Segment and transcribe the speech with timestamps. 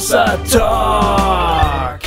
[0.00, 2.00] Hossa Talk.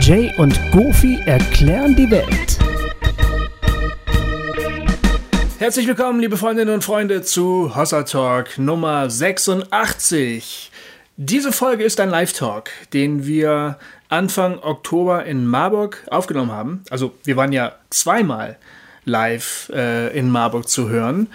[0.00, 2.58] Jay und Goofy erklären die Welt.
[5.60, 10.72] Herzlich willkommen, liebe Freundinnen und Freunde, zu Hossa Talk Nummer 86.
[11.16, 13.78] Diese Folge ist ein Live-Talk, den wir
[14.08, 16.82] Anfang Oktober in Marburg aufgenommen haben.
[16.90, 18.58] Also wir waren ja zweimal
[19.04, 21.28] live äh, in Marburg zu hören.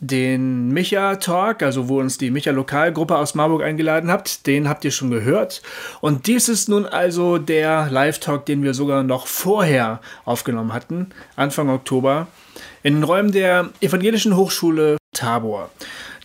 [0.00, 4.84] Den Micha Talk, also wo uns die Micha Lokalgruppe aus Marburg eingeladen habt, den habt
[4.84, 5.62] ihr schon gehört.
[6.00, 11.10] Und dies ist nun also der Live Talk, den wir sogar noch vorher aufgenommen hatten,
[11.34, 12.26] Anfang Oktober,
[12.82, 15.70] in den Räumen der Evangelischen Hochschule Tabor.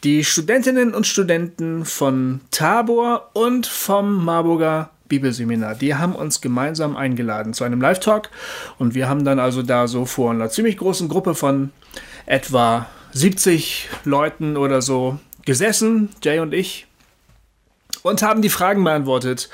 [0.04, 5.76] Die Studentinnen und Studenten von Tabor und vom Marburger Bibelseminar.
[5.76, 8.30] Die haben uns gemeinsam eingeladen zu einem Live-Talk
[8.80, 11.72] und wir haben dann also da so vor einer ziemlich großen Gruppe von
[12.26, 16.88] etwa 70 Leuten oder so gesessen, Jay und ich,
[18.04, 19.50] und haben die Fragen beantwortet,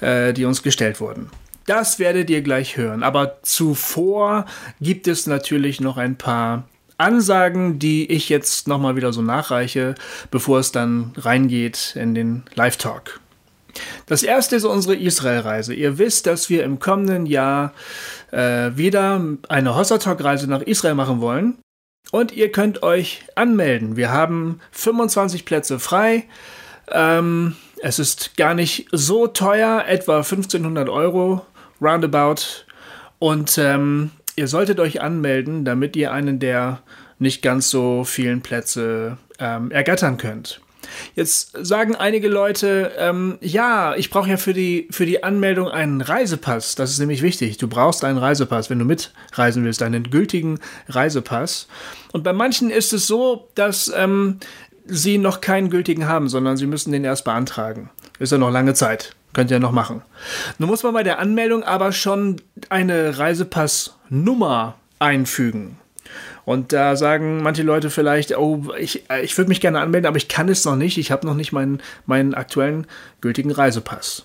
[0.00, 1.30] äh, die uns gestellt wurden.
[1.66, 3.02] Das werdet ihr gleich hören.
[3.02, 4.46] Aber zuvor
[4.80, 9.94] gibt es natürlich noch ein paar Ansagen, die ich jetzt nochmal wieder so nachreiche,
[10.30, 13.20] bevor es dann reingeht in den Live-Talk.
[14.06, 15.74] Das erste ist unsere Israel-Reise.
[15.74, 17.72] Ihr wisst, dass wir im kommenden Jahr
[18.30, 21.58] äh, wieder eine Hossatalk-Reise nach Israel machen wollen.
[22.10, 23.96] Und ihr könnt euch anmelden.
[23.96, 26.24] Wir haben 25 Plätze frei.
[26.90, 31.44] Ähm, es ist gar nicht so teuer, etwa 1500 Euro
[31.80, 32.64] roundabout.
[33.18, 36.80] Und ähm, ihr solltet euch anmelden, damit ihr einen der
[37.18, 40.60] nicht ganz so vielen Plätze ähm, ergattern könnt.
[41.14, 46.00] Jetzt sagen einige Leute, ähm, ja, ich brauche ja für die, für die Anmeldung einen
[46.00, 46.74] Reisepass.
[46.74, 47.58] Das ist nämlich wichtig.
[47.58, 51.68] Du brauchst einen Reisepass, wenn du mitreisen willst, einen gültigen Reisepass.
[52.12, 54.38] Und bei manchen ist es so, dass ähm,
[54.86, 57.90] sie noch keinen gültigen haben, sondern sie müssen den erst beantragen.
[58.18, 59.14] Ist ja noch lange Zeit.
[59.34, 60.02] Könnt ihr noch machen.
[60.58, 65.78] Nun muss man bei der Anmeldung aber schon eine Reisepassnummer einfügen.
[66.48, 70.16] Und da sagen manche Leute vielleicht, oh, ich, äh, ich würde mich gerne anmelden, aber
[70.16, 70.96] ich kann es noch nicht.
[70.96, 72.86] Ich habe noch nicht meinen, meinen aktuellen
[73.20, 74.24] gültigen Reisepass.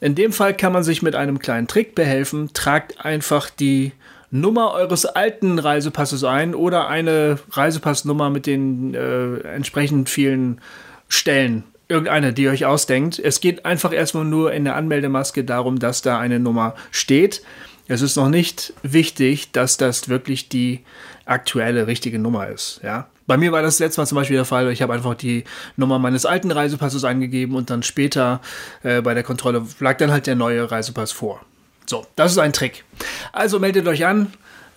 [0.00, 2.54] In dem Fall kann man sich mit einem kleinen Trick behelfen.
[2.54, 3.92] Tragt einfach die
[4.30, 10.62] Nummer eures alten Reisepasses ein oder eine Reisepassnummer mit den äh, entsprechend vielen
[11.10, 11.64] Stellen.
[11.86, 13.18] Irgendeine, die ihr euch ausdenkt.
[13.18, 17.42] Es geht einfach erstmal nur in der Anmeldemaske darum, dass da eine Nummer steht.
[17.88, 20.80] Es ist noch nicht wichtig, dass das wirklich die
[21.28, 22.80] aktuelle, richtige Nummer ist.
[22.82, 23.08] Ja?
[23.26, 25.44] Bei mir war das letzte Mal zum Beispiel der Fall, ich habe einfach die
[25.76, 28.40] Nummer meines alten Reisepasses eingegeben und dann später
[28.82, 31.40] äh, bei der Kontrolle lag dann halt der neue Reisepass vor.
[31.86, 32.84] So, das ist ein Trick.
[33.32, 34.32] Also meldet euch an,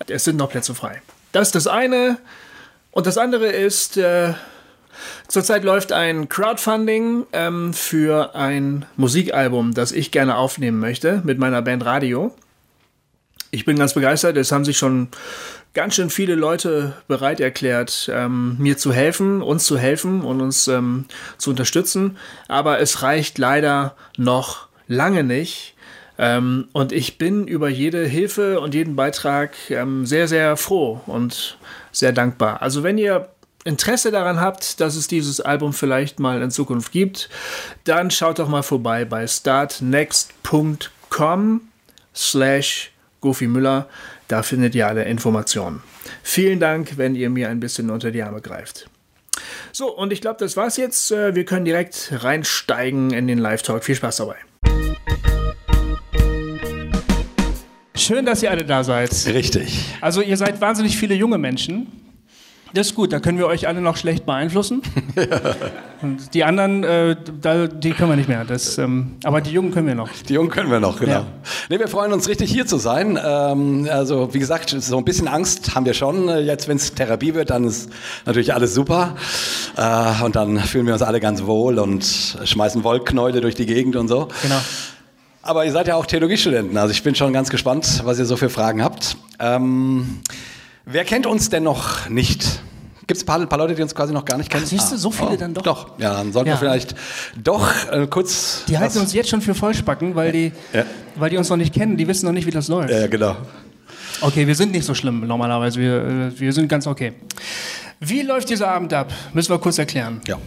[0.08, 1.02] es sind noch Plätze frei.
[1.32, 2.18] Das ist das eine.
[2.92, 4.34] Und das andere ist, äh,
[5.28, 11.62] zurzeit läuft ein Crowdfunding ähm, für ein Musikalbum, das ich gerne aufnehmen möchte mit meiner
[11.62, 12.36] Band Radio.
[13.52, 14.38] Ich bin ganz begeistert.
[14.38, 15.10] Es haben sich schon
[15.74, 20.68] ganz schön viele Leute bereit erklärt, ähm, mir zu helfen, uns zu helfen und uns
[20.68, 21.06] ähm,
[21.38, 22.18] zu unterstützen.
[22.48, 25.76] Aber es reicht leider noch lange nicht.
[26.18, 31.58] Ähm, und ich bin über jede Hilfe und jeden Beitrag ähm, sehr, sehr froh und
[31.92, 32.62] sehr dankbar.
[32.62, 33.30] Also wenn ihr
[33.64, 37.30] Interesse daran habt, dass es dieses Album vielleicht mal in Zukunft gibt,
[37.84, 41.62] dann schaut doch mal vorbei bei startnext.com
[42.14, 43.88] slash Gofi Müller.
[44.32, 45.84] Da findet ihr alle Informationen.
[46.24, 48.90] Vielen Dank, wenn ihr mir ein bisschen unter die Arme greift.
[49.74, 51.12] So, und ich glaube, das war's jetzt.
[51.12, 53.84] Äh, wir können direkt reinsteigen in den Live-Talk.
[53.84, 54.38] Viel Spaß dabei.
[57.94, 59.12] Schön, dass ihr alle da seid.
[59.28, 59.96] Richtig.
[60.00, 61.88] Also ihr seid wahnsinnig viele junge Menschen.
[62.74, 64.82] Das ist gut, da können wir euch alle noch schlecht beeinflussen.
[66.02, 68.46] Und die anderen, äh, da, die können wir nicht mehr.
[68.46, 70.10] Das, ähm, aber die Jungen können wir noch.
[70.28, 71.12] Die Jungen können wir noch, genau.
[71.12, 71.26] Ja.
[71.70, 73.20] Nee, wir freuen uns richtig hier zu sein.
[73.24, 76.28] Ähm, also wie gesagt, so ein bisschen Angst haben wir schon.
[76.44, 77.90] Jetzt, wenn es Therapie wird, dann ist
[78.26, 79.16] natürlich alles super.
[79.78, 82.04] Äh, und dann fühlen wir uns alle ganz wohl und
[82.44, 84.30] schmeißen Wollknäule durch die Gegend und so.
[84.42, 84.60] Genau.
[85.44, 88.38] Aber ihr seid ja auch Theologiestudenten, also ich bin schon ganz gespannt, was ihr so
[88.38, 89.18] für Fragen habt.
[89.40, 90.20] Ähm,
[90.86, 92.61] wer kennt uns denn noch nicht?
[93.08, 94.64] Gibt es ein paar, paar, Leute, die uns quasi noch gar nicht kennen?
[94.66, 95.64] Ach, siehst du, so viele oh, dann doch?
[95.64, 96.56] Doch, ja, dann sollten Ja.
[96.56, 96.96] wir vielleicht
[97.42, 98.64] doch äh, kurz...
[98.68, 100.84] Die halten uns jetzt schon für Vollspacken, weil die, Ja.
[101.16, 101.98] weil die uns noch nicht kennen.
[101.98, 102.92] Die wissen noch nicht, wie das läuft.
[102.92, 103.36] Ja, genau.
[104.22, 105.80] Okay, wir sind nicht so schlimm normalerweise.
[105.80, 107.14] Wir, äh, wir sind ganz okay.
[108.00, 109.12] Wie läuft dieser Abend ab?
[109.34, 110.22] Müssen wir kurz erklären.
[110.28, 110.38] Ja.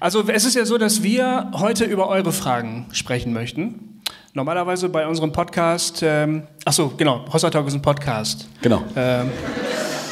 [0.00, 4.00] Also es ist ja so, dass wir heute über eure Fragen sprechen möchten.
[4.34, 8.46] Normalerweise bei unserem Podcast, ähm, ach so, genau, Hossa Talk ist ein Podcast.
[8.62, 8.84] Genau.
[8.94, 9.30] Ähm,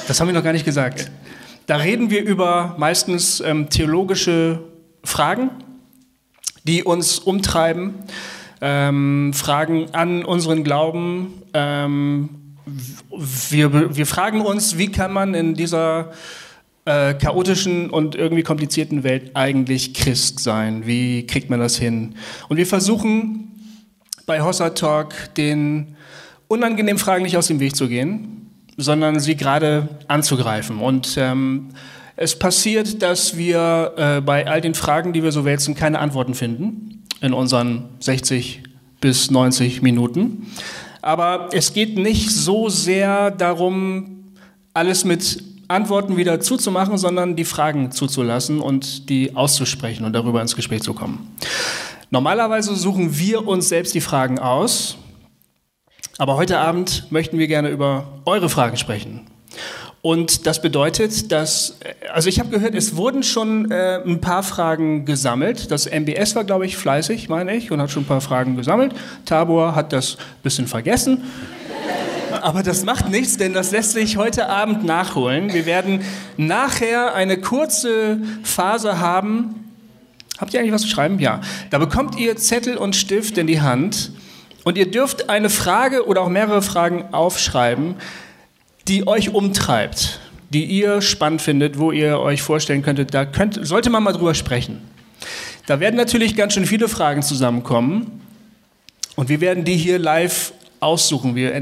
[0.09, 1.11] das haben wir noch gar nicht gesagt.
[1.67, 4.63] Da reden wir über meistens ähm, theologische
[5.03, 5.51] Fragen,
[6.63, 7.95] die uns umtreiben,
[8.61, 11.43] ähm, Fragen an unseren Glauben.
[11.55, 12.29] Ähm,
[13.51, 16.13] wir, wir fragen uns, wie kann man in dieser
[16.85, 20.87] äh, chaotischen und irgendwie komplizierten Welt eigentlich Christ sein?
[20.87, 22.15] Wie kriegt man das hin?
[22.49, 23.51] Und wir versuchen
[24.25, 25.97] bei Hossa Talk den
[26.47, 28.46] unangenehmen Fragen nicht aus dem Weg zu gehen,
[28.77, 30.79] sondern sie gerade anzugreifen.
[30.79, 31.71] Und ähm,
[32.17, 36.35] es passiert, dass wir äh, bei all den Fragen, die wir so wälzen, keine Antworten
[36.35, 38.63] finden in unseren 60
[39.01, 40.47] bis 90 Minuten.
[41.03, 44.25] Aber es geht nicht so sehr darum,
[44.75, 50.57] alles mit Antworten wieder zuzumachen, sondern die Fragen zuzulassen und die auszusprechen und darüber ins
[50.57, 51.35] Gespräch zu kommen.
[52.11, 54.97] Normalerweise suchen wir uns selbst die Fragen aus,
[56.19, 59.27] aber heute Abend möchten wir gerne über eure Fragen sprechen.
[60.03, 61.79] Und das bedeutet, dass,
[62.13, 65.71] also ich habe gehört, es wurden schon äh, ein paar Fragen gesammelt.
[65.73, 68.95] Das MBS war, glaube ich, fleißig, meine ich, und hat schon ein paar Fragen gesammelt.
[69.25, 71.25] Tabor hat das ein bisschen vergessen.
[72.41, 75.53] Aber das macht nichts, denn das lässt sich heute Abend nachholen.
[75.53, 76.03] Wir werden
[76.37, 79.73] nachher eine kurze Phase haben.
[80.39, 81.19] Habt ihr eigentlich was zu schreiben?
[81.19, 81.41] Ja.
[81.71, 84.13] Da bekommt ihr Zettel und Stift in die Hand
[84.67, 87.95] und ihr dürft eine Frage oder auch mehrere Fragen aufschreiben,
[88.89, 90.19] die euch umtreibt,
[90.51, 94.35] die ihr spannend findet, wo ihr euch vorstellen könntet, da könnt, sollte man mal drüber
[94.35, 94.83] sprechen.
[95.67, 98.21] Da werden natürlich ganz schön viele Fragen zusammenkommen
[99.15, 101.37] und wir werden die hier live aussuchen.
[101.37, 101.53] Wir,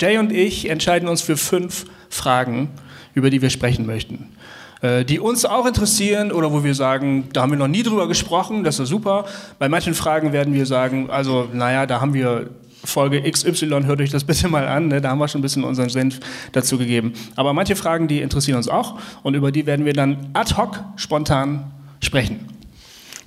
[0.00, 2.70] Jay und ich entscheiden uns für fünf Fragen,
[3.12, 4.34] über die wir sprechen möchten.
[4.82, 8.08] Äh, die uns auch interessieren oder wo wir sagen, da haben wir noch nie drüber
[8.08, 9.24] gesprochen, das ist super.
[9.58, 12.50] Bei manchen Fragen werden wir sagen, also naja, da haben wir
[12.84, 15.00] Folge XY, hört euch das bitte mal an, ne?
[15.00, 16.20] da haben wir schon ein bisschen unseren Senf
[16.52, 17.14] dazu gegeben.
[17.36, 20.82] Aber manche Fragen, die interessieren uns auch und über die werden wir dann ad hoc
[20.96, 21.70] spontan
[22.00, 22.40] sprechen.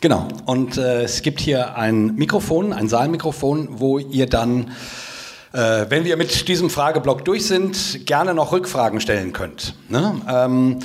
[0.02, 4.72] Genau, und äh, es gibt hier ein Mikrofon, ein Saalmikrofon, wo ihr dann
[5.52, 9.76] äh, wenn wir mit diesem Frageblock durch sind, gerne noch Rückfragen stellen könnt.
[9.90, 10.22] Ne?
[10.30, 10.80] Ähm,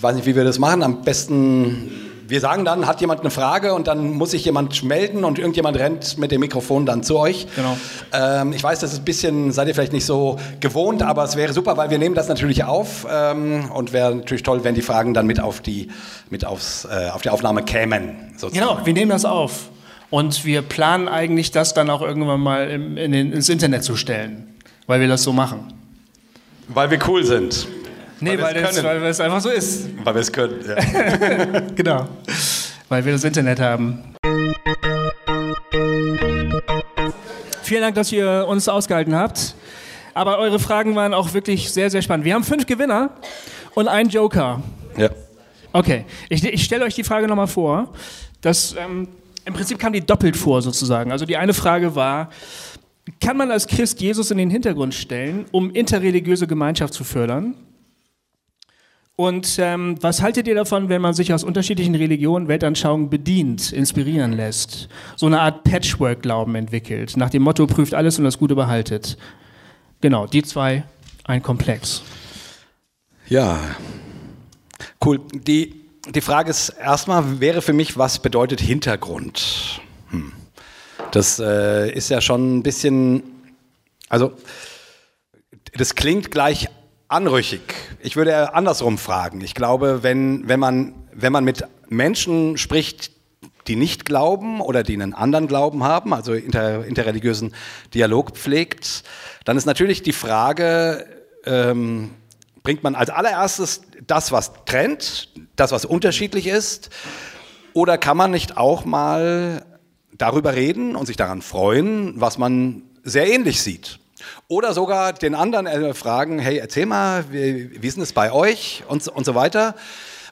[0.00, 0.82] weiß nicht, wie wir das machen.
[0.84, 1.90] Am besten,
[2.28, 5.76] wir sagen dann, hat jemand eine Frage und dann muss sich jemand melden und irgendjemand
[5.76, 7.48] rennt mit dem Mikrofon dann zu euch.
[7.56, 7.76] Genau.
[8.12, 11.34] Ähm, ich weiß, das ist ein bisschen, seid ihr vielleicht nicht so gewohnt, aber es
[11.34, 14.82] wäre super, weil wir nehmen das natürlich auf ähm, und wäre natürlich toll, wenn die
[14.82, 15.88] Fragen dann mit auf die,
[16.30, 18.34] mit aufs, äh, auf die Aufnahme kämen.
[18.36, 18.68] Sozusagen.
[18.68, 19.70] Genau, wir nehmen das auf.
[20.14, 23.96] Und wir planen eigentlich, das dann auch irgendwann mal im, in den, ins Internet zu
[23.96, 24.46] stellen,
[24.86, 25.74] weil wir das so machen.
[26.68, 27.66] Weil wir cool sind.
[28.20, 29.88] Nee, weil, weil es einfach so ist.
[30.04, 31.60] Weil wir es können, ja.
[31.74, 32.06] genau.
[32.88, 34.14] Weil wir das Internet haben.
[37.64, 39.56] Vielen Dank, dass ihr uns ausgehalten habt.
[40.14, 42.24] Aber eure Fragen waren auch wirklich sehr, sehr spannend.
[42.24, 43.10] Wir haben fünf Gewinner
[43.74, 44.62] und einen Joker.
[44.96, 45.10] Ja.
[45.72, 47.92] Okay, ich, ich stelle euch die Frage nochmal vor.
[48.42, 49.08] Das ähm,
[49.44, 51.12] im Prinzip kam die doppelt vor sozusagen.
[51.12, 52.30] Also die eine Frage war,
[53.20, 57.54] kann man als Christ Jesus in den Hintergrund stellen, um interreligiöse Gemeinschaft zu fördern?
[59.16, 64.32] Und ähm, was haltet ihr davon, wenn man sich aus unterschiedlichen Religionen, Weltanschauungen bedient, inspirieren
[64.32, 64.88] lässt?
[65.14, 69.16] So eine Art Patchwork-Glauben entwickelt, nach dem Motto, prüft alles und das Gute behaltet.
[70.00, 70.82] Genau, die zwei,
[71.24, 72.02] ein Komplex.
[73.28, 73.60] Ja,
[75.04, 75.20] cool.
[75.32, 79.80] Die die Frage ist erstmal, wäre für mich, was bedeutet Hintergrund?
[80.10, 80.32] Hm.
[81.12, 83.22] Das äh, ist ja schon ein bisschen,
[84.08, 84.32] also
[85.72, 86.68] das klingt gleich
[87.08, 87.62] anrüchig.
[88.00, 89.40] Ich würde andersrum fragen.
[89.40, 93.12] Ich glaube, wenn, wenn, man, wenn man mit Menschen spricht,
[93.66, 97.54] die nicht glauben oder die einen anderen Glauben haben, also inter, interreligiösen
[97.94, 99.04] Dialog pflegt,
[99.44, 101.06] dann ist natürlich die Frage,
[101.46, 102.10] ähm,
[102.64, 106.88] bringt man als allererstes das, was trennt, das, was unterschiedlich ist?
[107.74, 109.66] Oder kann man nicht auch mal
[110.16, 113.98] darüber reden und sich daran freuen, was man sehr ähnlich sieht?
[114.48, 118.32] Oder sogar den anderen äh, fragen, hey, erzähl mal, wie, wie ist denn es bei
[118.32, 119.74] euch und, und so weiter?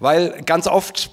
[0.00, 1.10] Weil ganz oft,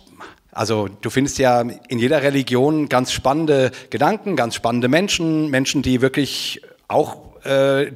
[0.53, 5.99] also du findest ja in jeder Religion ganz spannende Gedanken, ganz spannende Menschen, Menschen, die
[5.99, 7.91] wirklich auch äh,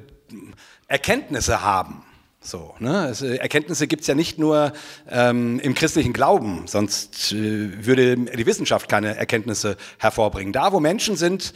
[0.87, 2.03] Erkenntnisse haben.
[2.43, 3.07] So, ne?
[3.09, 4.73] es, äh, Erkenntnisse gibt es ja nicht nur
[5.09, 10.51] ähm, im christlichen Glauben, sonst äh, würde die Wissenschaft keine Erkenntnisse hervorbringen.
[10.51, 11.53] Da, wo Menschen sind,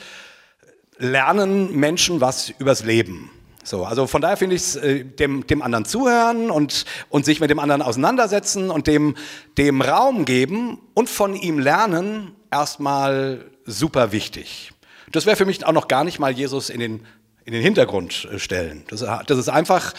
[0.97, 3.29] lernen Menschen was übers Leben.
[3.65, 7.41] So, also von daher finde ich es äh, dem, dem anderen zuhören und, und sich
[7.41, 9.15] mit dem anderen auseinandersetzen und dem,
[9.57, 14.71] dem Raum geben und von ihm lernen erstmal super wichtig.
[15.11, 17.05] Das wäre für mich auch noch gar nicht mal Jesus in den,
[17.43, 18.85] in den Hintergrund äh, stellen.
[18.87, 19.93] Das, das ist einfach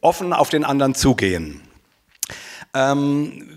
[0.00, 1.60] offen auf den anderen zugehen.
[2.74, 3.48] Ähm,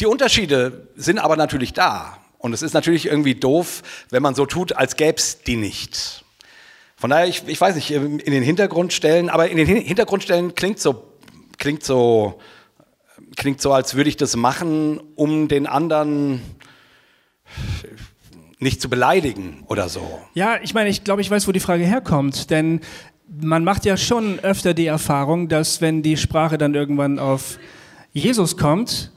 [0.00, 2.18] die Unterschiede sind aber natürlich da.
[2.38, 6.24] Und es ist natürlich irgendwie doof, wenn man so tut, als gäbe es die nicht.
[6.96, 10.54] Von daher, ich, ich weiß nicht, in den Hintergrund stellen, aber in den Hintergrund stellen
[10.54, 11.04] klingt so,
[11.58, 12.40] klingt so,
[13.36, 16.40] klingt so, als würde ich das machen, um den anderen
[18.58, 20.20] nicht zu beleidigen oder so.
[20.34, 22.80] Ja, ich meine, ich glaube, ich weiß, wo die Frage herkommt, denn
[23.28, 27.58] man macht ja schon öfter die Erfahrung, dass wenn die Sprache dann irgendwann auf
[28.12, 29.10] Jesus kommt,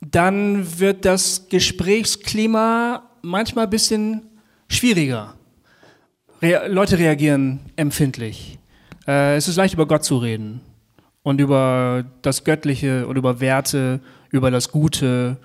[0.00, 4.22] dann wird das Gesprächsklima manchmal ein bisschen
[4.68, 5.34] schwieriger.
[6.42, 8.58] Re Leute reagieren empfindlich.
[9.06, 10.62] Äh, es ist leicht, über Gott zu reden
[11.22, 14.00] und über das Göttliche und über Werte,
[14.30, 15.36] über das Gute.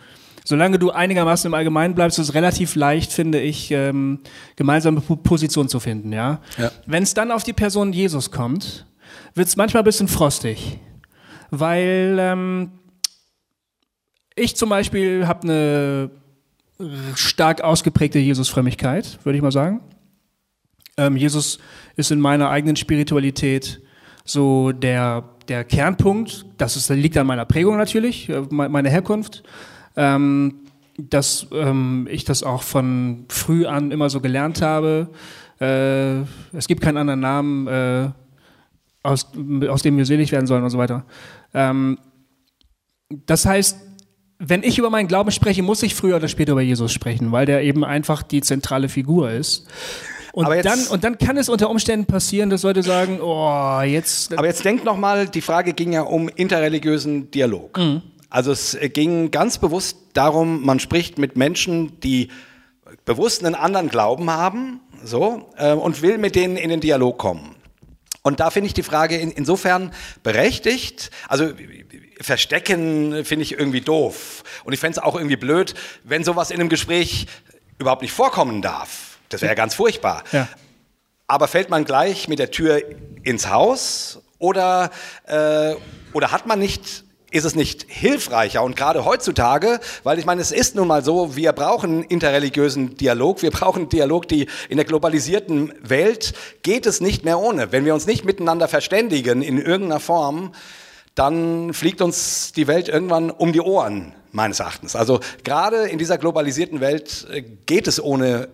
[0.47, 4.19] Solange du einigermaßen im Allgemeinen bleibst, ist es relativ leicht, finde ich, ähm,
[4.55, 6.13] gemeinsame Position zu finden.
[6.13, 6.39] Ja?
[6.57, 6.71] ja.
[6.85, 8.85] Wenn es dann auf die Person Jesus kommt,
[9.33, 10.79] wird es manchmal ein bisschen frostig,
[11.49, 12.71] weil ähm,
[14.35, 16.11] ich zum Beispiel habe eine
[17.15, 19.81] stark ausgeprägte Jesusfrömmigkeit, würde ich mal sagen.
[20.97, 21.57] Ähm, Jesus
[21.95, 23.81] ist in meiner eigenen Spiritualität
[24.25, 26.45] so der, der Kernpunkt.
[26.57, 29.43] Das ist, liegt an meiner Prägung natürlich, äh, meine Herkunft.
[29.95, 30.65] Ähm,
[30.97, 35.09] dass ähm, ich das auch von früh an immer so gelernt habe.
[35.59, 36.21] Äh,
[36.55, 38.09] es gibt keinen anderen Namen, äh,
[39.03, 39.27] aus,
[39.69, 41.05] aus dem wir selig werden sollen und so weiter.
[41.53, 41.99] Ähm,
[43.09, 43.77] das heißt,
[44.39, 47.45] wenn ich über meinen Glauben spreche, muss ich früher oder später über Jesus sprechen, weil
[47.45, 49.67] der eben einfach die zentrale Figur ist.
[50.33, 54.37] Und, dann, und dann kann es unter Umständen passieren, dass Leute sagen, oh, jetzt.
[54.37, 57.77] Aber jetzt denk noch mal, die Frage ging ja um interreligiösen Dialog.
[57.77, 58.01] Mhm.
[58.29, 62.29] Also es ging ganz bewusst darum, man spricht mit Menschen, die
[63.05, 67.55] bewusst einen anderen Glauben haben, so, äh, und will mit denen in den Dialog kommen.
[68.25, 71.11] Und da finde ich die Frage in, insofern berechtigt.
[71.27, 71.53] Also
[72.19, 74.43] verstecken finde ich irgendwie doof.
[74.63, 77.27] Und ich fände es auch irgendwie blöd, wenn sowas in einem Gespräch
[77.77, 79.19] überhaupt nicht vorkommen darf.
[79.29, 80.23] Das wäre ja ganz furchtbar.
[80.31, 80.47] Ja.
[81.27, 82.81] Aber fällt man gleich mit der Tür
[83.23, 84.89] ins Haus oder,
[85.27, 85.75] äh,
[86.13, 87.04] oder hat man nicht
[87.35, 91.35] ist es nicht hilfreicher und gerade heutzutage, weil ich meine, es ist nun mal so,
[91.35, 97.25] wir brauchen interreligiösen Dialog, wir brauchen Dialog, die in der globalisierten Welt geht es nicht
[97.25, 97.73] mehr ohne.
[97.73, 100.53] Wenn wir uns nicht miteinander verständigen in irgendeiner Form,
[101.13, 104.95] dann fliegt uns die Welt irgendwann um die Ohren, meines Erachtens.
[104.95, 108.47] Also gerade in dieser globalisierten Welt äh, geht es ohne,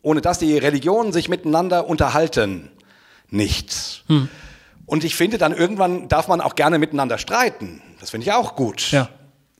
[0.00, 2.70] ohne dass die Religionen sich miteinander unterhalten,
[3.28, 4.04] nicht.
[4.06, 4.30] Hm.
[4.88, 7.82] Und ich finde, dann irgendwann darf man auch gerne miteinander streiten.
[8.00, 8.90] Das finde ich auch gut.
[8.90, 9.10] Ja.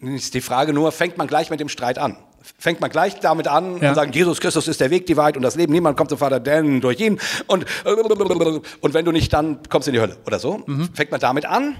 [0.00, 2.16] Ist die Frage nur, fängt man gleich mit dem Streit an?
[2.58, 3.90] Fängt man gleich damit an ja.
[3.90, 5.70] und sagt, Jesus Christus ist der Weg, die Wahrheit und das Leben.
[5.70, 7.20] Niemand kommt zum Vater denn durch ihn.
[7.46, 10.62] Und, und wenn du nicht, dann kommst du in die Hölle oder so.
[10.64, 10.88] Mhm.
[10.94, 11.76] Fängt man damit an?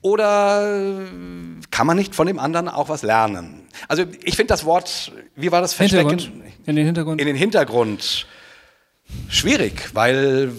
[0.00, 1.06] Oder
[1.70, 3.68] kann man nicht von dem anderen auch was lernen?
[3.88, 6.18] Also ich finde das Wort, wie war das Verstecken?
[6.64, 7.20] In den Hintergrund.
[7.20, 8.26] In den Hintergrund.
[9.28, 10.52] Schwierig, weil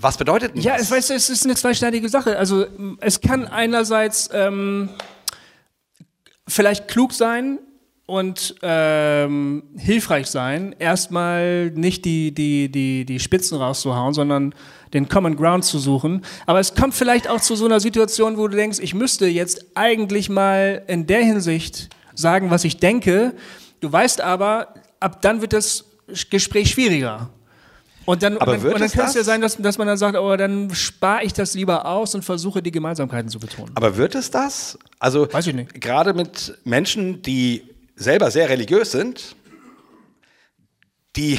[0.00, 0.90] was bedeutet denn ja, das?
[0.90, 2.38] Ja, weißt du, es ist eine zweischneidige Sache.
[2.38, 2.66] Also
[3.00, 4.90] es kann einerseits ähm,
[6.46, 7.58] vielleicht klug sein
[8.06, 14.54] und ähm, hilfreich sein, erstmal nicht die, die, die, die Spitzen rauszuhauen, sondern
[14.94, 16.24] den Common Ground zu suchen.
[16.46, 19.66] Aber es kommt vielleicht auch zu so einer Situation, wo du denkst, ich müsste jetzt
[19.74, 23.34] eigentlich mal in der Hinsicht sagen, was ich denke.
[23.80, 25.84] Du weißt aber, ab dann wird das
[26.30, 27.30] Gespräch schwieriger.
[28.08, 30.16] Und dann, aber dann, und dann könnte es ja sein, dass, dass man dann sagt,
[30.16, 33.70] oh, dann spare ich das lieber aus und versuche die Gemeinsamkeiten zu betonen.
[33.74, 34.78] Aber wird es das?
[34.98, 35.78] Also Weiß ich nicht.
[35.78, 39.36] gerade mit Menschen, die selber sehr religiös sind,
[41.16, 41.38] die,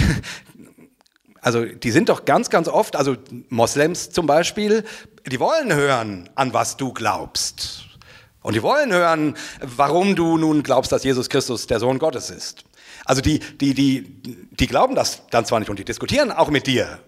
[1.42, 3.16] also die sind doch ganz, ganz oft, also
[3.50, 4.84] Moslems zum Beispiel,
[5.26, 7.86] die wollen hören, an was du glaubst.
[8.44, 12.64] Und die wollen hören, warum du nun glaubst, dass Jesus Christus der Sohn Gottes ist.
[13.10, 14.04] Also die, die, die,
[14.52, 17.00] die glauben das dann zwar nicht und die diskutieren auch mit dir,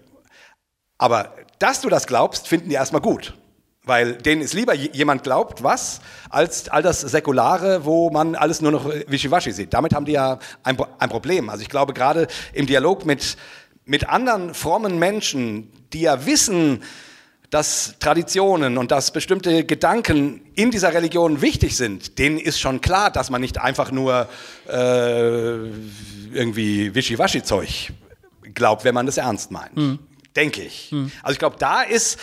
[0.98, 3.34] aber dass du das glaubst, finden die erstmal gut.
[3.84, 8.72] Weil denen ist lieber jemand glaubt was, als all das Säkulare, wo man alles nur
[8.72, 9.72] noch wischiwaschi sieht.
[9.74, 11.48] Damit haben die ja ein, ein Problem.
[11.48, 13.36] Also ich glaube gerade im Dialog mit,
[13.84, 16.82] mit anderen frommen Menschen, die ja wissen,
[17.52, 23.10] dass Traditionen und dass bestimmte Gedanken in dieser Religion wichtig sind, denen ist schon klar,
[23.10, 24.26] dass man nicht einfach nur
[24.66, 25.56] äh,
[26.32, 27.92] irgendwie Wischiwaschi-Zeug
[28.54, 29.76] glaubt, wenn man das ernst meint.
[29.76, 29.98] Mhm.
[30.34, 30.92] Denke ich.
[30.92, 31.12] Mhm.
[31.22, 32.18] Also ich glaube, da ist,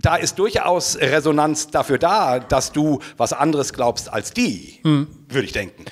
[0.00, 5.06] da ist durchaus Resonanz dafür da, dass du was anderes glaubst als die, mhm.
[5.28, 5.84] würde ich denken.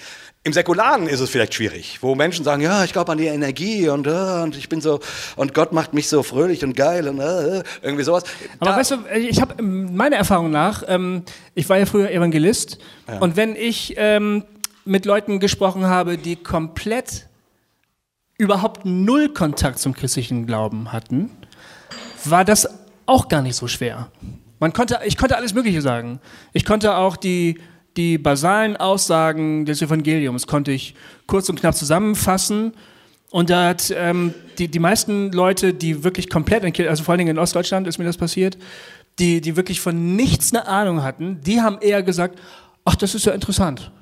[0.42, 3.90] Im Säkularen ist es vielleicht schwierig, wo Menschen sagen, ja, ich glaube an die Energie
[3.90, 5.00] und, uh, und ich bin so,
[5.36, 8.24] und Gott macht mich so fröhlich und geil und uh, irgendwie sowas.
[8.58, 12.10] Aber da, weißt du, ich habe ähm, meiner Erfahrung nach, ähm, ich war ja früher
[12.10, 13.18] Evangelist ja.
[13.18, 14.44] und wenn ich ähm,
[14.86, 17.26] mit Leuten gesprochen habe, die komplett
[18.38, 21.30] überhaupt null Kontakt zum christlichen Glauben hatten,
[22.24, 22.66] war das
[23.04, 24.10] auch gar nicht so schwer.
[24.58, 26.18] Man konnte, ich konnte alles Mögliche sagen.
[26.54, 27.60] Ich konnte auch die,
[28.00, 30.94] die basalen Aussagen des Evangeliums konnte ich
[31.26, 32.72] kurz und knapp zusammenfassen.
[33.30, 37.18] Und da hat ähm, die, die meisten Leute, die wirklich komplett, in, also vor allen
[37.18, 38.56] Dingen in Ostdeutschland ist mir das passiert,
[39.18, 42.38] die, die wirklich von nichts eine Ahnung hatten, die haben eher gesagt,
[42.86, 43.92] ach, das ist ja interessant.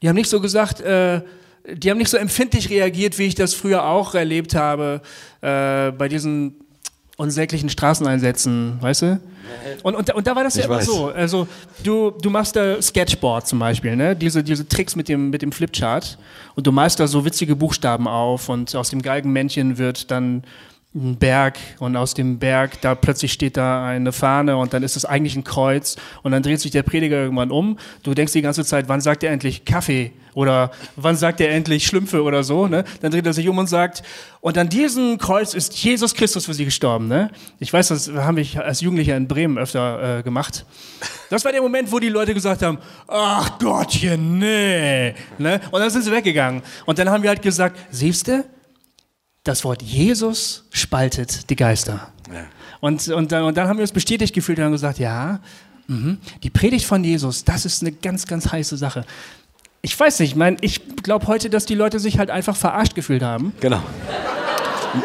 [0.00, 1.20] Die haben nicht so gesagt, äh,
[1.70, 5.02] die haben nicht so empfindlich reagiert, wie ich das früher auch erlebt habe,
[5.42, 6.65] äh, bei diesen
[7.16, 9.20] unsäglichen Straßeneinsätzen, weißt du?
[9.82, 10.86] Und, und, und da war das ich ja immer weiß.
[10.86, 11.06] so.
[11.08, 11.48] Also
[11.82, 14.14] du, du machst da Sketchboard zum Beispiel, ne?
[14.14, 16.18] Diese, diese Tricks mit dem, mit dem Flipchart
[16.54, 20.42] und du malst da so witzige Buchstaben auf und aus dem Galgenmännchen wird dann
[20.96, 24.96] ein Berg und aus dem Berg, da plötzlich steht da eine Fahne und dann ist
[24.96, 27.78] es eigentlich ein Kreuz und dann dreht sich der Prediger irgendwann um.
[28.02, 31.86] Du denkst die ganze Zeit, wann sagt er endlich Kaffee oder wann sagt er endlich
[31.86, 32.84] Schlümpfe oder so, ne?
[33.00, 34.02] Dann dreht er sich um und sagt,
[34.40, 37.30] und an diesem Kreuz ist Jesus Christus für sie gestorben, ne?
[37.58, 40.64] Ich weiß, das haben wir als Jugendlicher in Bremen öfter äh, gemacht.
[41.30, 45.60] Das war der Moment, wo die Leute gesagt haben, ach Gottchen, nee, ne?
[45.70, 46.62] Und dann sind sie weggegangen.
[46.86, 48.44] Und dann haben wir halt gesagt, siehst du,
[49.46, 52.08] das Wort Jesus spaltet die Geister.
[52.32, 52.44] Ja.
[52.80, 55.40] Und, und, dann, und dann haben wir uns bestätigt gefühlt und haben gesagt, ja,
[55.86, 59.04] mh, die Predigt von Jesus, das ist eine ganz, ganz heiße Sache.
[59.82, 63.22] Ich weiß nicht, mein, ich glaube heute, dass die Leute sich halt einfach verarscht gefühlt
[63.22, 63.52] haben.
[63.60, 63.82] Genau.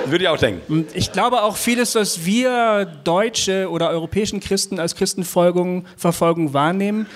[0.06, 0.88] Würde ich auch denken.
[0.94, 7.08] Ich glaube auch vieles, was wir deutsche oder europäischen Christen als Christenverfolgung Verfolgung wahrnehmen,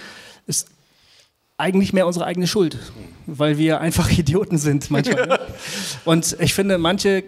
[0.46, 0.68] ist
[1.58, 2.78] eigentlich mehr unsere eigene Schuld,
[3.26, 5.28] weil wir einfach Idioten sind manchmal.
[5.28, 5.40] Ne?
[6.04, 7.24] Und ich finde, manche,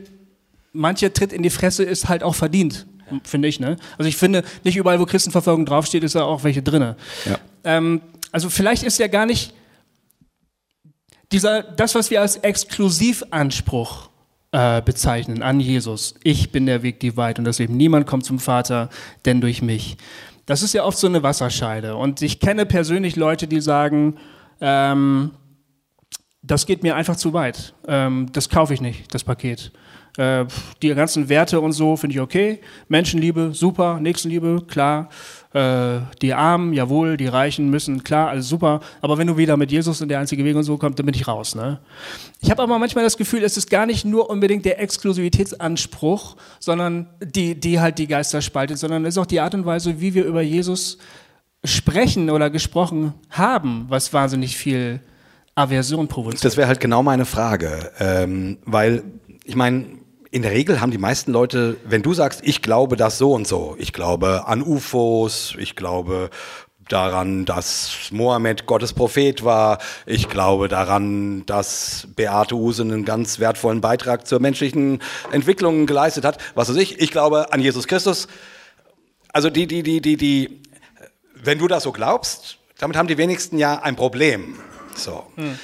[0.74, 2.88] manche Tritt in die Fresse ist halt auch verdient,
[3.24, 3.60] finde ich.
[3.60, 3.78] Ne?
[3.98, 6.96] Also ich finde, nicht überall, wo Christenverfolgung draufsteht, ist da auch welche drin.
[7.26, 7.40] Ja.
[7.64, 9.54] Ähm, also vielleicht ist ja gar nicht
[11.32, 14.10] dieser, das, was wir als Exklusivanspruch
[14.52, 16.16] äh, bezeichnen an Jesus.
[16.24, 17.76] Ich bin der Weg, die Wahrheit und das Leben.
[17.76, 18.90] Niemand kommt zum Vater,
[19.26, 19.98] denn durch mich.
[20.48, 21.98] Das ist ja oft so eine Wasserscheide.
[21.98, 24.16] Und ich kenne persönlich Leute, die sagen,
[24.62, 25.32] ähm,
[26.42, 27.76] das geht mir einfach zu weit.
[27.86, 29.74] Ähm, das kaufe ich nicht, das Paket.
[30.18, 30.46] Äh,
[30.82, 32.62] die ganzen Werte und so finde ich okay.
[32.88, 34.00] Menschenliebe, super.
[34.00, 35.10] Nächstenliebe, klar.
[35.58, 37.18] Äh, die Armen, jawohl.
[37.18, 38.80] Die Reichen müssen, klar, alles super.
[39.02, 41.16] Aber wenn du wieder mit Jesus und der einzige Weg und so kommst, dann bin
[41.16, 41.56] ich raus.
[41.56, 41.80] Ne?
[42.42, 47.08] Ich habe aber manchmal das Gefühl, es ist gar nicht nur unbedingt der Exklusivitätsanspruch, sondern
[47.24, 50.14] die, die halt die Geister spaltet, sondern es ist auch die Art und Weise, wie
[50.14, 51.00] wir über Jesus
[51.64, 55.00] sprechen oder gesprochen haben, was wahnsinnig viel
[55.56, 56.46] Aversion provoziert.
[56.46, 59.04] Das wäre halt genau meine Frage, ähm, weil
[59.44, 59.88] ich meine,
[60.32, 63.48] in der Regel haben die meisten Leute, wenn du sagst, ich glaube das so und
[63.48, 66.30] so, ich glaube an UFOs, ich glaube
[66.90, 69.80] daran, dass Mohammed Gottes Prophet war.
[70.06, 76.38] Ich glaube daran, dass Beate Use einen ganz wertvollen Beitrag zur menschlichen Entwicklung geleistet hat.
[76.56, 77.00] Was weiß ich.
[77.02, 78.28] Ich glaube an Jesus Christus.
[79.34, 80.62] Also die, die, die, die, die,
[81.36, 84.58] wenn du das so glaubst, damit haben die wenigsten ja ein Problem.
[84.96, 85.26] So.
[85.36, 85.60] Hm.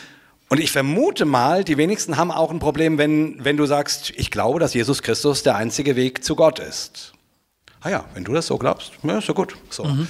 [0.53, 4.29] Und ich vermute mal, die wenigsten haben auch ein Problem, wenn, wenn du sagst, ich
[4.29, 7.13] glaube, dass Jesus Christus der einzige Weg zu Gott ist.
[7.81, 9.57] Ah ja, wenn du das so glaubst, ja, ist ja gut.
[9.71, 9.83] So.
[9.83, 10.07] Mhm.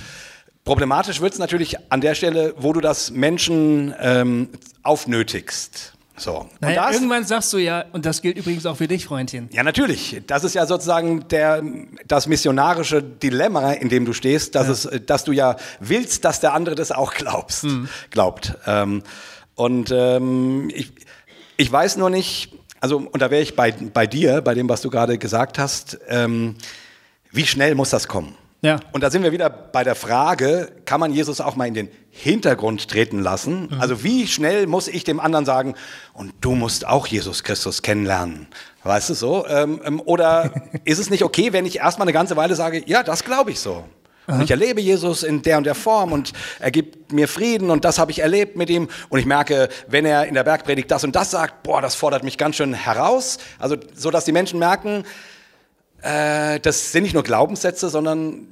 [0.65, 4.49] Problematisch wird es natürlich an der Stelle, wo du das Menschen ähm,
[4.82, 5.93] aufnötigst.
[6.17, 6.49] So.
[6.60, 9.47] Naja, das, irgendwann sagst du ja, und das gilt übrigens auch für dich, Freundchen.
[9.53, 10.21] Ja, natürlich.
[10.27, 11.63] Das ist ja sozusagen der,
[12.06, 14.91] das missionarische Dilemma, in dem du stehst, dass, ja.
[14.91, 17.88] es, dass du ja willst, dass der andere das auch glaubst, mhm.
[18.12, 18.56] glaubt.
[18.67, 19.03] Ähm,
[19.55, 20.91] und ähm, ich,
[21.57, 24.81] ich weiß nur nicht, also, und da wäre ich bei, bei dir, bei dem, was
[24.81, 26.55] du gerade gesagt hast, ähm,
[27.31, 28.35] wie schnell muss das kommen?
[28.61, 28.79] Ja.
[28.93, 31.89] Und da sind wir wieder bei der Frage, kann man Jesus auch mal in den
[32.11, 33.67] Hintergrund treten lassen?
[33.69, 33.81] Mhm.
[33.81, 35.75] Also wie schnell muss ich dem anderen sagen,
[36.13, 38.47] und du musst auch Jesus Christus kennenlernen?
[38.83, 39.45] Weißt du so?
[39.47, 40.53] Ähm, ähm oder
[40.85, 43.59] ist es nicht okay, wenn ich erstmal eine ganze Weile sage, ja, das glaube ich
[43.59, 43.83] so?
[44.27, 47.83] Und ich erlebe Jesus in der und der Form und er gibt mir Frieden und
[47.83, 48.88] das habe ich erlebt mit ihm.
[49.09, 52.23] Und ich merke, wenn er in der Bergpredigt das und das sagt, boah, das fordert
[52.23, 53.38] mich ganz schön heraus.
[53.59, 55.03] Also so, dass die Menschen merken,
[56.01, 58.47] äh, das sind nicht nur Glaubenssätze, sondern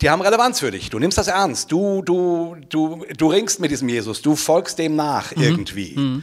[0.00, 0.90] die haben Relevanz für dich.
[0.90, 1.70] Du nimmst das ernst.
[1.70, 4.20] Du, du, du, du ringst mit diesem Jesus.
[4.22, 5.42] Du folgst dem nach mhm.
[5.42, 5.94] irgendwie.
[5.96, 6.22] Mhm.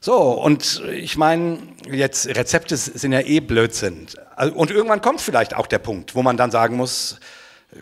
[0.00, 4.08] So, und ich meine, jetzt Rezepte sind ja eh Blödsinn.
[4.56, 7.20] Und irgendwann kommt vielleicht auch der Punkt, wo man dann sagen muss,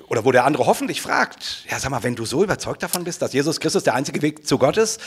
[0.09, 3.22] oder wo der andere hoffentlich fragt, ja sag mal, wenn du so überzeugt davon bist,
[3.22, 5.00] dass Jesus Christus der einzige Weg zu Gott ist,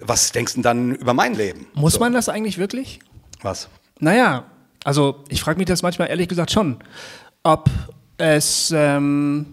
[0.00, 1.66] was denkst du dann über mein Leben?
[1.74, 2.00] Muss so.
[2.00, 3.00] man das eigentlich wirklich?
[3.42, 3.68] Was?
[3.98, 4.44] Naja,
[4.84, 6.78] also ich frage mich das manchmal ehrlich gesagt schon,
[7.42, 7.70] ob
[8.18, 9.46] es, ähm,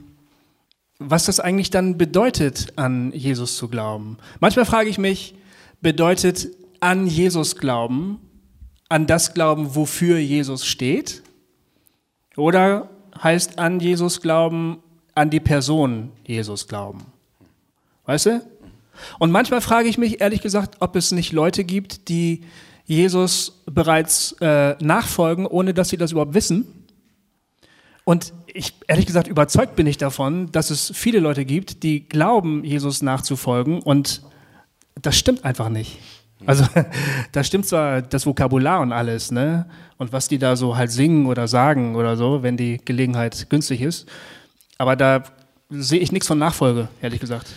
[1.00, 4.18] was das eigentlich dann bedeutet, an Jesus zu glauben.
[4.40, 5.36] Manchmal frage ich mich,
[5.82, 8.20] bedeutet an Jesus glauben,
[8.90, 11.24] an das glauben, wofür Jesus steht?
[12.36, 12.90] Oder
[13.22, 14.80] heißt an Jesus glauben,
[15.16, 17.06] an die Person Jesus glauben?
[18.06, 18.42] Weißt du?
[19.20, 22.44] Und manchmal frage ich mich ehrlich gesagt, ob es nicht Leute gibt, die
[22.86, 26.66] Jesus bereits äh, nachfolgen, ohne dass sie das überhaupt wissen.
[28.04, 32.64] Und ich, ehrlich gesagt, überzeugt bin ich davon, dass es viele Leute gibt, die glauben,
[32.64, 34.22] Jesus nachzufolgen und
[35.02, 36.00] das stimmt einfach nicht.
[36.48, 36.66] Also
[37.32, 39.66] da stimmt zwar das Vokabular und alles, ne?
[39.98, 43.82] Und was die da so halt singen oder sagen oder so, wenn die Gelegenheit günstig
[43.82, 44.08] ist.
[44.78, 45.24] Aber da
[45.70, 47.48] sehe ich nichts von Nachfolge, ehrlich gesagt.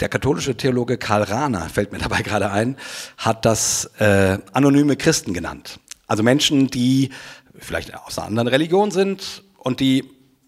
[0.00, 2.76] Der katholische Theologe Karl Rahner, fällt mir dabei gerade ein,
[3.16, 5.78] hat das äh, anonyme Christen genannt.
[6.06, 7.10] Also Menschen, die
[7.58, 10.04] vielleicht aus einer anderen Religion sind und die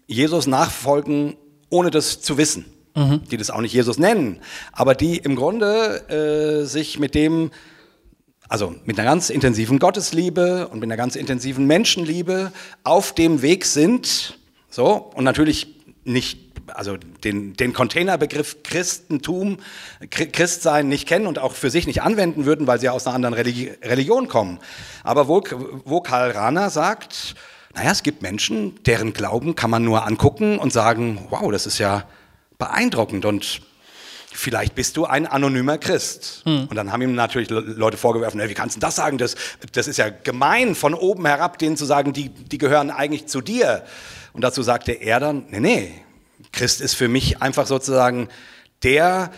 [0.07, 1.35] Jesus nachfolgen,
[1.69, 2.65] ohne das zu wissen.
[2.95, 3.21] Mhm.
[3.29, 4.39] Die das auch nicht Jesus nennen,
[4.71, 7.51] aber die im Grunde äh, sich mit dem,
[8.49, 12.51] also mit einer ganz intensiven Gottesliebe und mit einer ganz intensiven Menschenliebe
[12.83, 14.37] auf dem Weg sind,
[14.69, 19.57] so, und natürlich nicht also den, den Containerbegriff Christentum,
[20.09, 23.33] Christsein nicht kennen und auch für sich nicht anwenden würden, weil sie aus einer anderen
[23.33, 24.59] Religi Religion kommen.
[25.03, 25.41] Aber wo,
[25.85, 27.35] wo Karl Rahner sagt,
[27.73, 31.77] naja, es gibt Menschen, deren Glauben kann man nur angucken und sagen, wow, das ist
[31.77, 32.05] ja
[32.57, 33.61] beeindruckend und
[34.37, 36.41] vielleicht bist du ein anonymer Christ.
[36.45, 36.67] Hm.
[36.69, 39.17] Und dann haben ihm natürlich Leute vorgeworfen, wie kannst du das sagen?
[39.17, 39.35] Das,
[39.71, 43.41] das ist ja gemein, von oben herab denen zu sagen, die, die gehören eigentlich zu
[43.41, 43.83] dir.
[44.33, 45.91] Und dazu sagte er dann, nee, nee,
[46.51, 48.29] Christ ist für mich einfach sozusagen
[48.83, 49.31] der,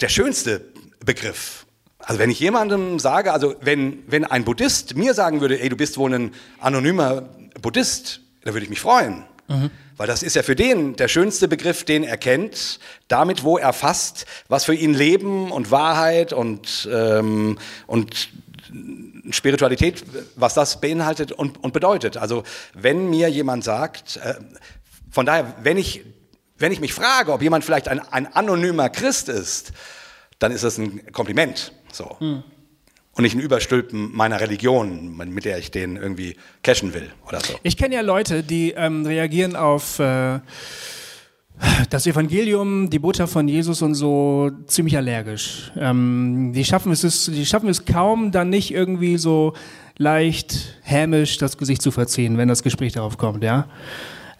[0.00, 0.60] der schönste
[1.04, 1.64] Begriff.
[1.98, 5.76] Also wenn ich jemandem sage, also wenn, wenn ein Buddhist mir sagen würde, ey, du
[5.76, 7.22] bist wohl ein anonymer
[7.62, 9.24] Buddhist, dann würde ich mich freuen.
[9.48, 9.70] Mhm.
[9.96, 12.78] Weil das ist ja für den der schönste Begriff, den er kennt,
[13.08, 18.28] damit wo er fasst, was für ihn Leben und Wahrheit und, ähm, und
[19.30, 20.04] Spiritualität,
[20.36, 22.16] was das beinhaltet und, und bedeutet.
[22.16, 22.42] Also
[22.74, 24.34] wenn mir jemand sagt, äh,
[25.10, 26.04] von daher, wenn ich
[26.58, 29.72] wenn ich mich frage, ob jemand vielleicht ein, ein anonymer Christ ist,
[30.38, 31.72] dann ist das ein Kompliment.
[31.92, 32.16] So.
[32.18, 32.42] Hm.
[33.16, 37.54] Und nicht ein Überstülpen meiner Religion, mit der ich den irgendwie cashen will oder so.
[37.62, 40.40] Ich kenne ja Leute, die ähm, reagieren auf äh,
[41.88, 45.72] das Evangelium, die Botschaft von Jesus und so ziemlich allergisch.
[45.78, 49.54] Ähm, die, schaffen es, die schaffen es kaum, dann nicht irgendwie so
[49.96, 53.42] leicht hämisch das Gesicht zu verziehen, wenn das Gespräch darauf kommt.
[53.42, 53.66] Ja.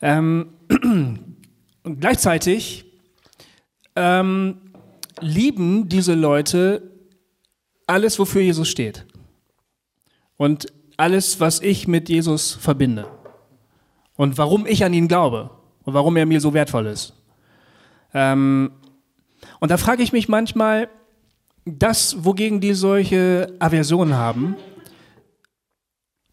[0.03, 0.49] Ähm,
[1.87, 2.85] Und gleichzeitig
[3.95, 4.57] ähm,
[5.21, 6.83] lieben diese Leute
[7.87, 9.07] alles, wofür Jesus steht.
[10.37, 13.07] Und alles, was ich mit Jesus verbinde.
[14.17, 15.51] Und warum ich an ihn glaube.
[15.85, 17.15] Und warum er mir so wertvoll ist.
[18.13, 18.73] Ähm,
[19.61, 20.89] und da frage ich mich manchmal,
[21.65, 24.57] das, wogegen die solche Aversionen haben,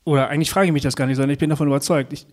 [0.05, 2.27] oder eigentlich frage ich mich das gar nicht, sondern ich bin davon überzeugt, ich,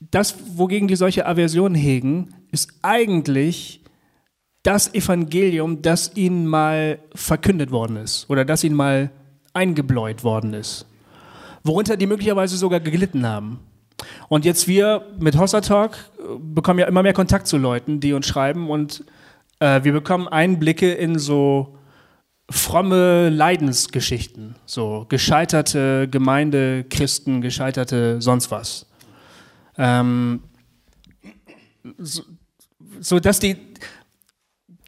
[0.00, 3.82] das, wogegen die solche Aversionen hegen, ist eigentlich
[4.66, 9.10] das Evangelium, das ihnen mal verkündet worden ist oder das ihnen mal
[9.52, 10.86] eingebläut worden ist.
[11.62, 13.60] Worunter die möglicherweise sogar gelitten haben.
[14.28, 18.12] Und jetzt wir mit Hossa Talk äh, bekommen ja immer mehr Kontakt zu Leuten, die
[18.12, 19.04] uns schreiben und
[19.60, 21.78] äh, wir bekommen Einblicke in so
[22.50, 28.86] fromme Leidensgeschichten, so gescheiterte Gemeindechristen, gescheiterte sonst was.
[29.78, 30.42] Ähm,
[31.98, 32.22] so,
[33.00, 33.56] so dass die,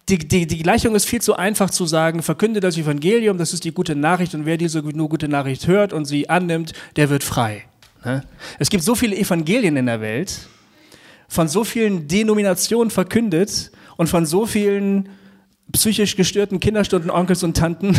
[0.08, 3.64] die, die, die Gleichung ist viel zu einfach zu sagen, verkünde das Evangelium, das ist
[3.64, 7.24] die gute Nachricht und wer diese nur gute Nachricht hört und sie annimmt, der wird
[7.24, 7.64] frei.
[8.04, 8.22] Ne?
[8.58, 10.48] Es gibt so viele Evangelien in der Welt,
[11.28, 15.10] von so vielen Denominationen verkündet und von so vielen
[15.72, 17.94] psychisch gestörten Kinderstunden, Onkels und Tanten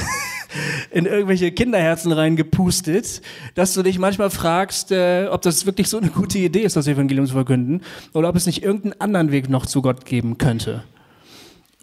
[0.91, 3.21] in irgendwelche Kinderherzen reingepustet,
[3.53, 6.87] dass du dich manchmal fragst, äh, ob das wirklich so eine gute Idee ist, das
[6.87, 7.81] Evangelium zu verkünden,
[8.13, 10.83] oder ob es nicht irgendeinen anderen Weg noch zu Gott geben könnte.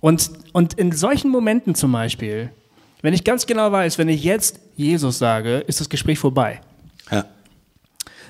[0.00, 2.50] Und, und in solchen Momenten zum Beispiel,
[3.02, 6.60] wenn ich ganz genau weiß, wenn ich jetzt Jesus sage, ist das Gespräch vorbei.
[7.10, 7.24] Ja.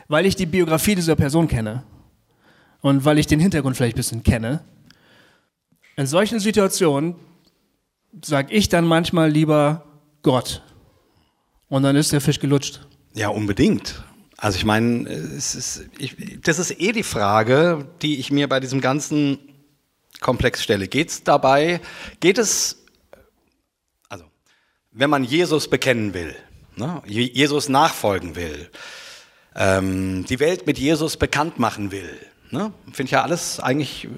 [0.08, 1.82] Weil ich die Biografie dieser Person kenne
[2.80, 4.62] und weil ich den Hintergrund vielleicht ein bisschen kenne.
[5.96, 7.16] In solchen Situationen
[8.24, 9.84] sage ich dann manchmal lieber
[10.22, 10.62] Gott.
[11.68, 12.86] Und dann ist der Fisch gelutscht.
[13.14, 14.04] Ja, unbedingt.
[14.36, 15.88] Also ich meine, ist,
[16.44, 19.38] das ist eh die Frage, die ich mir bei diesem ganzen
[20.20, 20.88] Komplex stelle.
[20.88, 21.80] Geht es dabei,
[22.20, 22.84] geht es,
[24.08, 24.24] also
[24.92, 26.34] wenn man Jesus bekennen will,
[26.76, 28.70] ne, Jesus nachfolgen will,
[29.54, 32.18] ähm, die Welt mit Jesus bekannt machen will,
[32.50, 32.72] Ne?
[32.92, 34.08] Finde ich ja alles eigentlich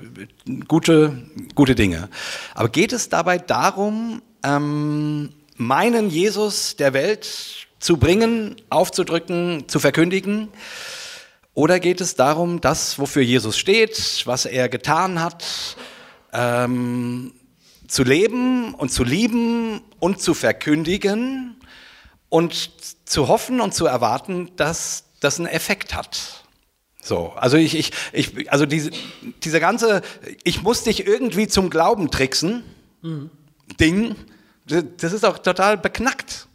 [0.68, 1.22] gute,
[1.54, 2.08] gute Dinge.
[2.54, 10.48] Aber geht es dabei darum, ähm, meinen Jesus der Welt zu bringen, aufzudrücken, zu verkündigen?
[11.58, 15.44] Oder geht es darum, das, wofür Jesus steht, was er getan hat,
[16.32, 17.32] ähm,
[17.88, 21.56] zu leben und zu lieben und zu verkündigen
[22.28, 22.70] und
[23.04, 26.44] zu hoffen und zu erwarten, dass das einen Effekt hat?
[27.02, 28.92] So, also ich, ich, ich also diese,
[29.42, 30.02] diese ganze,
[30.44, 32.62] ich muss dich irgendwie zum Glauben tricksen,
[33.02, 33.30] mhm.
[33.80, 34.14] Ding,
[34.64, 36.46] das ist doch total beknackt.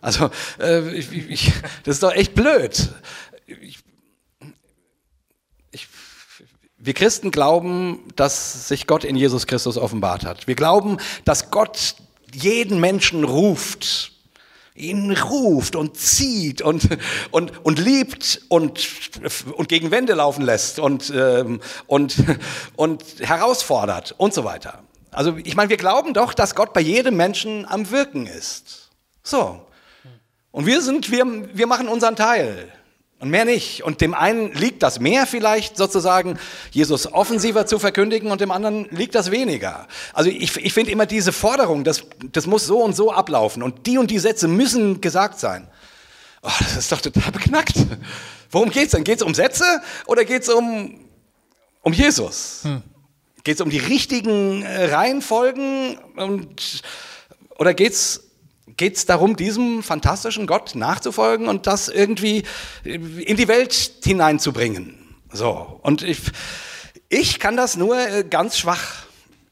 [0.00, 2.90] Also, äh, ich, ich, das ist doch echt blöd.
[3.46, 3.82] Ich,
[6.84, 10.48] wir Christen glauben, dass sich Gott in Jesus Christus offenbart hat.
[10.48, 11.94] Wir glauben, dass Gott
[12.34, 14.10] jeden Menschen ruft
[14.74, 16.88] ihn ruft und zieht und,
[17.30, 18.88] und, und liebt und,
[19.54, 22.16] und gegen Wände laufen lässt und, ähm, und,
[22.76, 24.82] und herausfordert und so weiter.
[25.10, 28.88] Also ich meine, wir glauben doch, dass Gott bei jedem Menschen am Wirken ist.
[29.22, 29.66] So.
[30.50, 32.72] Und wir sind, wir, wir machen unseren Teil
[33.22, 33.84] und mehr nicht.
[33.84, 36.40] Und dem einen liegt das mehr vielleicht sozusagen,
[36.72, 39.86] Jesus offensiver zu verkündigen und dem anderen liegt das weniger.
[40.12, 43.86] Also ich, ich finde immer diese Forderung, das, das muss so und so ablaufen und
[43.86, 45.68] die und die Sätze müssen gesagt sein.
[46.42, 47.74] Oh, das ist doch total beknackt.
[48.50, 49.04] Worum geht's denn?
[49.04, 49.64] Geht's um Sätze
[50.06, 50.98] oder geht's um,
[51.82, 52.62] um Jesus?
[52.64, 52.82] Hm.
[53.44, 56.82] Geht's um die richtigen äh, Reihenfolgen und,
[57.56, 58.31] oder geht's
[58.82, 62.42] geht es darum, diesem fantastischen Gott nachzufolgen und das irgendwie
[62.82, 64.98] in die Welt hineinzubringen.
[65.32, 66.18] So, und ich,
[67.08, 69.04] ich kann das nur äh, ganz schwach.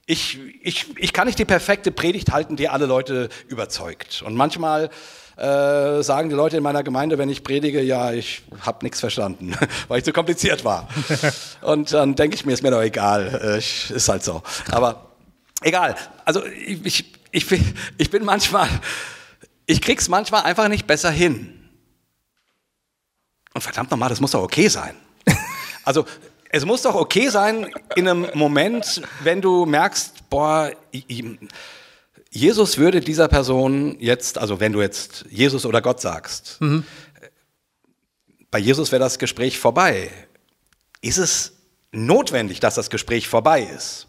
[0.05, 4.23] Ich, ich, ich kann nicht die perfekte Predigt halten, die alle Leute überzeugt.
[4.27, 4.91] Und manchmal
[5.37, 9.55] äh, sagen die Leute in meiner Gemeinde, wenn ich predige, ja, ich habe nichts verstanden,
[9.87, 10.89] weil ich zu kompliziert war.
[11.61, 14.43] Und dann denke ich mir, ist mir doch egal, äh, ist halt so.
[14.73, 15.13] Aber
[15.63, 15.95] egal.
[16.25, 17.47] Also ich, ich, ich,
[17.97, 18.69] ich bin manchmal,
[19.71, 21.57] ich krieg's manchmal einfach nicht besser hin.
[23.55, 24.95] Und verdammt nochmal, das muss doch okay sein.
[25.83, 26.05] Also,
[26.51, 30.71] es muss doch okay sein in einem Moment, wenn du merkst, boah,
[32.31, 36.85] Jesus würde dieser Person jetzt, also wenn du jetzt Jesus oder Gott sagst, mhm.
[38.51, 40.11] bei Jesus wäre das Gespräch vorbei.
[41.01, 41.55] Ist es
[41.93, 44.07] notwendig, dass das Gespräch vorbei ist?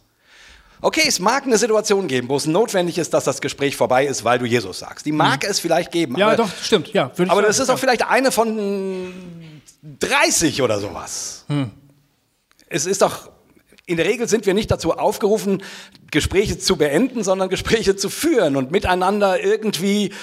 [0.83, 4.23] Okay, es mag eine Situation geben, wo es notwendig ist, dass das Gespräch vorbei ist,
[4.23, 5.05] weil du Jesus sagst.
[5.05, 5.49] Die mag mhm.
[5.49, 6.17] es vielleicht geben.
[6.17, 6.91] Ja, aber, doch, stimmt.
[6.91, 7.75] Ja, aber sagen, das ist ja.
[7.75, 9.61] auch vielleicht eine von
[9.99, 11.45] 30 oder sowas.
[11.47, 11.71] Hm.
[12.67, 13.29] Es ist doch,
[13.85, 15.61] in der Regel sind wir nicht dazu aufgerufen,
[16.09, 20.13] Gespräche zu beenden, sondern Gespräche zu führen und miteinander irgendwie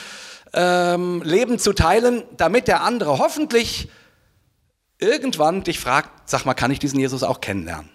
[0.55, 3.89] ähm, Leben zu teilen, damit der andere hoffentlich
[4.99, 7.91] irgendwann dich fragt, sag mal, kann ich diesen Jesus auch kennenlernen?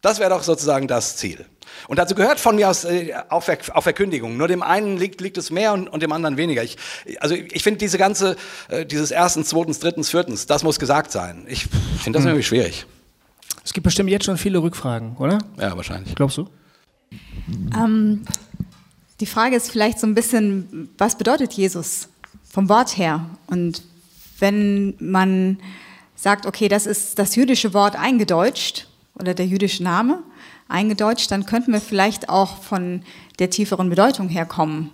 [0.00, 1.44] Das wäre doch sozusagen das Ziel.
[1.88, 4.36] Und dazu gehört von mir aus äh, auch, Ver auch Verkündigung.
[4.36, 6.62] Nur dem einen liegt, liegt es mehr und, und dem anderen weniger.
[6.62, 6.76] Ich,
[7.20, 8.36] also ich finde diese ganze,
[8.68, 11.44] äh, dieses erstens, zweitens, drittens, viertens, das muss gesagt sein.
[11.48, 11.66] Ich
[11.98, 12.30] finde das hm.
[12.30, 12.86] irgendwie schwierig.
[13.64, 15.38] Es gibt bestimmt jetzt schon viele Rückfragen, oder?
[15.58, 16.14] Ja, wahrscheinlich.
[16.14, 16.48] Glaubst du?
[17.76, 18.22] Ähm,
[19.20, 22.08] die Frage ist vielleicht so ein bisschen, was bedeutet Jesus
[22.48, 23.26] vom Wort her?
[23.48, 23.82] Und
[24.38, 25.58] wenn man
[26.16, 28.86] sagt, okay, das ist das jüdische Wort eingedeutscht
[29.20, 30.22] oder der jüdische Name,
[30.68, 33.02] eingedeutscht, dann könnten wir vielleicht auch von
[33.38, 34.90] der tieferen Bedeutung herkommen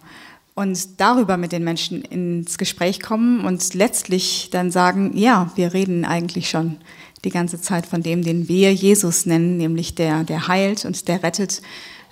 [0.54, 6.04] und darüber mit den Menschen ins Gespräch kommen und letztlich dann sagen, ja, wir reden
[6.04, 6.78] eigentlich schon
[7.24, 11.22] die ganze Zeit von dem, den wir Jesus nennen, nämlich der, der heilt und der
[11.22, 11.60] rettet,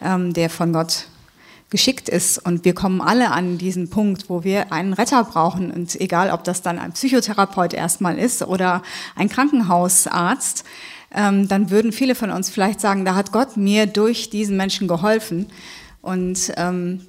[0.02, 1.06] ähm, der von Gott
[1.70, 2.38] geschickt ist.
[2.38, 5.70] Und wir kommen alle an diesen Punkt, wo wir einen Retter brauchen.
[5.70, 8.82] Und egal, ob das dann ein Psychotherapeut erstmal ist oder
[9.16, 10.64] ein Krankenhausarzt,
[11.14, 14.88] ähm, dann würden viele von uns vielleicht sagen, da hat Gott mir durch diesen Menschen
[14.88, 15.46] geholfen.
[16.02, 17.06] Und ähm,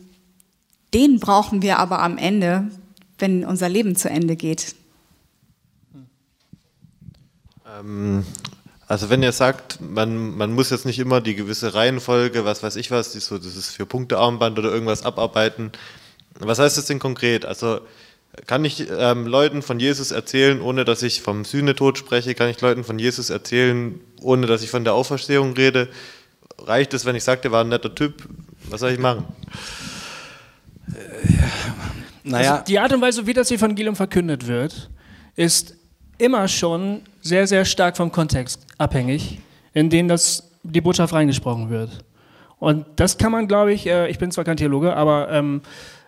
[0.94, 2.70] den brauchen wir aber am Ende,
[3.18, 4.76] wenn unser Leben zu Ende geht.
[7.68, 8.24] Ähm,
[8.88, 12.76] also wenn ihr sagt, man, man muss jetzt nicht immer die gewisse Reihenfolge, was weiß
[12.76, 15.72] ich was, so dieses Vier-Punkte-Armband oder irgendwas abarbeiten.
[16.40, 17.46] Was heißt das denn konkret?
[17.46, 17.80] Also
[18.48, 22.36] kann ich ähm, Leuten von Jesus erzählen, ohne dass ich vom Sühnetod spreche?
[22.36, 25.90] Kann ich Leuten von Jesus erzählen, ohne dass ich von der Auferstehung rede?
[26.60, 28.28] Reicht es, wenn ich sage, der war ein netter Typ?
[28.70, 29.26] Was soll ich machen?
[30.88, 30.94] Äh,
[32.24, 32.52] naja.
[32.54, 34.90] Also die Art und Weise, wie das Evangelium verkündet wird,
[35.36, 35.76] ist
[36.18, 39.40] immer schon sehr, sehr stark vom Kontext abhängig,
[39.74, 42.04] in den das, die Botschaft reingesprochen wird.
[42.58, 45.62] Und das kann man, glaube ich, äh, ich bin zwar kein Theologe, aber ähm,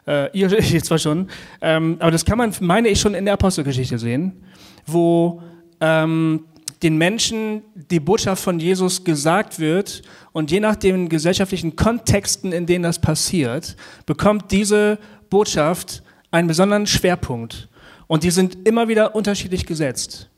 [0.07, 1.29] äh, ihr jetzt zwar schon,
[1.61, 4.43] ähm, aber das kann man, meine ich, schon in der Apostelgeschichte sehen,
[4.85, 5.41] wo
[5.81, 6.45] ähm,
[6.83, 12.65] den Menschen die Botschaft von Jesus gesagt wird und je nach den gesellschaftlichen Kontexten, in
[12.65, 17.67] denen das passiert, bekommt diese Botschaft einen besonderen Schwerpunkt.
[18.05, 20.29] Und die sind immer wieder unterschiedlich gesetzt.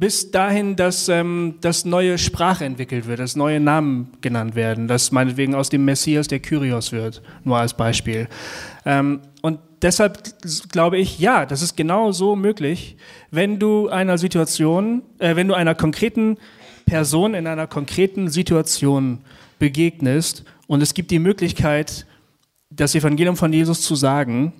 [0.00, 5.10] Bis dahin, dass ähm, das neue Sprache entwickelt wird, dass neue Namen genannt werden, dass
[5.10, 8.28] meinetwegen aus dem Messias der Kyrios wird, nur als Beispiel.
[8.84, 10.22] Ähm, und deshalb
[10.70, 12.96] glaube ich, ja, das ist genau so möglich,
[13.32, 16.38] wenn du einer Situation, äh, wenn du einer konkreten
[16.86, 19.18] Person in einer konkreten Situation
[19.58, 22.06] begegnest und es gibt die Möglichkeit,
[22.70, 24.52] das Evangelium von Jesus zu sagen,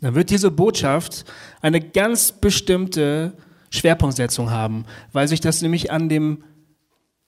[0.00, 1.26] dann wird diese Botschaft
[1.60, 3.34] eine ganz bestimmte
[3.70, 6.44] Schwerpunktsetzung haben, weil sich das nämlich an, dem,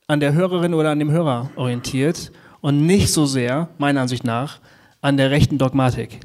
[0.07, 4.61] an der Hörerin oder an dem Hörer orientiert und nicht so sehr, meiner Ansicht nach,
[5.01, 6.21] an der rechten Dogmatik.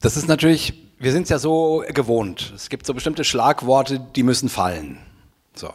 [0.00, 2.52] Das ist natürlich, wir sind es ja so gewohnt.
[2.54, 4.98] Es gibt so bestimmte Schlagworte, die müssen fallen.
[5.54, 5.72] So.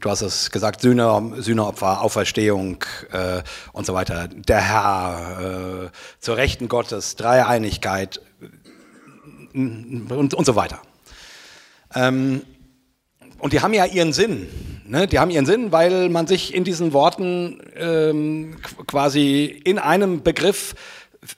[0.00, 4.28] Du hast es gesagt, Sühne, Sühneopfer, Auferstehung äh, und so weiter.
[4.28, 8.20] Der Herr, äh, zur Rechten Gottes, Dreieinigkeit
[9.54, 10.80] und, und so weiter.
[11.96, 12.42] Ähm,
[13.38, 14.48] und die haben ja ihren Sinn.
[14.86, 15.06] Ne?
[15.06, 20.74] Die haben ihren Sinn, weil man sich in diesen Worten ähm, quasi in einem Begriff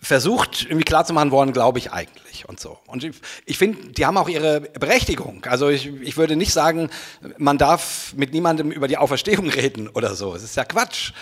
[0.03, 2.79] versucht, irgendwie klarzumachen worden, glaube ich eigentlich und so.
[2.87, 3.17] Und ich,
[3.47, 5.45] ich finde, die haben auch ihre Berechtigung.
[5.47, 6.91] Also ich, ich würde nicht sagen,
[7.39, 10.35] man darf mit niemandem über die Auferstehung reden oder so.
[10.35, 11.13] Es ist ja Quatsch.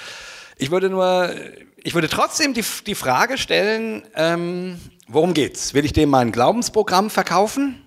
[0.59, 1.31] Ich würde nur,
[1.85, 5.75] ich würde trotzdem die, die Frage stellen, ähm, worum geht's?
[5.75, 7.86] Will ich dem mein Glaubensprogramm verkaufen?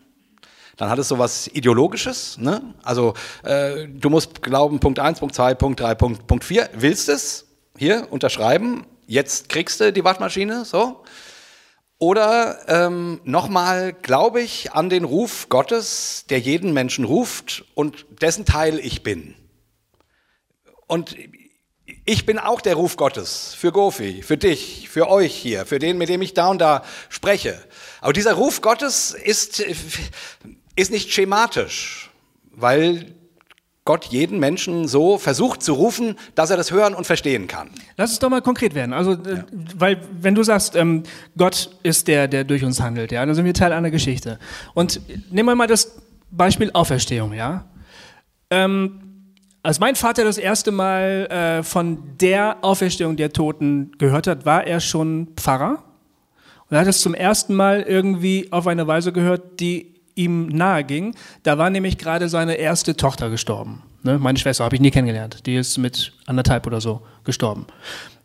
[0.79, 2.39] Dann hat es sowas Ideologisches.
[2.39, 2.73] Ne?
[2.81, 3.13] Also
[3.43, 6.71] äh, du musst glauben, Punkt 1, Punkt 2, Punkt 3, Punkt, Punkt 4.
[6.73, 7.45] Willst es?
[7.77, 11.03] Hier, unterschreiben jetzt kriegst du die Waschmaschine, so.
[11.97, 18.45] Oder ähm, nochmal, glaube ich an den Ruf Gottes, der jeden Menschen ruft und dessen
[18.45, 19.35] Teil ich bin.
[20.87, 21.17] Und
[22.05, 25.97] ich bin auch der Ruf Gottes für Gofi, für dich, für euch hier, für den,
[25.97, 27.61] mit dem ich da und da spreche.
[27.99, 29.61] Aber dieser Ruf Gottes ist,
[30.79, 32.09] ist nicht schematisch,
[32.51, 33.13] weil
[33.85, 37.69] Gott jeden Menschen so versucht zu rufen, dass er das hören und verstehen kann.
[37.97, 38.93] Lass es doch mal konkret werden.
[38.93, 39.45] Also, äh, ja.
[39.75, 41.03] weil wenn du sagst, ähm,
[41.37, 44.37] Gott ist der, der durch uns handelt, ja, dann sind wir Teil einer Geschichte.
[44.73, 45.97] Und nehmen wir mal das
[46.29, 47.65] Beispiel Auferstehung, ja.
[48.51, 49.01] Ähm,
[49.63, 51.27] als mein Vater das erste Mal
[51.59, 55.83] äh, von der Auferstehung der Toten gehört hat, war er schon Pfarrer.
[56.69, 60.83] Und er hat es zum ersten Mal irgendwie auf eine Weise gehört, die ihm nahe
[60.83, 61.15] ging.
[61.43, 63.83] Da war nämlich gerade seine erste Tochter gestorben.
[64.03, 64.19] Ne?
[64.19, 65.45] Meine Schwester habe ich nie kennengelernt.
[65.45, 67.65] Die ist mit anderthalb oder so gestorben.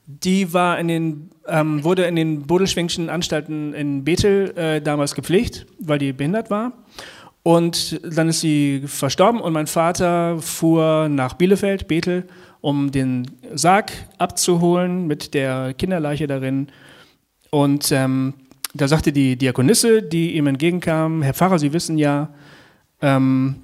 [0.07, 5.67] Die war in den, ähm, wurde in den Bodelschwingschen Anstalten in Bethel äh, damals gepflegt,
[5.79, 6.73] weil die behindert war.
[7.43, 12.27] Und dann ist sie verstorben und mein Vater fuhr nach Bielefeld, Bethel,
[12.61, 16.69] um den Sarg abzuholen mit der Kinderleiche darin.
[17.51, 18.35] Und ähm,
[18.75, 22.35] da sagte die Diakonisse, die ihm entgegenkam, Herr Pfarrer, Sie wissen ja,
[23.01, 23.57] ähm,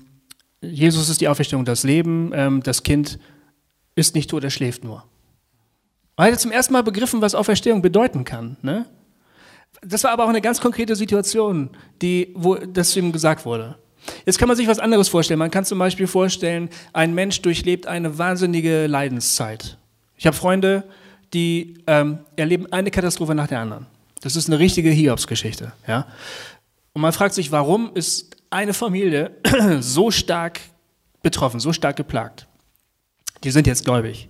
[0.63, 3.19] Jesus ist die Auferstehung, das Leben, ähm, das Kind
[3.97, 5.05] ist nicht tot, er schläft nur.
[6.17, 8.57] Er hatte zum ersten Mal begriffen, was Auferstehung bedeuten kann.
[8.63, 8.87] Ne?
[9.83, 11.71] Das war aber auch eine ganz konkrete Situation,
[12.03, 13.77] die, wo das ihm gesagt wurde.
[14.27, 15.39] Jetzt kann man sich was anderes vorstellen.
[15.39, 19.79] Man kann zum Beispiel vorstellen, ein Mensch durchlebt eine wahnsinnige Leidenszeit.
[20.17, 20.85] Ich habe Freunde,
[21.33, 23.87] die ähm, erleben eine Katastrophe nach der anderen.
[24.21, 25.73] Das ist eine richtige Hiobsgeschichte.
[25.87, 26.07] Ja?
[26.93, 29.37] Und man fragt sich, warum ist eine Familie
[29.81, 30.61] so stark
[31.23, 32.47] betroffen, so stark geplagt?
[33.45, 34.29] Die sind jetzt gläubig.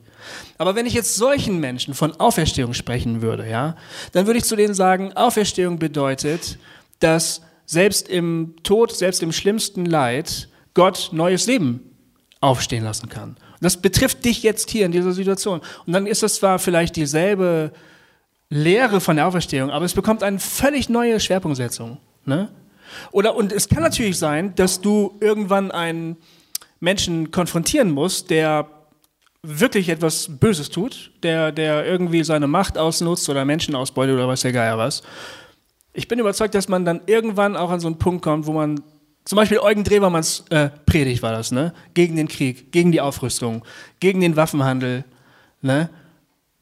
[0.58, 3.76] Aber wenn ich jetzt solchen Menschen von Auferstehung sprechen würde, ja,
[4.12, 6.58] dann würde ich zu denen sagen, Auferstehung bedeutet,
[6.98, 11.80] dass selbst im Tod, selbst im schlimmsten Leid Gott neues Leben
[12.40, 13.30] aufstehen lassen kann.
[13.30, 15.60] Und das betrifft dich jetzt hier in dieser Situation.
[15.86, 17.72] Und dann ist das zwar vielleicht dieselbe
[18.50, 21.98] Lehre von der Auferstehung, aber es bekommt eine völlig neue Schwerpunktsetzung.
[22.24, 22.50] Ne?
[23.12, 26.16] Oder, und es kann natürlich sein, dass du irgendwann einen
[26.80, 28.66] Menschen konfrontieren musst, der
[29.42, 34.42] wirklich etwas Böses tut, der, der irgendwie seine Macht ausnutzt oder Menschen ausbeutet oder weiß
[34.42, 35.02] der Geier was.
[35.92, 38.82] Ich bin überzeugt, dass man dann irgendwann auch an so einen Punkt kommt, wo man
[39.24, 41.72] zum Beispiel Eugen Drewermanns äh, Predigt war das, ne?
[41.94, 43.64] Gegen den Krieg, gegen die Aufrüstung,
[44.00, 45.04] gegen den Waffenhandel,
[45.62, 45.88] ne?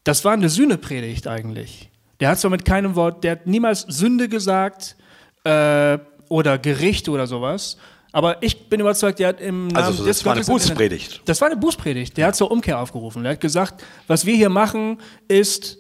[0.09, 1.90] Das war eine Sühnepredigt eigentlich.
[2.18, 4.96] Der hat zwar mit keinem Wort, der hat niemals Sünde gesagt
[5.44, 5.98] äh,
[6.30, 7.76] oder Gericht oder sowas.
[8.11, 11.20] Aber ich bin überzeugt, der hat im Namen also, das war eine Bußpredigt.
[11.26, 12.16] Das war eine Bußpredigt.
[12.16, 13.22] Der hat zur Umkehr aufgerufen.
[13.22, 14.96] Der hat gesagt, was wir hier machen,
[15.28, 15.76] ist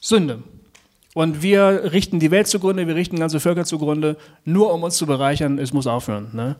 [0.00, 0.42] Sünde.
[1.12, 4.16] Und wir richten die Welt zugrunde, wir richten ganze Völker zugrunde,
[4.46, 5.58] nur um uns zu bereichern.
[5.58, 6.30] Es muss aufhören.
[6.32, 6.56] Ne?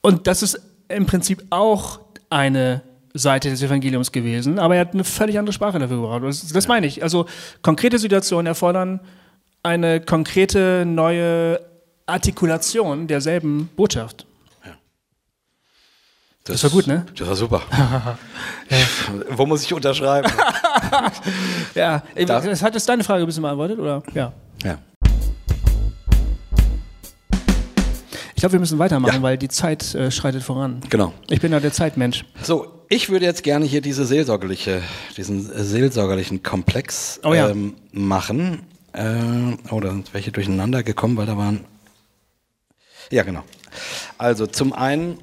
[0.00, 2.00] Und das ist im Prinzip auch
[2.30, 2.82] eine
[3.18, 6.22] Seite des Evangeliums gewesen, aber er hat eine völlig andere Sprache dafür gebraucht.
[6.24, 7.02] Das, das meine ich.
[7.02, 7.26] Also
[7.62, 9.00] konkrete Situationen erfordern
[9.62, 11.60] eine konkrete neue
[12.06, 14.26] Artikulation derselben Botschaft.
[16.44, 17.04] Das war gut, ne?
[17.18, 17.60] Das war super.
[19.30, 20.30] Wo muss ich unterschreiben?
[21.74, 24.02] Ja, Darf- das hat jetzt deine Frage ein bisschen beantwortet, oder?
[24.14, 24.32] Ja.
[24.62, 24.78] ja.
[28.34, 29.22] Ich glaube, wir müssen weitermachen, Ja.
[29.22, 30.80] weil die Zeit äh, schreitet voran.
[30.90, 31.12] Genau.
[31.28, 32.24] Ich bin ja der Zeitmensch.
[32.42, 34.82] So, ich würde jetzt gerne hier diese seelsorgerliche,
[35.16, 37.50] diesen seelsorgerlichen Komplex Oh ja.
[37.50, 38.62] ähm, machen.
[38.92, 39.14] Äh,
[39.70, 41.64] oh, da sind welche durcheinander gekommen, weil da waren.
[43.10, 43.42] Ja, genau.
[44.18, 45.18] Also zum einen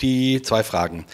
[0.00, 1.06] die zwei Fragen.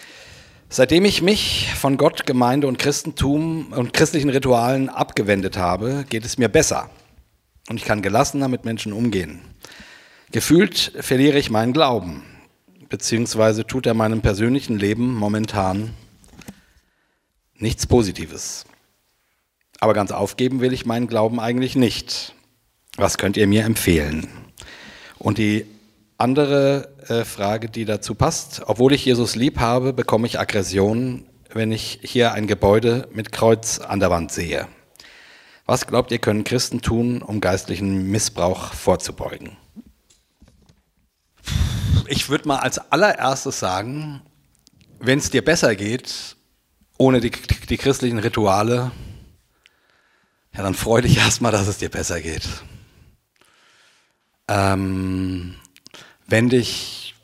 [0.69, 6.37] Seitdem ich mich von Gott, Gemeinde und Christentum und christlichen Ritualen abgewendet habe, geht es
[6.37, 6.89] mir besser.
[7.69, 9.39] Und ich kann gelassener mit Menschen umgehen.
[10.31, 12.23] Gefühlt verliere ich meinen Glauben,
[12.93, 15.95] beziehungsweise tut er meinem persönlichen Leben momentan
[17.55, 18.65] nichts Positives.
[19.79, 22.35] Aber ganz aufgeben will ich meinen Glauben eigentlich nicht.
[22.95, 24.27] Was könnt ihr mir empfehlen?
[25.17, 25.65] Und die
[26.19, 31.71] andere äh, Frage, die dazu passt, obwohl ich Jesus lieb habe, bekomme ich Aggression, wenn
[31.71, 34.67] ich hier ein Gebäude mit Kreuz an der Wand sehe.
[35.65, 39.57] Was glaubt ihr, können Christen tun, um geistlichen Missbrauch vorzubeugen?
[42.07, 44.21] Ich würde mal als allererstes sagen,
[44.99, 46.35] wenn es dir besser geht,
[46.97, 48.91] ohne die, die christlichen Rituale,
[50.53, 52.47] ja, dann freu dich erstmal, dass es dir besser geht.
[54.47, 55.55] Ähm,
[56.27, 57.15] wenn dich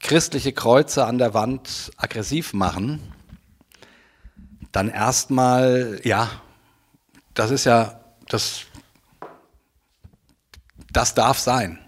[0.00, 3.00] christliche Kreuze an der Wand aggressiv machen,
[4.72, 6.30] dann erstmal, ja,
[7.34, 8.62] das ist ja, das,
[10.90, 11.78] das darf sein.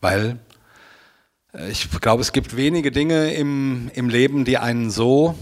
[0.00, 0.38] Weil
[1.68, 5.36] ich glaube, es gibt wenige Dinge im, im Leben, die einen so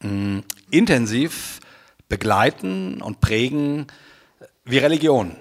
[0.00, 1.60] mh, intensiv
[2.08, 3.86] begleiten und prägen
[4.64, 5.36] wie Religion.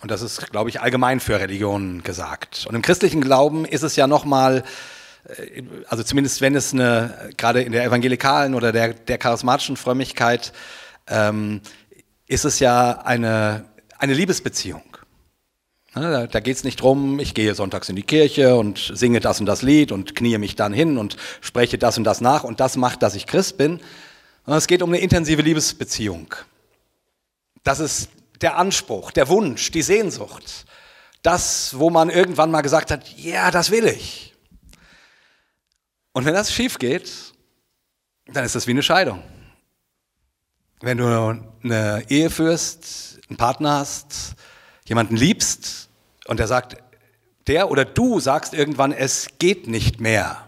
[0.00, 2.66] Und das ist, glaube ich, allgemein für Religionen gesagt.
[2.68, 4.62] Und im christlichen Glauben ist es ja nochmal,
[5.88, 10.52] also zumindest wenn es eine, gerade in der evangelikalen oder der, der charismatischen Frömmigkeit,
[11.08, 11.60] ähm,
[12.26, 13.64] ist es ja eine,
[13.98, 14.82] eine Liebesbeziehung.
[15.94, 19.40] Ne, Da, geht es nicht drum, ich gehe sonntags in die Kirche und singe das
[19.40, 22.60] und das Lied und kniee mich dann hin und spreche das und das nach und
[22.60, 23.80] das macht, dass ich Christ bin.
[24.44, 26.34] Sondern Es geht um eine intensive Liebesbeziehung.
[27.64, 28.10] Das ist
[28.40, 30.66] der Anspruch, der Wunsch, die Sehnsucht.
[31.22, 34.34] Das, wo man irgendwann mal gesagt hat, ja, das will ich.
[36.12, 37.10] Und wenn das schief geht,
[38.26, 39.22] dann ist das wie eine Scheidung.
[40.80, 41.06] Wenn du
[41.62, 44.34] eine Ehe führst, einen Partner hast,
[44.86, 45.77] jemanden liebst
[46.28, 46.76] und der sagt,
[47.46, 50.44] der oder du sagst irgendwann, es geht nicht mehr.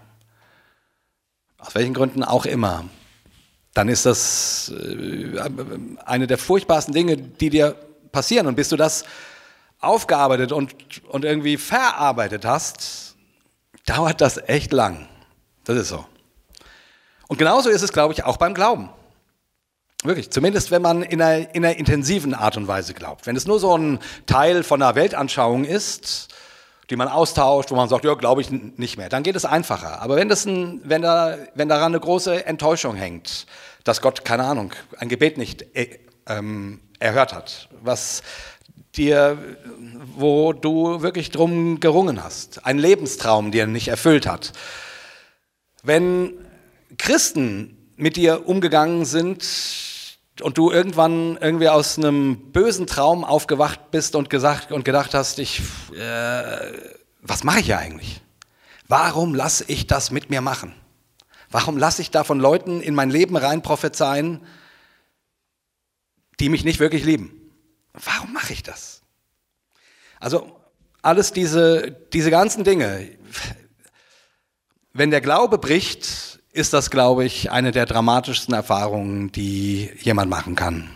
[1.58, 2.84] Aus welchen Gründen auch immer.
[3.74, 5.40] Dann ist das äh,
[6.04, 7.74] eine der furchtbarsten Dinge, die dir
[8.12, 8.46] passieren.
[8.46, 9.04] Und bis du das
[9.80, 10.74] aufgearbeitet und,
[11.08, 13.16] und irgendwie verarbeitet hast,
[13.86, 15.08] dauert das echt lang.
[15.64, 16.04] Das ist so.
[17.28, 18.90] Und genauso ist es, glaube ich, auch beim Glauben.
[20.02, 23.26] Wirklich, zumindest wenn man in einer, in einer intensiven Art und Weise glaubt.
[23.26, 26.28] Wenn es nur so ein Teil von einer Weltanschauung ist,
[26.88, 30.00] die man austauscht, wo man sagt, ja, glaube ich nicht mehr, dann geht es einfacher.
[30.00, 33.46] Aber wenn, das ein, wenn, da, wenn daran eine große Enttäuschung hängt,
[33.84, 38.22] dass Gott, keine Ahnung, ein Gebet nicht äh, ähm, erhört hat, was
[38.96, 39.36] dir,
[40.16, 44.52] wo du wirklich drum gerungen hast, ein Lebenstraum dir nicht erfüllt hat,
[45.82, 46.32] wenn
[46.96, 49.44] Christen mit dir umgegangen sind
[50.42, 55.38] und du irgendwann irgendwie aus einem bösen Traum aufgewacht bist und gesagt und gedacht hast,
[55.38, 55.60] ich,
[55.94, 56.72] äh,
[57.22, 58.20] was mache ich hier eigentlich?
[58.88, 60.74] Warum lasse ich das mit mir machen?
[61.50, 64.40] Warum lasse ich da von Leuten in mein Leben rein prophezeien,
[66.38, 67.52] die mich nicht wirklich lieben?
[67.92, 69.02] Warum mache ich das?
[70.20, 70.56] Also
[71.02, 73.08] alles diese, diese ganzen Dinge,
[74.92, 80.56] wenn der Glaube bricht, ist das, glaube ich, eine der dramatischsten Erfahrungen, die jemand machen
[80.56, 80.90] kann.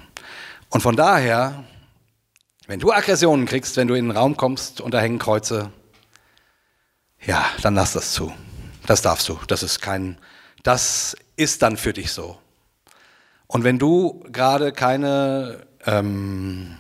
[0.69, 1.65] Und von daher,
[2.67, 5.71] wenn du Aggressionen kriegst, wenn du in den Raum kommst und da hängen Kreuze,
[7.25, 8.33] ja, dann lass das zu.
[8.87, 9.39] Das darfst du.
[9.47, 10.19] Das ist kein,
[10.63, 12.39] das ist dann für dich so.
[13.47, 16.77] Und wenn du gerade keine, ähm,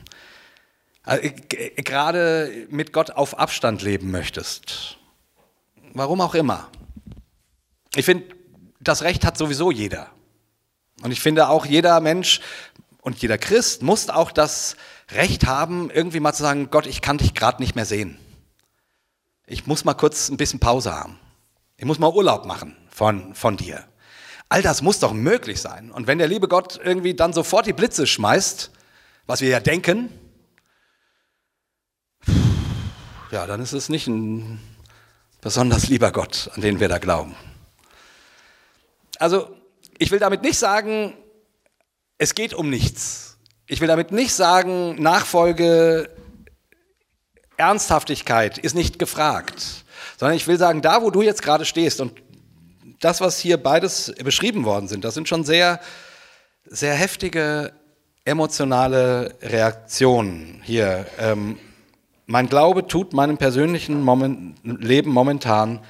[1.06, 4.98] äh, gerade mit Gott auf Abstand leben möchtest,
[5.92, 6.68] warum auch immer,
[7.94, 8.34] ich finde,
[8.88, 10.10] das Recht hat sowieso jeder.
[11.02, 12.40] Und ich finde auch jeder Mensch
[13.00, 14.76] und jeder Christ muss auch das
[15.10, 18.18] Recht haben, irgendwie mal zu sagen, Gott, ich kann dich gerade nicht mehr sehen.
[19.46, 21.18] Ich muss mal kurz ein bisschen Pause haben.
[21.76, 23.84] Ich muss mal Urlaub machen von, von dir.
[24.48, 25.90] All das muss doch möglich sein.
[25.90, 28.70] Und wenn der liebe Gott irgendwie dann sofort die Blitze schmeißt,
[29.26, 30.10] was wir ja denken,
[33.30, 34.60] ja, dann ist es nicht ein
[35.40, 37.34] besonders lieber Gott, an den wir da glauben.
[39.24, 39.48] Also,
[39.96, 41.14] ich will damit nicht sagen,
[42.18, 43.38] es geht um nichts.
[43.66, 46.10] Ich will damit nicht sagen, Nachfolge,
[47.56, 49.86] Ernsthaftigkeit ist nicht gefragt,
[50.18, 52.20] sondern ich will sagen, da wo du jetzt gerade stehst und
[53.00, 55.80] das, was hier beides beschrieben worden sind, das sind schon sehr,
[56.66, 57.72] sehr heftige
[58.26, 61.06] emotionale Reaktionen hier.
[61.18, 61.58] Ähm,
[62.26, 65.80] mein Glaube tut meinem persönlichen Moment, Leben momentan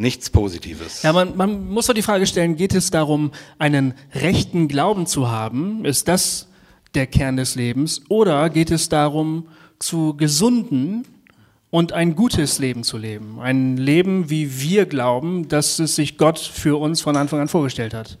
[0.00, 1.02] nichts Positives.
[1.02, 5.30] Ja, man, man muss doch die Frage stellen, geht es darum, einen rechten Glauben zu
[5.30, 5.84] haben?
[5.84, 6.48] Ist das
[6.94, 8.02] der Kern des Lebens?
[8.08, 9.46] Oder geht es darum,
[9.78, 11.04] zu gesunden
[11.70, 13.38] und ein gutes Leben zu leben?
[13.40, 17.94] Ein Leben, wie wir glauben, dass es sich Gott für uns von Anfang an vorgestellt
[17.94, 18.18] hat.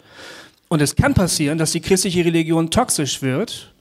[0.68, 3.72] Und es kann passieren, dass die christliche Religion toxisch wird,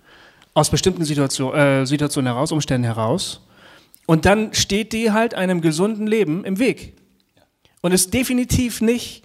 [0.55, 3.41] aus bestimmten Situation, äh, Situationen heraus, Umständen heraus.
[4.07, 6.98] Und dann steht die halt einem gesunden Leben im Weg
[7.81, 9.23] und ist definitiv nicht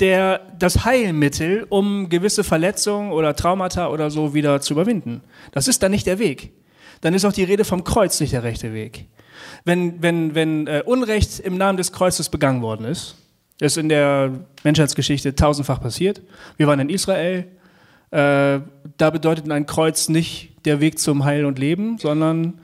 [0.00, 5.22] der, das Heilmittel, um gewisse Verletzungen oder Traumata oder so wieder zu überwinden.
[5.52, 6.52] Das ist dann nicht der Weg.
[7.00, 9.06] Dann ist auch die Rede vom Kreuz nicht der rechte Weg.
[9.64, 13.16] Wenn, wenn, wenn äh, Unrecht im Namen des Kreuzes begangen worden ist,
[13.60, 16.22] ist in der Menschheitsgeschichte tausendfach passiert.
[16.56, 17.46] Wir waren in Israel.
[18.10, 18.60] Äh,
[18.96, 22.60] da bedeutet ein Kreuz nicht der Weg zum Heil und Leben, sondern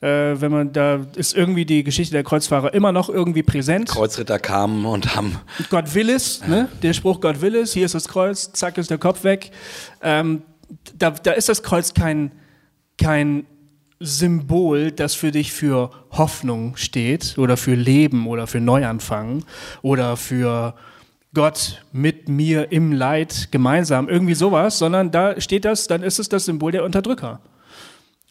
[0.00, 3.88] äh, wenn man da ist irgendwie die Geschichte der Kreuzfahrer immer noch irgendwie präsent.
[3.88, 5.40] Kreuzritter kamen und haben.
[5.70, 6.68] Gott will es, ne?
[6.82, 9.50] Der Spruch Gott will es, hier ist das Kreuz, zack ist der Kopf weg.
[10.02, 10.42] Ähm,
[10.96, 12.30] da, da ist das Kreuz kein,
[12.96, 13.46] kein
[14.00, 19.44] Symbol, das für dich für Hoffnung steht oder für Leben oder für Neuanfang
[19.82, 20.74] oder für
[21.34, 26.28] Gott mit mir im Leid gemeinsam, irgendwie sowas, sondern da steht das, dann ist es
[26.28, 27.40] das Symbol der Unterdrücker.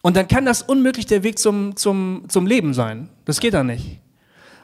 [0.08, 3.10] Und dann kann das unmöglich der Weg zum, zum, zum Leben sein.
[3.26, 4.00] Das geht dann nicht.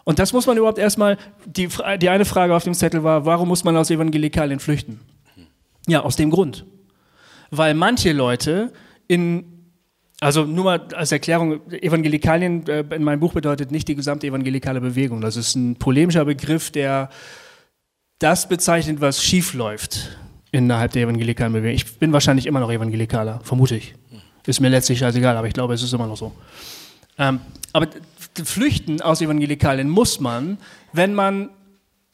[0.05, 1.67] Und das muss man überhaupt erstmal, die,
[1.99, 5.01] die eine Frage auf dem Zettel war, warum muss man aus Evangelikalien flüchten?
[5.85, 6.65] Ja, aus dem Grund.
[7.51, 8.71] Weil manche Leute
[9.09, 9.43] in,
[10.21, 14.79] also nur mal als Erklärung, Evangelikalien äh, in meinem Buch bedeutet nicht die gesamte evangelikale
[14.79, 15.19] Bewegung.
[15.19, 17.09] Das ist ein polemischer Begriff, der
[18.19, 20.17] das bezeichnet, was schief läuft
[20.53, 21.75] innerhalb der evangelikalen Bewegung.
[21.75, 23.93] Ich bin wahrscheinlich immer noch Evangelikaler, vermute ich.
[24.45, 26.33] Ist mir letztlich scheißegal, aber ich glaube, es ist immer noch so.
[27.17, 27.39] Ähm,
[27.71, 27.87] aber
[28.43, 30.57] flüchten aus Evangelikalien muss man,
[30.91, 31.49] wenn man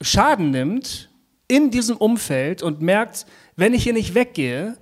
[0.02, 1.10] Schaden nimmt
[1.48, 3.26] in diesem Umfeld und merkt,
[3.56, 4.78] wenn ich hier nicht weggehe,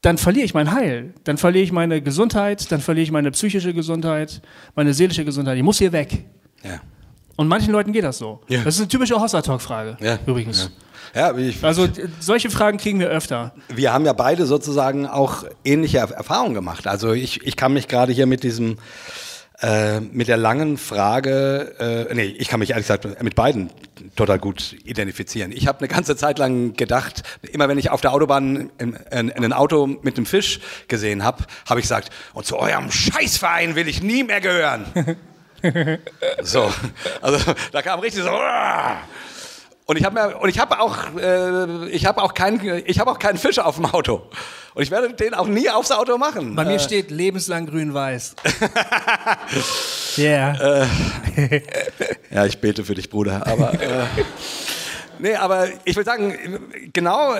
[0.00, 3.74] dann verliere ich mein Heil, dann verliere ich meine Gesundheit, dann verliere ich meine psychische
[3.74, 4.40] Gesundheit,
[4.74, 5.56] meine seelische Gesundheit.
[5.56, 6.24] Ich muss hier weg.
[6.62, 6.80] Ja.
[7.36, 8.40] Und manchen Leuten geht das so.
[8.48, 8.62] Ja.
[8.64, 10.18] Das ist eine typische Hossa-Talk-Frage, ja.
[10.26, 10.70] übrigens.
[11.14, 11.36] Ja.
[11.36, 11.88] Ich, also
[12.20, 13.54] solche Fragen kriegen wir öfter.
[13.68, 16.86] Wir haben ja beide sozusagen auch ähnliche Erfahrungen gemacht.
[16.86, 18.76] Also ich, ich kann mich gerade hier mit diesem
[19.62, 23.70] äh, mit der langen Frage, äh, nee, ich kann mich ehrlich gesagt mit beiden
[24.14, 25.50] total gut identifizieren.
[25.50, 27.22] Ich habe eine ganze Zeit lang gedacht,
[27.52, 31.24] immer wenn ich auf der Autobahn in, in, in ein Auto mit einem Fisch gesehen
[31.24, 34.84] habe, habe ich gesagt, und zu eurem Scheißverein will ich nie mehr gehören.
[36.42, 36.72] so,
[37.20, 38.30] also da kam richtig so.
[39.88, 43.10] Und ich habe mir und ich habe auch äh, ich habe auch keinen ich habe
[43.10, 44.28] auch keinen Fisch auf dem Auto
[44.74, 46.56] und ich werde den auch nie aufs Auto machen.
[46.56, 48.34] Bei äh, mir steht lebenslang grün-weiß.
[50.18, 50.82] yeah.
[50.82, 51.62] Äh,
[52.32, 53.46] ja, ich bete für dich, Bruder.
[53.46, 54.06] Aber äh,
[55.20, 56.58] nee, aber ich will sagen,
[56.92, 57.34] genau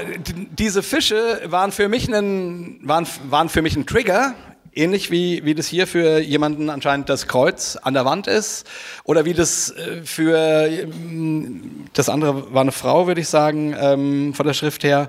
[0.56, 4.34] diese Fische waren für mich ein waren waren für mich ein Trigger
[4.76, 8.66] ähnlich wie, wie das hier für jemanden anscheinend das Kreuz an der Wand ist
[9.04, 10.36] oder wie das äh, für
[10.68, 15.08] ähm, das andere war eine Frau, würde ich sagen, ähm, von der Schrift her,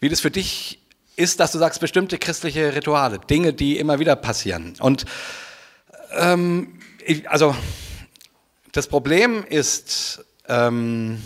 [0.00, 0.80] wie das für dich
[1.16, 4.74] ist, dass du sagst, bestimmte christliche Rituale, Dinge, die immer wieder passieren.
[4.80, 5.04] Und
[6.16, 7.54] ähm, ich, also
[8.72, 11.22] das Problem ist, ähm,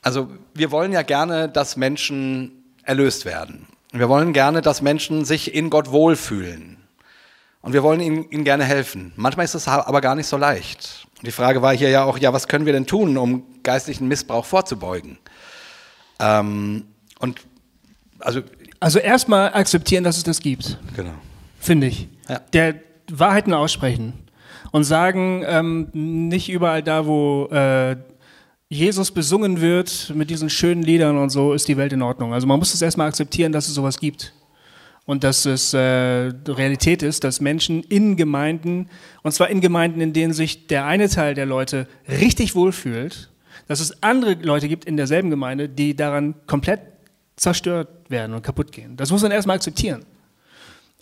[0.00, 3.66] also wir wollen ja gerne, dass Menschen erlöst werden.
[3.92, 6.78] Wir wollen gerne, dass Menschen sich in Gott wohlfühlen.
[7.60, 9.12] Und wir wollen ihnen, ihnen gerne helfen.
[9.16, 11.06] Manchmal ist es aber gar nicht so leicht.
[11.18, 14.08] Und die Frage war hier ja auch, ja, was können wir denn tun, um geistlichen
[14.08, 15.18] Missbrauch vorzubeugen?
[16.18, 16.86] Ähm,
[17.18, 17.40] und
[18.18, 18.40] also,
[18.80, 20.78] also erstmal akzeptieren, dass es das gibt.
[20.96, 21.14] Genau.
[21.60, 22.08] Finde ich.
[22.28, 22.40] Ja.
[22.52, 22.74] Der
[23.10, 24.14] Wahrheiten aussprechen
[24.72, 27.96] und sagen, ähm, nicht überall da, wo äh,
[28.72, 32.32] Jesus besungen wird mit diesen schönen Liedern und so, ist die Welt in Ordnung.
[32.32, 34.32] Also man muss es erstmal akzeptieren, dass es sowas gibt.
[35.04, 38.88] Und dass es äh, Realität ist, dass Menschen in Gemeinden,
[39.22, 43.28] und zwar in Gemeinden, in denen sich der eine Teil der Leute richtig wohlfühlt,
[43.68, 46.80] dass es andere Leute gibt in derselben Gemeinde, die daran komplett
[47.36, 48.96] zerstört werden und kaputt gehen.
[48.96, 50.06] Das muss man erstmal akzeptieren.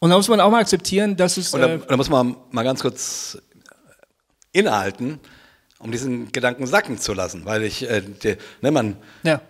[0.00, 1.54] Und da muss man auch mal akzeptieren, dass es.
[1.54, 3.38] Und da, Äh, da muss man mal ganz kurz
[4.50, 5.20] innehalten,
[5.80, 7.44] um diesen Gedanken sacken zu lassen.
[7.44, 9.40] Weil ich, äh, der, ne, man, ja.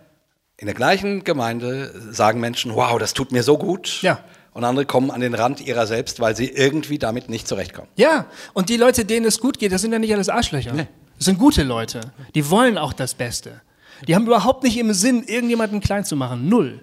[0.57, 4.01] in der gleichen Gemeinde sagen Menschen, wow, das tut mir so gut.
[4.01, 4.23] Ja.
[4.53, 7.89] Und andere kommen an den Rand ihrer selbst, weil sie irgendwie damit nicht zurechtkommen.
[7.95, 10.73] Ja, und die Leute, denen es gut geht, das sind ja nicht alles Arschlöcher.
[11.17, 12.01] Das sind gute Leute.
[12.35, 13.61] Die wollen auch das Beste.
[14.07, 16.49] Die haben überhaupt nicht im Sinn, irgendjemanden klein zu machen.
[16.49, 16.81] Null.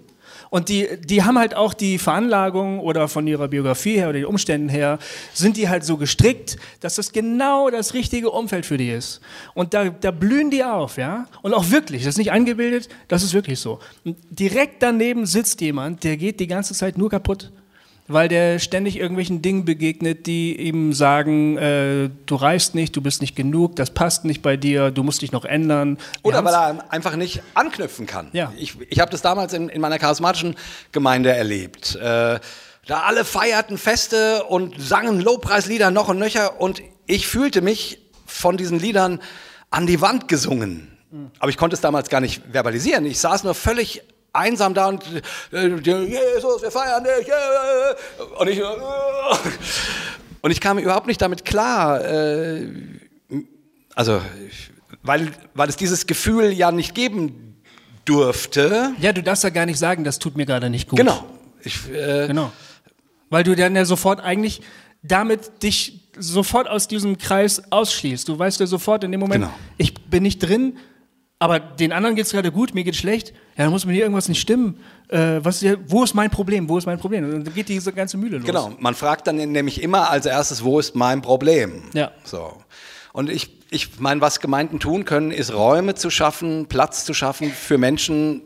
[0.50, 4.26] Und die, die haben halt auch die Veranlagung oder von ihrer Biografie her oder den
[4.26, 4.98] Umständen her,
[5.34, 9.20] sind die halt so gestrickt, dass das genau das richtige Umfeld für die ist.
[9.54, 11.26] Und da, da blühen die auf, ja.
[11.42, 13.80] Und auch wirklich, das ist nicht eingebildet, das ist wirklich so.
[14.04, 17.50] Und direkt daneben sitzt jemand, der geht die ganze Zeit nur kaputt
[18.08, 23.20] weil der ständig irgendwelchen Dingen begegnet, die ihm sagen, äh, du reichst nicht, du bist
[23.20, 25.98] nicht genug, das passt nicht bei dir, du musst dich noch ändern.
[26.22, 28.28] Wir Oder weil er einfach nicht anknüpfen kann.
[28.32, 28.52] Ja.
[28.56, 30.56] Ich, ich habe das damals in, in meiner charismatischen
[30.90, 31.96] Gemeinde erlebt.
[31.96, 32.40] Äh,
[32.86, 38.56] da alle feierten Feste und sangen Lobpreislieder noch und nöcher und ich fühlte mich von
[38.56, 39.20] diesen Liedern
[39.70, 40.98] an die Wand gesungen.
[41.38, 43.06] Aber ich konnte es damals gar nicht verbalisieren.
[43.06, 44.02] Ich saß nur völlig
[44.38, 45.02] einsam da und
[45.52, 47.28] äh, Jesus, wir feiern dich.
[47.28, 48.62] äh, Und ich, äh,
[50.40, 52.00] und ich kam überhaupt nicht damit klar,
[53.94, 54.20] also,
[55.02, 57.60] weil, weil es dieses Gefühl ja nicht geben
[58.04, 58.92] durfte.
[59.00, 60.98] Ja, du darfst ja gar nicht sagen, das tut mir gerade nicht gut.
[60.98, 61.24] Genau.
[61.62, 62.52] Ich, äh, Genau.
[63.30, 64.62] Weil du dann ja sofort eigentlich
[65.02, 68.28] damit dich sofort aus diesem Kreis ausschließt.
[68.28, 69.54] Du weißt ja sofort in dem Moment, Genau.
[69.76, 70.78] ich bin nicht drin,
[71.40, 73.28] aber den anderen geht es gerade gut, mir geht schlecht.
[73.56, 74.80] Ja, dann muss mit dir irgendwas nicht stimmen.
[75.08, 76.68] Äh, was ist hier, wo ist mein Problem?
[76.68, 77.24] Wo ist mein Problem?
[77.24, 78.46] Und dann geht diese ganze Mühle los.
[78.46, 78.72] Genau.
[78.80, 81.82] Man fragt dann nämlich immer als erstes, wo ist mein Problem?
[81.94, 82.10] Ja.
[82.24, 82.60] So.
[83.12, 87.52] Und ich, ich meine, was Gemeinden tun können, ist Räume zu schaffen, Platz zu schaffen
[87.52, 88.42] für Menschen,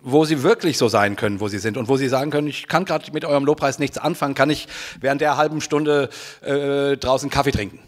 [0.00, 2.68] wo sie wirklich so sein können, wo sie sind und wo sie sagen können, ich
[2.68, 4.68] kann gerade mit eurem Lobpreis nichts anfangen, kann ich
[5.00, 6.08] während der halben Stunde
[6.42, 7.80] äh, draußen Kaffee trinken.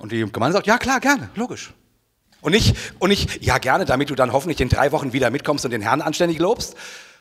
[0.00, 1.72] Und die Gemeinde sagt, ja klar, gerne, logisch.
[2.46, 5.64] Und nicht, und nicht, ja gerne, damit du dann hoffentlich in drei Wochen wieder mitkommst
[5.64, 6.76] und den Herrn anständig lobst,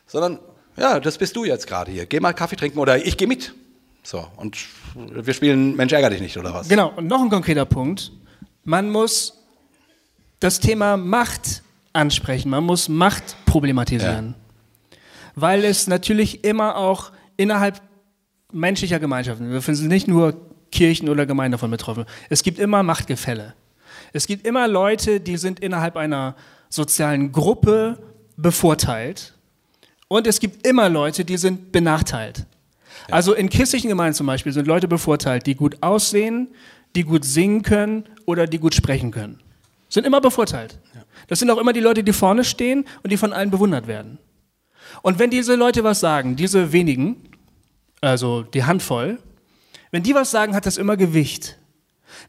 [0.06, 0.38] sondern,
[0.78, 2.06] ja, das bist du jetzt gerade hier.
[2.06, 3.56] Geh mal Kaffee trinken oder ich gehe mit.
[4.04, 4.56] So, und
[4.94, 6.70] wir spielen Mensch ärger dich nicht, oder was?
[6.70, 8.12] Genau, und noch ein konkreter Punkt.
[8.66, 9.42] Man muss
[10.42, 14.36] das Thema Macht ansprechen, man muss Macht problematisieren.
[15.34, 17.82] Weil es natürlich immer auch innerhalb
[18.52, 20.40] menschlicher Gemeinschaften, wir sind nicht nur
[20.72, 23.56] Kirchen oder Gemeinden davon betroffen, es gibt immer Machtgefälle.
[24.16, 26.38] Es gibt immer Leute, die sind innerhalb einer
[26.70, 28.00] sozialen Gruppe
[28.38, 29.34] bevorteilt
[30.08, 32.46] und es gibt immer Leute, die sind benachteilt.
[33.12, 36.48] Also in christlichen Gemeinden zum Beispiel sind Leute bevorteilt, die gut aussehen,
[36.96, 39.42] die gut singen können oder die gut sprechen können.
[39.90, 40.80] Sind immer bevorteilt.
[41.28, 44.18] Das sind auch immer die Leute, die vorne stehen und die von allen bewundert werden.
[45.02, 47.18] Und wenn diese Leute was sagen, diese wenigen,
[48.00, 49.20] also die Handvoll,
[49.92, 51.58] wenn die was sagen, hat das immer Gewicht.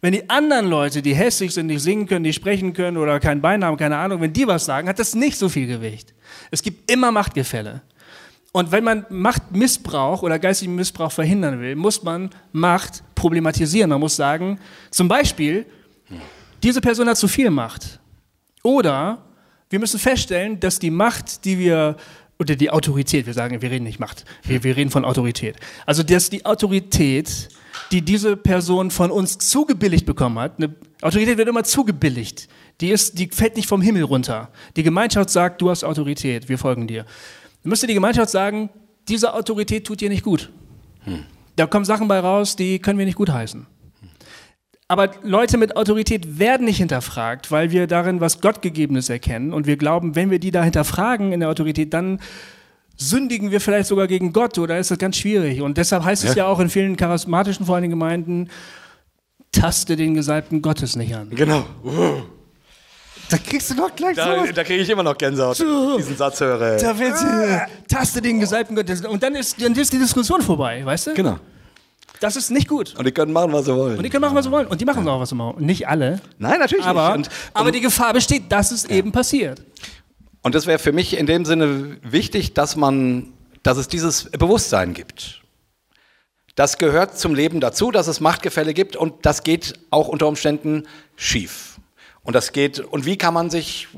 [0.01, 3.41] Wenn die anderen Leute, die hässlich sind, nicht singen können, nicht sprechen können oder keinen
[3.41, 6.14] Bein haben, keine Ahnung, wenn die was sagen, hat das nicht so viel Gewicht.
[6.51, 7.82] Es gibt immer Machtgefälle.
[8.53, 13.91] Und wenn man Machtmissbrauch oder geistigen Missbrauch verhindern will, muss man Macht problematisieren.
[13.91, 14.59] Man muss sagen,
[14.91, 15.66] zum Beispiel,
[16.62, 18.01] diese Person hat zu viel Macht.
[18.62, 19.26] Oder
[19.68, 21.97] wir müssen feststellen, dass die Macht, die wir,
[22.39, 25.57] oder die Autorität, wir sagen, wir reden nicht Macht, wir, wir reden von Autorität.
[25.84, 27.49] Also, dass die Autorität,
[27.91, 32.49] die diese Person von uns zugebilligt bekommen hat, eine Autorität wird immer zugebilligt.
[32.81, 34.51] Die, ist, die fällt nicht vom Himmel runter.
[34.77, 37.05] Die Gemeinschaft sagt, du hast Autorität, wir folgen dir.
[37.62, 38.70] Dann müsste die Gemeinschaft sagen,
[39.09, 40.51] diese Autorität tut dir nicht gut.
[41.57, 43.66] Da kommen Sachen bei raus, die können wir nicht gutheißen.
[44.89, 49.77] Aber Leute mit Autorität werden nicht hinterfragt, weil wir darin was Gottgegebenes erkennen und wir
[49.77, 52.20] glauben, wenn wir die da hinterfragen in der Autorität, dann
[52.97, 55.61] sündigen wir vielleicht sogar gegen Gott oder ist das ganz schwierig.
[55.61, 58.51] Und deshalb heißt es ja auch in vielen charismatischen, vor allen Dingen Gemeinden,
[59.53, 61.30] taste den Gesalbten Gottes nicht an.
[61.30, 61.64] Genau.
[63.28, 65.59] Da kriegst du doch gleich Da, da kriege ich immer noch Gänsehaut,
[65.99, 66.76] diesen Satz höre.
[66.76, 69.05] Da willst du, taste den Gesalbten Gottes.
[69.05, 71.14] Und dann ist, dann ist die Diskussion vorbei, weißt du?
[71.14, 71.38] Genau.
[72.20, 72.94] Das ist nicht gut.
[72.97, 73.99] Und die können machen, was sie wollen.
[73.99, 74.66] Und die können machen, was sie wollen.
[74.66, 75.57] Und die machen auch, was sie wollen.
[75.59, 76.20] Nicht alle.
[76.38, 77.28] Nein, natürlich Aber, nicht.
[77.28, 79.62] Und, aber und, die Gefahr besteht, dass es eben passiert.
[80.47, 83.32] Und das wäre für mich in dem Sinne wichtig, dass man,
[83.64, 85.42] dass es dieses Bewusstsein gibt.
[86.55, 90.86] Das gehört zum Leben dazu, dass es Machtgefälle gibt und das geht auch unter Umständen
[91.16, 91.80] schief.
[92.22, 93.88] Und das geht, und wie kann man sich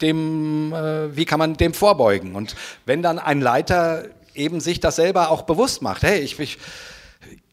[0.00, 2.36] dem, äh, wie kann man dem vorbeugen?
[2.36, 6.04] Und wenn dann ein Leiter eben sich das selber auch bewusst macht.
[6.04, 6.56] Hey, ich, ich,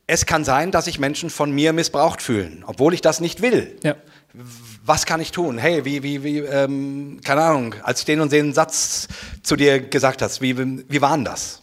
[0.08, 3.78] es kann sein, dass sich Menschen von mir missbraucht fühlen, obwohl ich das nicht will.
[3.84, 3.96] Ja.
[4.86, 5.58] Was kann ich tun?
[5.58, 9.08] Hey, wie, wie, wie, ähm, keine Ahnung, als ich den und den Satz
[9.44, 11.62] zu dir gesagt hast, wie, wie war denn das?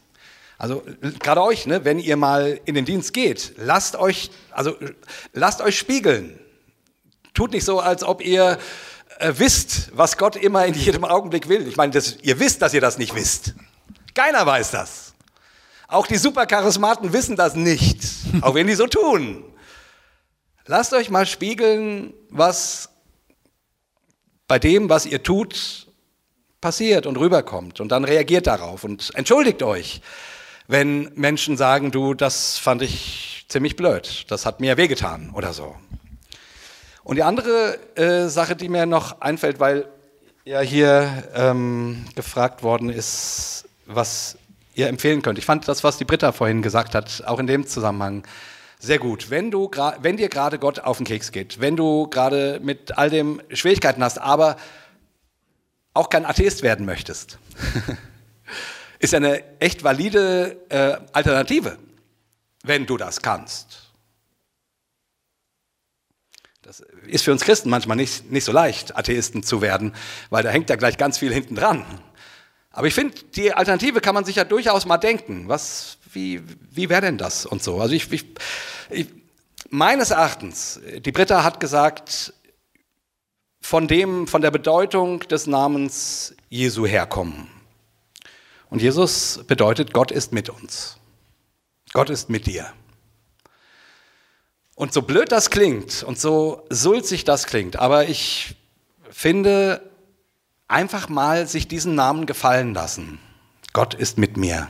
[0.59, 0.83] Also
[1.19, 4.77] gerade euch, ne, wenn ihr mal in den Dienst geht, lasst euch, also
[5.33, 6.39] lasst euch spiegeln.
[7.35, 8.59] Tut nicht so, als ob ihr
[9.19, 11.67] äh, wisst, was Gott immer in jedem Augenblick will.
[11.69, 13.55] Ich meine, das, ihr wisst, dass ihr das nicht wisst.
[14.15, 15.15] Keiner weiß das.
[15.89, 18.01] Auch die Supercharismaten wissen das nicht,
[18.41, 19.45] auch wenn die so tun.
[20.69, 22.89] Lasst euch mal spiegeln, was
[24.49, 25.87] bei dem, was ihr tut,
[26.61, 27.81] passiert und rüberkommt.
[27.81, 30.01] Und dann reagiert darauf und entschuldigt euch,
[30.67, 35.77] wenn Menschen sagen, du, das fand ich ziemlich blöd, das hat mir wehgetan oder so.
[37.05, 39.87] Und die andere äh, Sache, die mir noch einfällt, weil
[40.45, 44.37] ja hier ähm, gefragt worden ist, was
[44.75, 45.39] ihr empfehlen könnt.
[45.39, 48.25] Ich fand das, was die Britta vorhin gesagt hat, auch in dem Zusammenhang
[48.79, 49.31] sehr gut.
[49.31, 49.71] Wenn, du,
[50.01, 54.03] wenn dir gerade Gott auf den Keks geht, wenn du gerade mit all dem Schwierigkeiten
[54.03, 54.57] hast, aber
[55.95, 57.39] auch kein Atheist werden möchtest,
[58.99, 61.79] ist eine echt valide äh, Alternative,
[62.63, 63.87] wenn du das kannst.
[66.63, 69.95] Das ist für uns Christen manchmal nicht, nicht so leicht, Atheisten zu werden,
[70.31, 71.85] weil da hängt ja gleich ganz viel hinten dran.
[72.71, 75.49] Aber ich finde, die Alternative kann man sich ja durchaus mal denken.
[75.49, 77.79] Was, wie, wie wäre denn das und so?
[77.79, 78.25] Also ich, ich,
[78.91, 79.07] ich,
[79.69, 82.33] meines Erachtens, die Britta hat gesagt,
[83.61, 87.49] von dem, von der Bedeutung des Namens Jesu herkommen.
[88.71, 90.97] Und Jesus bedeutet, Gott ist mit uns.
[91.93, 92.73] Gott ist mit dir.
[94.75, 98.57] Und so blöd das klingt und so sulzig das klingt, aber ich
[99.11, 99.83] finde,
[100.69, 103.19] einfach mal sich diesen Namen gefallen lassen.
[103.73, 104.69] Gott ist mit mir.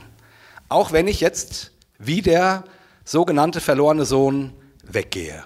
[0.69, 2.63] Auch wenn ich jetzt wie der
[3.03, 4.53] sogenannte verlorene Sohn
[4.83, 5.43] weggehe.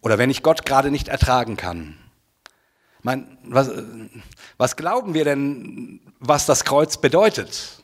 [0.00, 1.96] Oder wenn ich Gott gerade nicht ertragen kann.
[3.02, 3.70] Mein, was,
[4.56, 7.82] was glauben wir denn, was das Kreuz bedeutet?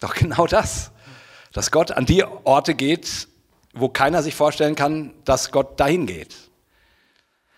[0.00, 0.92] Doch genau das.
[1.52, 3.28] Dass Gott an die Orte geht,
[3.74, 6.36] wo keiner sich vorstellen kann, dass Gott dahin geht.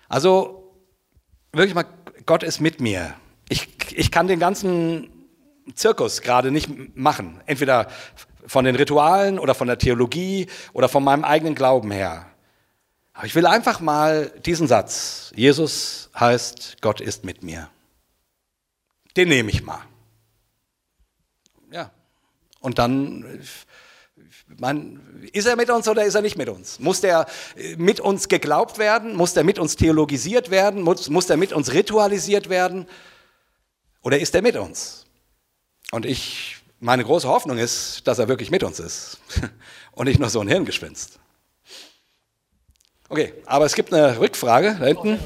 [0.08, 0.74] Also
[1.52, 1.86] wirklich mal
[2.26, 3.14] Gott ist mit mir.
[3.48, 5.21] Ich, ich kann den ganzen
[5.74, 7.40] Zirkus gerade nicht machen.
[7.46, 7.88] Entweder
[8.46, 12.26] von den Ritualen oder von der Theologie oder von meinem eigenen Glauben her.
[13.14, 15.32] Aber ich will einfach mal diesen Satz.
[15.36, 17.68] Jesus heißt, Gott ist mit mir.
[19.16, 19.80] Den nehme ich mal.
[21.70, 21.90] Ja.
[22.60, 23.42] Und dann
[24.58, 25.00] man,
[25.32, 26.78] ist er mit uns oder ist er nicht mit uns?
[26.78, 27.26] Muss der
[27.76, 29.14] mit uns geglaubt werden?
[29.14, 30.82] Muss der mit uns theologisiert werden?
[30.82, 32.86] Muss, muss der mit uns ritualisiert werden?
[34.02, 35.01] Oder ist er mit uns?
[35.93, 39.18] Und ich, meine große Hoffnung ist, dass er wirklich mit uns ist
[39.93, 41.18] und nicht nur so ein Hirngespinst.
[43.11, 45.18] Okay, aber es gibt eine Rückfrage da hinten.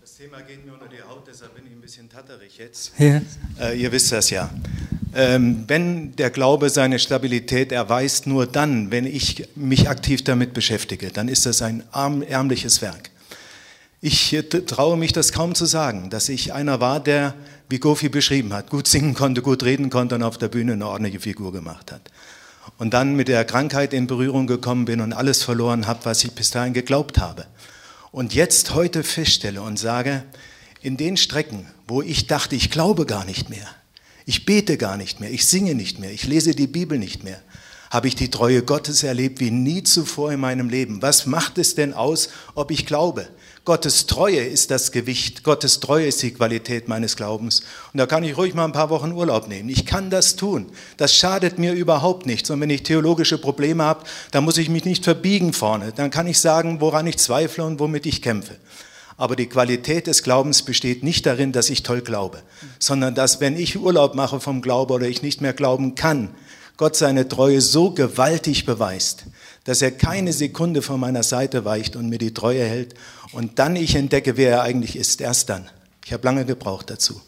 [0.00, 2.92] Das Thema geht mir unter die Haut, deshalb bin ich ein bisschen tatterig jetzt.
[2.96, 3.20] Ja.
[3.60, 4.48] Äh, ihr wisst das ja.
[5.14, 11.10] Ähm, wenn der Glaube seine Stabilität erweist, nur dann, wenn ich mich aktiv damit beschäftige,
[11.10, 13.10] dann ist das ein ärmliches Werk.
[14.00, 14.36] Ich
[14.66, 17.34] traue mich das kaum zu sagen, dass ich einer war, der,
[17.68, 20.86] wie Gofi beschrieben hat, gut singen konnte, gut reden konnte und auf der Bühne eine
[20.86, 22.02] ordentliche Figur gemacht hat.
[22.78, 26.30] Und dann mit der Krankheit in Berührung gekommen bin und alles verloren habe, was ich
[26.30, 27.46] bis dahin geglaubt habe.
[28.12, 30.22] Und jetzt heute feststelle und sage,
[30.80, 33.66] in den Strecken, wo ich dachte, ich glaube gar nicht mehr,
[34.26, 37.40] ich bete gar nicht mehr, ich singe nicht mehr, ich lese die Bibel nicht mehr.
[37.90, 41.00] Habe ich die Treue Gottes erlebt wie nie zuvor in meinem Leben.
[41.00, 43.26] Was macht es denn aus, ob ich glaube?
[43.68, 47.60] Gottes Treue ist das Gewicht, Gottes Treue ist die Qualität meines Glaubens.
[47.92, 49.68] Und da kann ich ruhig mal ein paar Wochen Urlaub nehmen.
[49.68, 50.70] Ich kann das tun.
[50.96, 52.48] Das schadet mir überhaupt nichts.
[52.48, 55.92] Und wenn ich theologische Probleme habe, dann muss ich mich nicht verbiegen vorne.
[55.94, 58.56] Dann kann ich sagen, woran ich zweifle und womit ich kämpfe.
[59.18, 62.42] Aber die Qualität des Glaubens besteht nicht darin, dass ich toll glaube,
[62.78, 66.30] sondern dass, wenn ich Urlaub mache vom Glauben oder ich nicht mehr glauben kann,
[66.78, 69.24] Gott seine Treue so gewaltig beweist,
[69.68, 72.94] dass er keine Sekunde von meiner Seite weicht und mir die Treue hält.
[73.32, 75.20] Und dann ich entdecke, wer er eigentlich ist.
[75.20, 75.68] Erst dann.
[76.06, 77.20] Ich habe lange gebraucht dazu.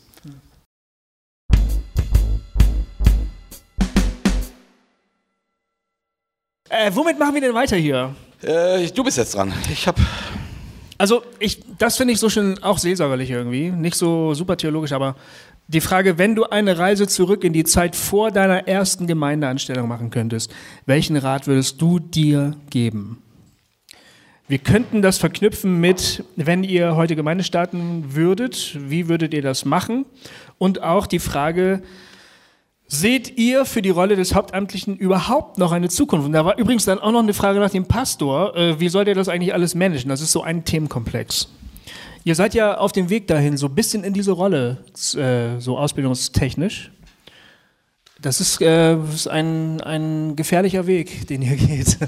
[6.71, 8.15] Äh, womit machen wir denn weiter hier?
[8.41, 9.53] Äh, du bist jetzt dran.
[9.71, 10.01] Ich habe
[11.01, 13.71] also ich, das finde ich so schön auch seelsorgerlich irgendwie.
[13.71, 15.17] Nicht so super theologisch, aber
[15.73, 20.11] die Frage, wenn du eine Reise zurück in die Zeit vor deiner ersten Gemeindeanstellung machen
[20.11, 20.53] könntest,
[20.85, 23.23] welchen Rat würdest du dir geben?
[24.49, 29.65] Wir könnten das verknüpfen mit, wenn ihr heute Gemeinde starten würdet, wie würdet ihr das
[29.65, 30.07] machen?
[30.59, 31.83] Und auch die Frage,
[32.93, 36.27] Seht ihr für die Rolle des Hauptamtlichen überhaupt noch eine Zukunft?
[36.27, 38.57] Und da war übrigens dann auch noch eine Frage nach dem Pastor.
[38.57, 40.09] Äh, wie soll der das eigentlich alles managen?
[40.09, 41.49] Das ist so ein Themenkomplex.
[42.25, 44.79] Ihr seid ja auf dem Weg dahin, so ein bisschen in diese Rolle,
[45.15, 46.91] äh, so ausbildungstechnisch.
[48.21, 51.99] Das ist, äh, ist ein, ein gefährlicher Weg, den ihr geht.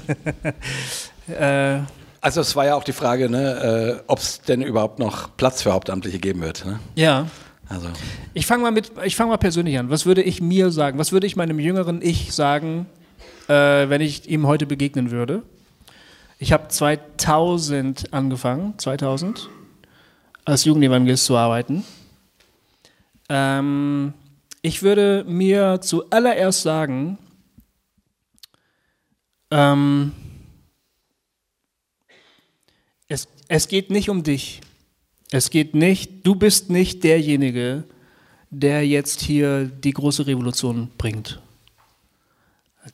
[1.27, 1.79] äh,
[2.21, 5.63] also es war ja auch die Frage, ne, äh, ob es denn überhaupt noch Platz
[5.63, 6.65] für Hauptamtliche geben wird.
[6.65, 6.79] Ne?
[6.95, 7.27] Ja.
[7.67, 7.87] Also.
[8.33, 9.89] Ich fange mal mit, ich fange mal persönlich an.
[9.89, 10.99] Was würde ich mir sagen?
[10.99, 12.85] Was würde ich meinem jüngeren Ich sagen,
[13.47, 13.53] äh,
[13.89, 15.41] wenn ich ihm heute begegnen würde?
[16.37, 19.49] Ich habe 2000 angefangen, 2000,
[20.45, 21.83] als Jugendevangelist zu arbeiten.
[23.29, 24.13] Ähm,
[24.61, 27.17] ich würde mir zuallererst sagen,
[29.51, 30.11] ähm,
[33.07, 34.61] es, es geht nicht um dich.
[35.31, 37.85] Es geht nicht, du bist nicht derjenige,
[38.49, 41.41] der jetzt hier die große Revolution bringt.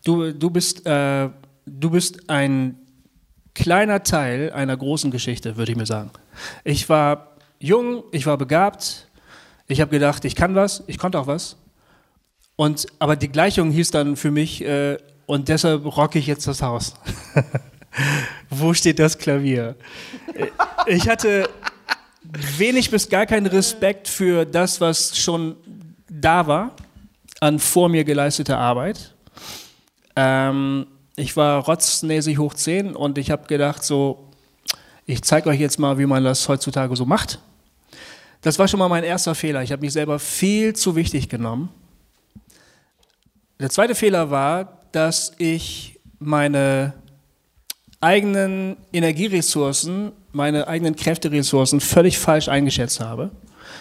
[0.04, 1.30] Du, du, bist, äh,
[1.66, 2.78] du bist ein
[3.54, 6.12] kleiner Teil einer großen Geschichte, würde ich mir sagen.
[6.64, 7.29] Ich war
[7.60, 9.08] jung, ich war begabt,
[9.68, 11.58] ich habe gedacht, ich kann was, ich konnte auch was.
[12.56, 16.62] Und, aber die Gleichung hieß dann für mich, äh, und deshalb rocke ich jetzt das
[16.62, 16.96] Haus.
[18.50, 19.76] Wo steht das Klavier?
[20.34, 20.48] Äh,
[20.88, 21.48] ich hatte,
[22.24, 25.56] wenig bis gar keinen Respekt für das, was schon
[26.10, 26.72] da war
[27.40, 29.14] an vor mir geleisteter Arbeit.
[30.16, 34.28] Ähm, ich war rotznäsig hoch 10 und ich habe gedacht, so,
[35.06, 37.40] ich zeige euch jetzt mal, wie man das heutzutage so macht.
[38.42, 39.62] Das war schon mal mein erster Fehler.
[39.64, 41.70] Ich habe mich selber viel zu wichtig genommen.
[43.60, 46.94] Der zweite Fehler war, dass ich meine
[48.00, 53.32] eigenen Energieressourcen, meine eigenen Kräfteressourcen völlig falsch eingeschätzt habe.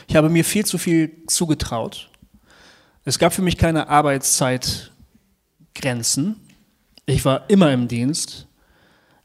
[0.08, 2.10] Ich habe mir viel zu viel zugetraut.
[3.04, 6.34] Es gab für mich keine Arbeitszeitgrenzen.
[7.06, 8.47] Ich war immer im Dienst.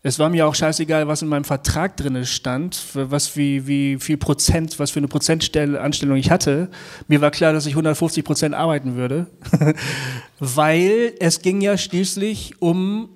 [0.05, 4.17] Es war mir auch scheißegal, was in meinem Vertrag drin stand, was wie, wie viel
[4.17, 6.69] Prozent, was für eine Prozentanstellung ich hatte.
[7.07, 9.27] Mir war klar, dass ich 150 Prozent arbeiten würde,
[10.39, 13.07] weil es ging ja schließlich um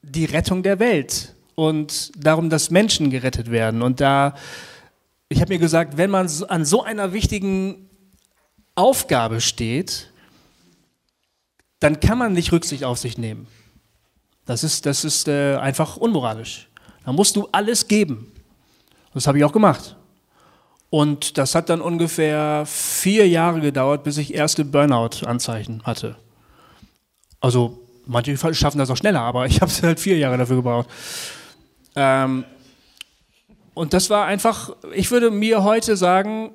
[0.00, 3.82] die Rettung der Welt und darum, dass Menschen gerettet werden.
[3.82, 4.34] Und da,
[5.28, 7.86] ich habe mir gesagt, wenn man an so einer wichtigen
[8.74, 10.10] Aufgabe steht,
[11.80, 13.46] dann kann man nicht Rücksicht auf sich nehmen.
[14.48, 16.68] Das ist, das ist äh, einfach unmoralisch.
[17.04, 18.32] Da musst du alles geben.
[19.14, 19.94] Das habe ich auch gemacht.
[20.90, 26.16] Und das hat dann ungefähr vier Jahre gedauert, bis ich erste Burnout-Anzeichen hatte.
[27.40, 27.78] Also
[28.10, 30.88] Manche schaffen das auch schneller, aber ich habe halt vier Jahre dafür gebraucht.
[31.94, 32.44] Ähm,
[33.74, 36.52] und das war einfach, ich würde mir heute sagen,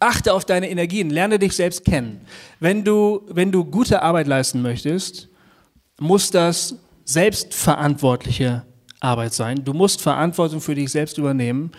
[0.00, 2.26] achte auf deine Energien, lerne dich selbst kennen.
[2.58, 5.28] Wenn du, wenn du gute Arbeit leisten möchtest,
[6.00, 6.74] muss das
[7.06, 8.64] selbstverantwortliche
[9.00, 9.64] Arbeit sein.
[9.64, 11.70] Du musst Verantwortung für dich selbst übernehmen.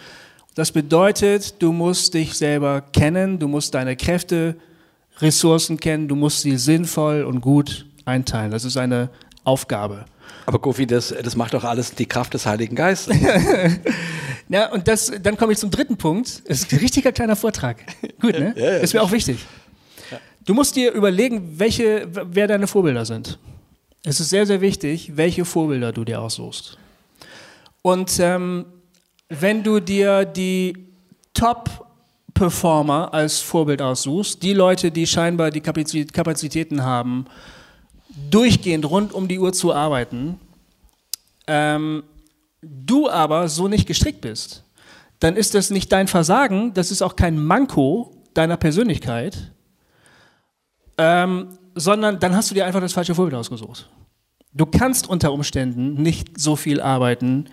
[0.56, 4.56] Das bedeutet, du musst dich selber kennen, du musst deine Kräfte,
[5.20, 8.52] Ressourcen kennen, du musst sie sinnvoll und gut einteilen.
[8.52, 9.10] Das ist eine
[9.44, 10.06] Aufgabe.
[10.46, 13.16] Aber Kofi, das, das macht doch alles die Kraft des Heiligen Geistes.
[14.50, 16.42] ja, und das, dann komme ich zum dritten Punkt.
[16.46, 17.84] Es ist ein richtiger kleiner Vortrag.
[18.22, 18.54] Gut, ne?
[18.56, 19.46] Ja, ja, ist mir auch wichtig.
[20.46, 23.38] Du musst dir überlegen, welche, wer deine Vorbilder sind.
[24.04, 26.78] Es ist sehr, sehr wichtig, welche Vorbilder du dir aussuchst.
[27.82, 28.66] Und ähm,
[29.30, 30.78] wenn du dir die
[31.34, 37.26] Top-Performer als Vorbild aussuchst, die Leute, die scheinbar die Kapazitäten haben,
[38.30, 40.40] durchgehend rund um die Uhr zu arbeiten,
[41.48, 42.04] ähm,
[42.62, 44.64] du aber so nicht gestrickt bist,
[45.20, 49.52] dann ist das nicht dein Versagen, das ist auch kein Manko deiner Persönlichkeit,
[50.98, 53.90] ähm, sondern dann hast du dir einfach das falsche Vorbild ausgesucht.
[54.54, 57.46] Du kannst unter Umständen nicht so viel arbeiten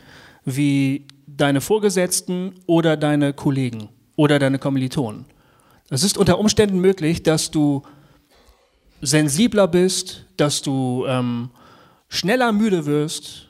[0.44, 5.26] wie deine Vorgesetzten oder deine Kollegen oder deine Kommilitonen.
[5.90, 7.82] Es ist unter Umständen möglich, dass du
[9.00, 11.50] sensibler bist, dass du ähm,
[12.08, 13.48] schneller müde wirst,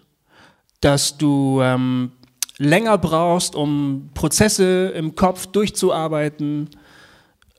[0.80, 2.12] dass du ähm,
[2.58, 6.70] länger brauchst, um Prozesse im Kopf durchzuarbeiten.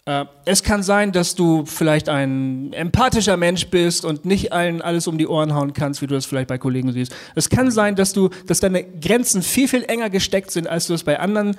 [0.06, 5.08] Äh, es kann sein, dass du vielleicht ein empathischer Mensch bist und nicht allen alles
[5.08, 7.16] um die Ohren hauen kannst, wie du das vielleicht bei Kollegen siehst.
[7.34, 10.94] Es kann sein, dass du, dass deine Grenzen viel, viel enger gesteckt sind, als du
[10.94, 11.58] es bei anderen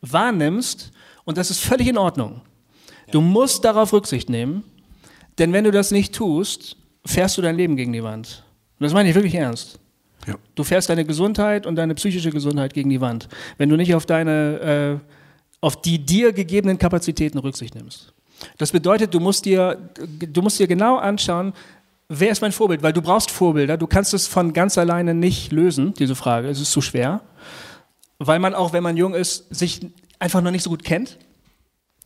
[0.00, 0.92] wahrnimmst.
[1.24, 2.40] Und das ist völlig in Ordnung.
[3.10, 4.64] Du musst darauf Rücksicht nehmen.
[5.38, 6.76] Denn wenn du das nicht tust,
[7.06, 8.44] fährst du dein Leben gegen die Wand.
[8.78, 9.78] Und das meine ich wirklich ernst.
[10.26, 10.34] Ja.
[10.54, 14.04] Du fährst deine Gesundheit und deine psychische Gesundheit gegen die Wand, wenn du nicht auf
[14.04, 15.17] deine, äh,
[15.60, 18.12] auf die dir gegebenen Kapazitäten Rücksicht nimmst.
[18.56, 21.52] Das bedeutet, du musst dir, du musst dir genau anschauen,
[22.08, 23.76] wer ist mein Vorbild, weil du brauchst Vorbilder.
[23.76, 26.48] Du kannst es von ganz alleine nicht lösen, diese Frage.
[26.48, 27.22] Es ist zu schwer,
[28.18, 29.80] weil man auch, wenn man jung ist, sich
[30.18, 31.18] einfach noch nicht so gut kennt.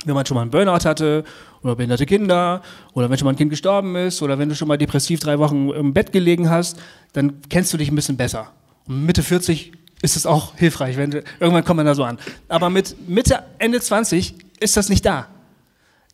[0.05, 1.23] Wenn man schon mal einen Burnout hatte
[1.63, 4.67] oder behinderte Kinder oder wenn schon mal ein Kind gestorben ist oder wenn du schon
[4.67, 6.81] mal depressiv drei Wochen im Bett gelegen hast,
[7.13, 8.51] dann kennst du dich ein bisschen besser.
[8.89, 9.73] Mitte 40
[10.03, 12.19] ist es auch hilfreich, wenn du, irgendwann kommt man da so an.
[12.49, 15.29] Aber mit Mitte, Ende 20 ist das nicht da.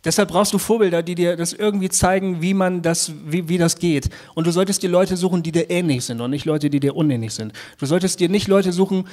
[0.05, 3.79] Deshalb brauchst du Vorbilder, die dir das irgendwie zeigen, wie man das, wie, wie das
[3.79, 4.09] geht.
[4.35, 6.95] Und du solltest dir Leute suchen, die dir ähnlich sind und nicht Leute, die dir
[6.95, 7.53] unähnlich sind.
[7.79, 9.09] Du solltest dir nicht Leute suchen,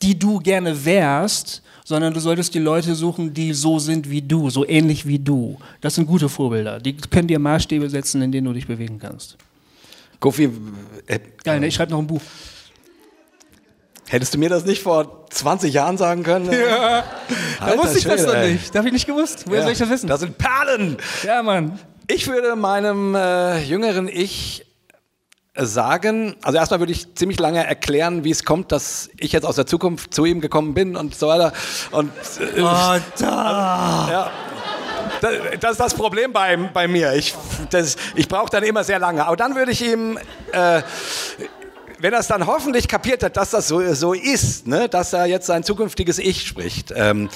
[0.00, 4.48] die du gerne wärst, sondern du solltest die Leute suchen, die so sind wie du,
[4.48, 5.58] so ähnlich wie du.
[5.82, 6.80] Das sind gute Vorbilder.
[6.80, 9.36] Die können dir Maßstäbe setzen, in denen du dich bewegen kannst.
[10.20, 10.48] Kofi,
[11.06, 11.66] äh, Geil, ne?
[11.66, 12.22] ich schreibe noch ein Buch.
[14.08, 16.50] Hättest du mir das nicht vor 20 Jahren sagen können?
[16.52, 17.04] Ja,
[17.60, 18.52] da Alter wusste ich das noch ey.
[18.52, 18.74] nicht.
[18.74, 19.44] Da habe ich nicht gewusst.
[19.46, 20.06] Woher Ja, soll ich das wissen?
[20.08, 20.96] Das sind Perlen.
[21.24, 21.78] ja, Mann.
[22.06, 24.66] Ich würde meinem äh, jüngeren Ich
[25.56, 29.54] sagen, also erstmal würde ich ziemlich lange erklären, wie es kommt, dass ich jetzt aus
[29.56, 31.52] der Zukunft zu ihm gekommen bin und so weiter.
[31.92, 34.08] Und äh, Oh, da.
[34.10, 34.30] ja.
[35.20, 37.12] Das, das ist das Problem bei, bei mir.
[37.14, 37.34] Ich,
[37.70, 39.24] das- ich brauche dann immer sehr lange.
[39.26, 40.18] Aber dann würde ich ihm,
[40.52, 40.82] äh,
[42.04, 45.24] wenn er es dann hoffentlich kapiert hat, dass das so, so ist, ne, dass er
[45.24, 46.92] jetzt sein zukünftiges Ich spricht.
[46.94, 47.30] Ähm,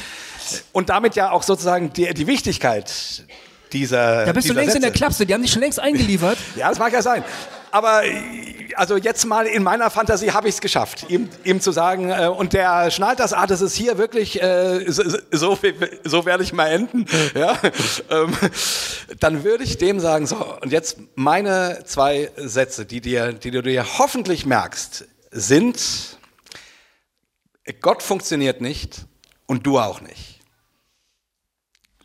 [0.72, 3.24] und damit ja auch sozusagen die, die Wichtigkeit
[3.72, 4.26] dieser.
[4.26, 4.98] Da bist du längst in der Sätze.
[4.98, 5.26] Klapse.
[5.26, 6.38] Die haben dich schon längst eingeliefert.
[6.56, 7.22] Ja, das mag ja sein.
[7.70, 8.02] Aber
[8.74, 12.26] also jetzt mal in meiner Fantasie habe ich es geschafft, ihm, ihm zu sagen, äh,
[12.26, 15.58] und der schnallt das, ah, das ist hier wirklich, äh, so, so,
[16.04, 17.06] so werde ich mal enden.
[17.34, 17.58] Ja?
[18.10, 18.32] Ähm,
[19.20, 23.62] dann würde ich dem sagen, so, und jetzt meine zwei Sätze, die, dir, die du
[23.62, 26.18] dir hoffentlich merkst, sind,
[27.80, 29.06] Gott funktioniert nicht
[29.46, 30.38] und du auch nicht.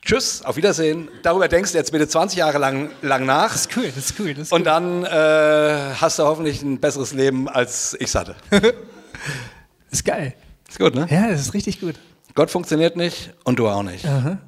[0.05, 1.07] Tschüss, auf Wiedersehen.
[1.21, 3.53] Darüber denkst du jetzt bitte 20 Jahre lang, lang nach.
[3.53, 4.33] Das ist cool, das ist cool.
[4.33, 8.35] Das ist Und dann äh, hast du hoffentlich ein besseres Leben, als ich hatte.
[8.49, 8.61] Das
[9.91, 10.33] ist geil.
[10.67, 11.07] Ist gut, ne?
[11.09, 11.95] Ja, das ist richtig gut.
[12.35, 14.03] Gott funktioniert nicht und du auch nicht.
[14.03, 14.39] Ja.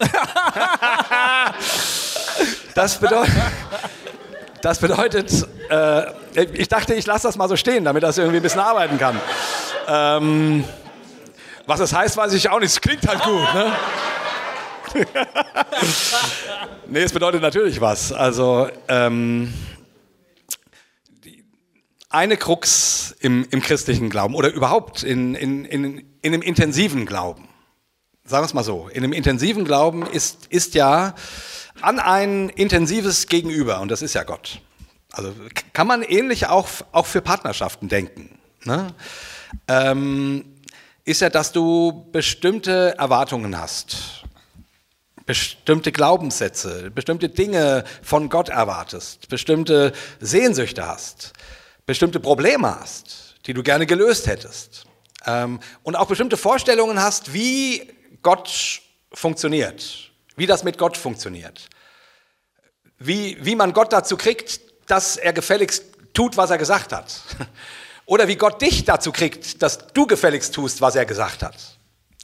[2.74, 3.34] das bedeutet,
[4.62, 8.42] das bedeutet äh, ich dachte, ich lasse das mal so stehen, damit das irgendwie ein
[8.42, 9.20] bisschen arbeiten kann.
[9.86, 10.64] Ähm,
[11.66, 12.70] was das heißt, weiß ich auch nicht.
[12.70, 13.72] Es klingt halt gut, ne?
[16.86, 18.12] nee, es bedeutet natürlich was.
[18.12, 19.52] Also, ähm,
[21.24, 21.44] die,
[22.10, 27.48] eine Krux im, im christlichen Glauben oder überhaupt in, in, in, in einem intensiven Glauben,
[28.24, 31.14] sagen wir es mal so, in einem intensiven Glauben ist, ist ja
[31.80, 34.60] an ein intensives Gegenüber, und das ist ja Gott.
[35.10, 35.32] Also
[35.72, 38.38] kann man ähnlich auch, auch für Partnerschaften denken.
[38.64, 38.94] Ne?
[39.68, 40.44] Ähm,
[41.04, 44.22] ist ja, dass du bestimmte Erwartungen hast,
[45.26, 51.32] bestimmte Glaubenssätze, bestimmte Dinge von Gott erwartest, bestimmte Sehnsüchte hast,
[51.86, 54.84] bestimmte Probleme hast, die du gerne gelöst hättest.
[55.26, 57.92] Ähm, und auch bestimmte Vorstellungen hast, wie
[58.22, 58.82] Gott
[59.12, 61.68] funktioniert, wie das mit Gott funktioniert.
[62.98, 65.84] Wie, wie man Gott dazu kriegt, dass er gefälligst
[66.14, 67.20] tut, was er gesagt hat.
[68.06, 71.56] Oder wie Gott dich dazu kriegt, dass du gefälligst tust, was er gesagt hat.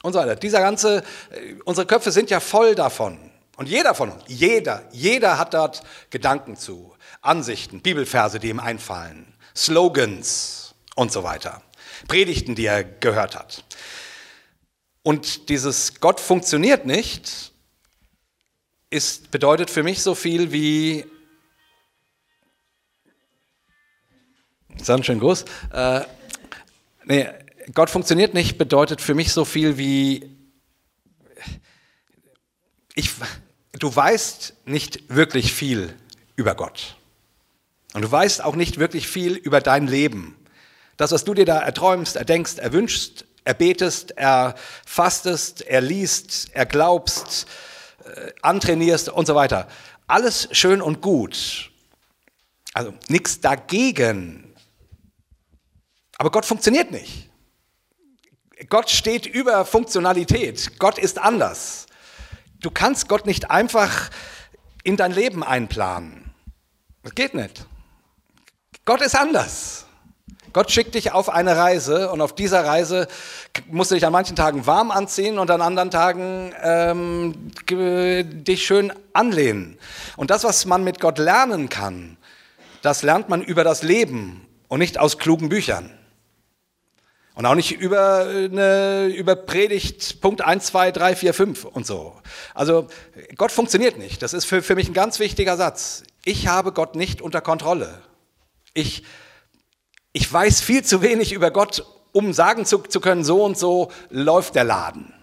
[0.03, 0.37] Und so weiter.
[0.37, 0.99] Dieser ganze,
[1.31, 3.19] äh, unsere Köpfe sind ja voll davon.
[3.57, 9.35] Und jeder von uns, jeder, jeder hat dort Gedanken zu, Ansichten, Bibelverse, die ihm einfallen,
[9.57, 11.63] Slogans und so weiter.
[12.07, 13.65] Predigten, die er gehört hat.
[15.03, 17.53] Und dieses Gott funktioniert nicht,
[18.91, 21.05] ist, bedeutet für mich so viel wie
[24.85, 25.45] Schön groß.
[25.73, 26.01] Äh,
[27.05, 27.29] nee,
[27.75, 30.39] Gott funktioniert nicht bedeutet für mich so viel wie
[32.95, 33.11] ich,
[33.79, 35.95] du weißt nicht wirklich viel
[36.35, 36.97] über Gott.
[37.95, 40.37] Und du weißt auch nicht wirklich viel über dein Leben.
[40.97, 47.47] Das, was du dir da erträumst, erdenkst, erwünschst, erbetest, erfastest, erliest, erglaubst,
[48.05, 49.69] äh, antrainierst und so weiter.
[50.09, 51.71] Alles schön und gut.
[52.75, 54.48] Also nichts dagegen.
[56.19, 57.31] Aber Gott funktioniert nicht.
[58.69, 60.79] Gott steht über Funktionalität.
[60.79, 61.87] Gott ist anders.
[62.61, 64.11] Du kannst Gott nicht einfach
[64.83, 66.35] in dein Leben einplanen.
[67.05, 67.67] Das geht nicht.
[68.85, 69.87] Gott ist anders.
[70.53, 73.07] Gott schickt dich auf eine Reise und auf dieser Reise
[73.69, 78.93] musst du dich an manchen Tagen warm anziehen und an anderen Tagen ähm, dich schön
[79.13, 79.79] anlehnen.
[80.17, 82.17] Und das, was man mit Gott lernen kann,
[82.83, 85.98] das lernt man über das Leben und nicht aus klugen Büchern.
[87.39, 92.15] Und auch nicht über, eine, über Predigt Punkt 1, 2, 3, 4, 5 und so.
[92.53, 92.89] Also
[93.37, 94.23] Gott funktioniert nicht.
[94.23, 96.03] Das ist für, für mich ein ganz wichtiger Satz.
[96.25, 98.03] Ich habe Gott nicht unter Kontrolle.
[98.75, 99.05] Ich,
[100.13, 103.93] ich weiß viel zu wenig über Gott, um sagen zu, zu können, so und so
[104.11, 105.15] läuft der Laden.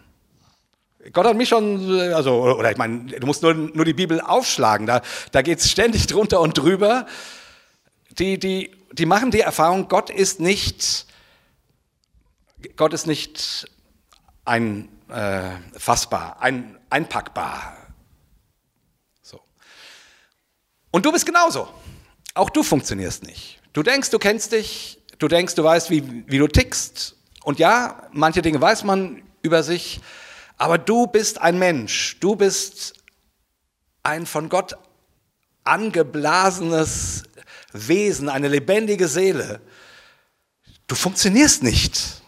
[1.12, 4.88] Gott hat mich schon, also, oder ich meine, du musst nur, nur die Bibel aufschlagen,
[4.88, 5.02] da,
[5.34, 7.08] da geht es ständig drunter und drüber.
[8.20, 11.05] Die, die, die machen die Erfahrung, Gott ist nicht
[12.76, 13.68] Gott ist nicht
[14.46, 17.78] ein, äh, fassbar, ein, einpackbar.
[19.22, 19.42] So.
[20.92, 21.68] Und du bist genauso.
[22.34, 23.62] Auch du funktionierst nicht.
[23.74, 27.16] Du denkst, du kennst dich, du denkst, du weißt, wie, wie du tickst.
[27.44, 30.02] Und ja, manche Dinge weiß man über sich,
[30.58, 32.18] aber du bist ein Mensch.
[32.20, 32.94] Du bist
[34.04, 34.78] ein von Gott
[35.64, 37.24] angeblasenes
[37.74, 39.62] Wesen, eine lebendige Seele.
[40.88, 42.22] Du funktionierst nicht.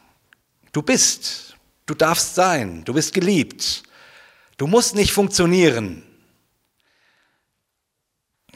[0.78, 1.58] Du bist,
[1.88, 3.82] du darfst sein, du bist geliebt.
[4.58, 6.04] Du musst nicht funktionieren.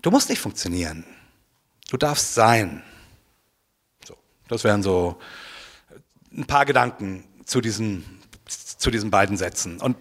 [0.03, 1.03] Du musst nicht funktionieren.
[1.89, 2.83] Du darfst sein.
[4.07, 4.15] So,
[4.47, 5.19] das wären so
[6.31, 8.05] ein paar Gedanken zu diesen,
[8.45, 9.81] zu diesen beiden Sätzen.
[9.81, 9.97] Und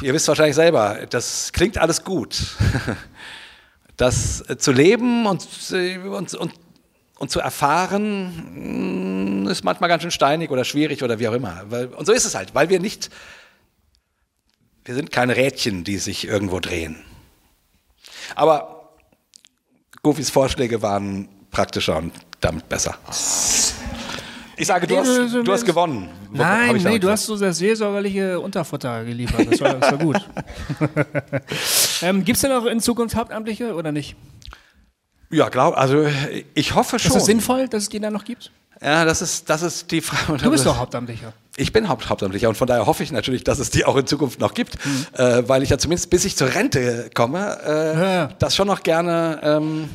[0.00, 2.56] ihr wisst wahrscheinlich selber, das klingt alles gut.
[3.98, 6.54] Das zu leben und, und, und
[7.22, 9.21] und zu erfahren,
[9.52, 11.64] ist manchmal ganz schön steinig oder schwierig oder wie auch immer.
[11.96, 13.10] Und so ist es halt, weil wir nicht,
[14.84, 16.96] wir sind keine Rädchen, die sich irgendwo drehen.
[18.34, 18.94] Aber
[20.02, 22.96] Goofys Vorschläge waren praktischer und damit besser.
[24.56, 26.08] Ich sage, du hast, du hast gewonnen.
[26.32, 29.50] Nein, nee, du hast so sehr seelsorgerliche Unterfutter geliefert.
[29.50, 30.28] Das war, das war gut.
[32.02, 34.16] ähm, Gibt es denn auch in Zukunft Hauptamtliche oder nicht?
[35.30, 36.06] Ja, glaube, also
[36.54, 37.10] ich hoffe schon.
[37.10, 38.52] Ist es sinnvoll, dass es die da noch gibt?
[38.82, 40.42] Ja, das ist, das ist die Frage.
[40.42, 41.32] Du bist doch Hauptamtlicher.
[41.56, 44.06] Ich bin Haupt Hauptamtlicher und von daher hoffe ich natürlich, dass es die auch in
[44.06, 45.06] Zukunft noch gibt, mhm.
[45.14, 48.26] äh, weil ich ja zumindest bis ich zur Rente komme, äh, ja, ja.
[48.38, 49.40] das schon noch gerne.
[49.42, 49.88] Ähm,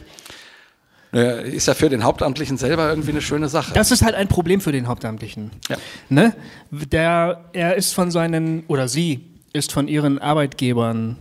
[1.11, 3.73] ist ja für den Hauptamtlichen selber irgendwie eine schöne Sache.
[3.73, 5.51] Das ist halt ein Problem für den Hauptamtlichen.
[5.69, 5.77] Ja.
[6.09, 6.35] Ne?
[6.69, 11.15] Der, er ist von seinen, oder sie ist von ihren Arbeitgebern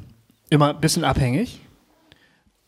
[0.51, 1.61] immer ein bisschen abhängig.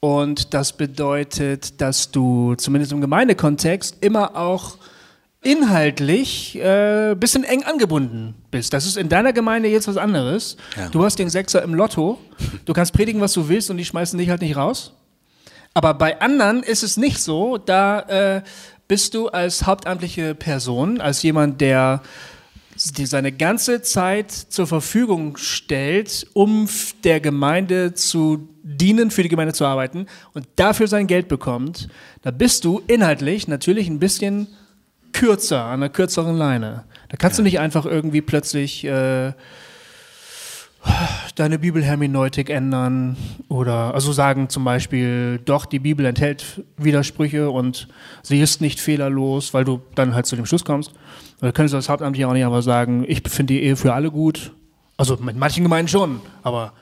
[0.00, 4.78] Und das bedeutet, dass du zumindest im Gemeindekontext immer auch
[5.42, 8.72] inhaltlich ein äh, bisschen eng angebunden bist.
[8.72, 10.56] Das ist in deiner Gemeinde jetzt was anderes.
[10.76, 10.88] Ja.
[10.88, 12.18] Du hast den Sechser im Lotto,
[12.64, 14.94] du kannst predigen, was du willst und die schmeißen dich halt nicht raus.
[15.74, 18.42] Aber bei anderen ist es nicht so, da äh,
[18.88, 22.02] bist du als hauptamtliche Person, als jemand, der
[22.96, 26.68] die seine ganze Zeit zur Verfügung stellt, um
[27.04, 31.88] der Gemeinde zu dienen, für die Gemeinde zu arbeiten und dafür sein Geld bekommt,
[32.22, 34.48] da bist du inhaltlich natürlich ein bisschen
[35.12, 36.84] kürzer, an einer kürzeren Leine.
[37.08, 37.42] Da kannst ja.
[37.42, 39.32] du nicht einfach irgendwie plötzlich äh,
[41.34, 43.16] deine Bibelhermeneutik ändern
[43.48, 47.88] oder also sagen zum Beispiel, doch, die Bibel enthält Widersprüche und
[48.22, 50.92] sie ist nicht fehlerlos, weil du dann halt zu dem Schluss kommst.
[51.40, 54.10] Oder könntest du als Hauptamtlich auch nicht aber sagen, ich finde die Ehe für alle
[54.10, 54.52] gut.
[54.96, 56.72] Also mit manchen Gemeinden schon, aber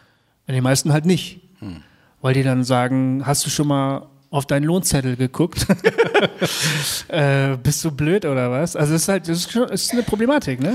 [0.46, 1.40] in den meisten halt nicht.
[2.26, 5.64] Weil die dann sagen, hast du schon mal auf deinen Lohnzettel geguckt?
[7.06, 8.74] äh, bist du blöd oder was?
[8.74, 10.74] Also es ist halt, das ist, ist eine Problematik, ne?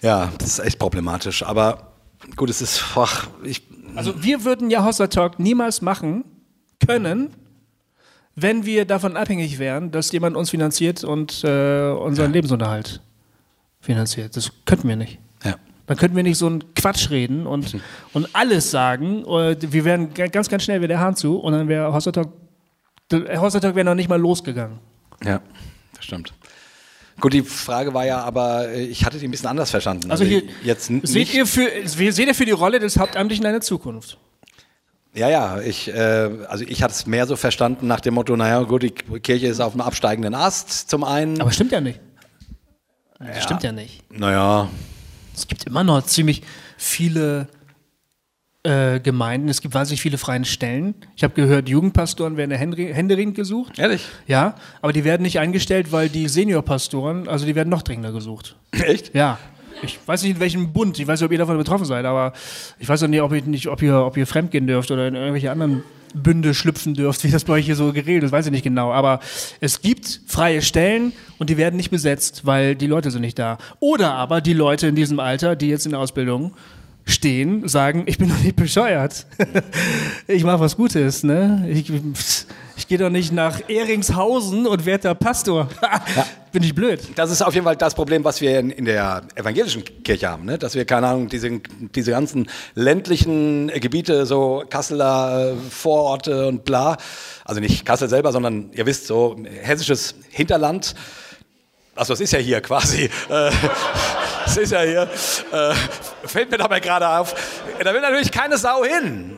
[0.00, 1.42] Ja, das ist echt problematisch.
[1.42, 1.90] Aber
[2.36, 3.62] gut, es ist, ach, ich.
[3.96, 6.24] Also wir würden ja Hossa Talk niemals machen
[6.86, 7.30] können,
[8.36, 12.34] wenn wir davon abhängig wären, dass jemand uns finanziert und äh, unseren ja.
[12.34, 13.00] Lebensunterhalt
[13.80, 14.36] finanziert.
[14.36, 15.18] Das könnten wir nicht.
[15.42, 15.56] Ja.
[15.86, 17.80] Dann könnten wir nicht so einen Quatsch reden und, mhm.
[18.12, 19.24] und alles sagen.
[19.24, 22.28] Wir wären ganz, ganz schnell wieder der Hahn zu und dann wäre Hostertalk,
[23.12, 24.78] Hostertalk wäre noch nicht mal losgegangen.
[25.24, 25.40] Ja,
[25.94, 26.32] das stimmt.
[27.18, 30.10] Gut, die Frage war ja, aber äh, ich hatte die ein bisschen anders verstanden.
[30.10, 34.18] Also, hier, jetzt seht ihr, für, seht ihr für die Rolle des Hauptamtlichen eine Zukunft?
[35.14, 38.62] Ja, ja, ich, äh, also ich hatte es mehr so verstanden nach dem Motto, naja,
[38.64, 41.40] gut, die Kirche ist auf einem absteigenden Ast zum einen.
[41.40, 42.00] Aber stimmt ja nicht.
[43.18, 43.40] Das ja.
[43.40, 44.02] stimmt ja nicht.
[44.12, 44.68] Naja.
[45.36, 46.42] Es gibt immer noch ziemlich
[46.78, 47.48] viele
[48.62, 50.94] äh, Gemeinden, es gibt wahnsinnig viele freie Stellen.
[51.14, 53.78] Ich habe gehört, Jugendpastoren werden händeringend gesucht.
[53.78, 54.06] Ehrlich?
[54.26, 58.56] Ja, aber die werden nicht eingestellt, weil die Seniorpastoren, also die werden noch dringender gesucht.
[58.72, 59.14] Echt?
[59.14, 59.38] Ja.
[59.82, 62.32] Ich weiß nicht, in welchem Bund, ich weiß nicht, ob ihr davon betroffen seid, aber
[62.78, 65.14] ich weiß auch nicht, ob ihr, nicht, ob ihr, ob ihr fremdgehen dürft oder in
[65.14, 65.82] irgendwelche anderen
[66.22, 68.92] Bünde schlüpfen dürft, wie das bei euch hier so geregelt ist, weiß ich nicht genau.
[68.92, 69.20] Aber
[69.60, 73.58] es gibt freie Stellen und die werden nicht besetzt, weil die Leute sind nicht da.
[73.80, 76.54] Oder aber die Leute in diesem Alter, die jetzt in der Ausbildung
[77.06, 79.26] stehen, sagen, ich bin doch nicht bescheuert.
[80.26, 81.66] ich mache was Gutes, ne?
[81.70, 81.90] Ich,
[82.76, 85.68] ich gehe doch nicht nach Eringshausen und werde da Pastor.
[85.82, 86.26] ja.
[86.50, 87.00] Bin ich blöd.
[87.14, 90.46] Das ist auf jeden Fall das Problem, was wir in, in der evangelischen Kirche haben,
[90.46, 90.58] ne?
[90.58, 91.60] dass wir, keine Ahnung, diese,
[91.94, 96.96] diese ganzen ländlichen Gebiete, so Kasseler äh, Vororte und bla,
[97.44, 100.94] also nicht Kassel selber, sondern ihr wisst, so hessisches Hinterland,
[101.94, 103.10] also das ist ja hier quasi,
[104.46, 105.08] äh, das ist ja hier,
[105.52, 105.74] äh,
[106.26, 107.34] fällt mir dabei gerade auf,
[107.82, 109.36] da will natürlich keine Sau hin.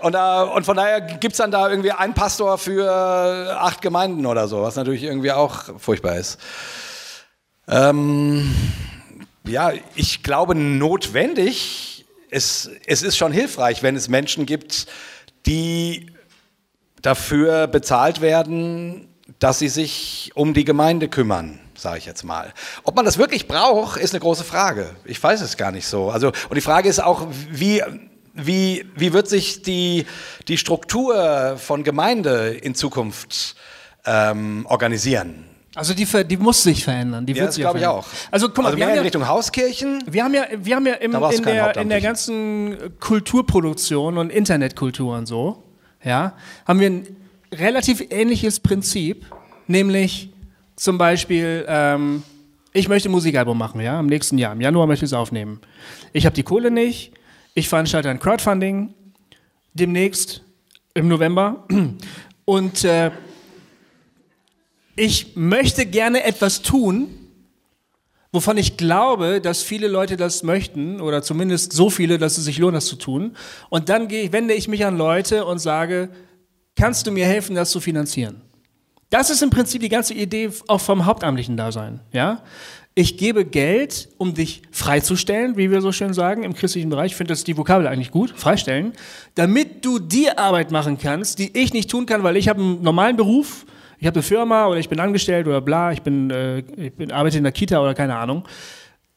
[0.00, 4.26] Und, da, und von daher gibt es dann da irgendwie einen Pastor für acht Gemeinden
[4.26, 6.38] oder so, was natürlich irgendwie auch furchtbar ist.
[7.66, 8.54] Ähm,
[9.44, 14.86] ja, ich glaube notwendig, es, es ist schon hilfreich, wenn es Menschen gibt,
[15.46, 16.12] die
[17.02, 19.08] dafür bezahlt werden,
[19.40, 22.52] dass sie sich um die Gemeinde kümmern sage ich jetzt mal.
[22.84, 24.96] Ob man das wirklich braucht, ist eine große Frage.
[25.04, 26.10] Ich weiß es gar nicht so.
[26.10, 27.82] Also, und die Frage ist auch, wie,
[28.34, 30.06] wie, wie wird sich die,
[30.48, 33.56] die Struktur von Gemeinde in Zukunft
[34.04, 35.44] ähm, organisieren?
[35.74, 37.24] Also die, die muss sich verändern.
[37.24, 38.06] Die ja, wird das glaube ich auch.
[38.32, 40.02] Also guck mal, also wir mehr haben in ja, Richtung Hauskirchen.
[40.10, 45.16] Wir haben ja, wir haben ja im, in, der, in der ganzen Kulturproduktion und Internetkultur
[45.16, 45.62] und so,
[46.02, 46.32] ja,
[46.66, 47.16] haben wir ein
[47.52, 49.26] relativ ähnliches Prinzip,
[49.68, 50.30] nämlich
[50.78, 52.22] zum Beispiel, ähm,
[52.72, 54.52] ich möchte ein Musikalbum machen, ja, im nächsten Jahr.
[54.52, 55.60] Im Januar möchte ich es aufnehmen.
[56.12, 57.12] Ich habe die Kohle nicht.
[57.54, 58.94] Ich veranstalte ein Crowdfunding
[59.74, 60.42] demnächst
[60.94, 61.66] im November.
[62.44, 63.10] Und äh,
[64.94, 67.08] ich möchte gerne etwas tun,
[68.30, 72.58] wovon ich glaube, dass viele Leute das möchten oder zumindest so viele, dass es sich
[72.58, 73.36] lohnt, das zu tun.
[73.68, 76.10] Und dann gehe, wende ich mich an Leute und sage,
[76.76, 78.47] kannst du mir helfen, das zu finanzieren?
[79.10, 82.00] Das ist im Prinzip die ganze Idee auch vom hauptamtlichen Dasein.
[82.12, 82.42] Ja?
[82.94, 87.12] Ich gebe Geld, um dich freizustellen, wie wir so schön sagen im christlichen Bereich.
[87.12, 88.92] Ich finde das die Vokabel eigentlich gut, freistellen,
[89.34, 92.82] damit du die Arbeit machen kannst, die ich nicht tun kann, weil ich habe einen
[92.82, 93.66] normalen Beruf,
[93.98, 97.10] ich habe eine Firma oder ich bin angestellt oder bla, ich bin, äh, ich bin
[97.10, 98.44] arbeite in der Kita oder keine Ahnung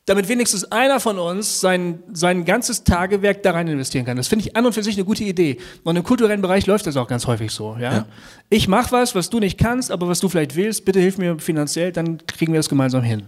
[0.06, 4.18] damit wenigstens einer von uns sein, sein ganzes Tagewerk da rein investieren kann.
[4.18, 5.57] Das finde ich an und für sich eine gute Idee.
[5.84, 7.76] Und im kulturellen Bereich läuft das auch ganz häufig so.
[7.80, 7.94] Ja?
[7.94, 8.06] ja.
[8.49, 11.38] Ich mache was, was du nicht kannst, aber was du vielleicht willst, bitte hilf mir
[11.40, 13.23] finanziell, dann kriegen wir das gemeinsam hin.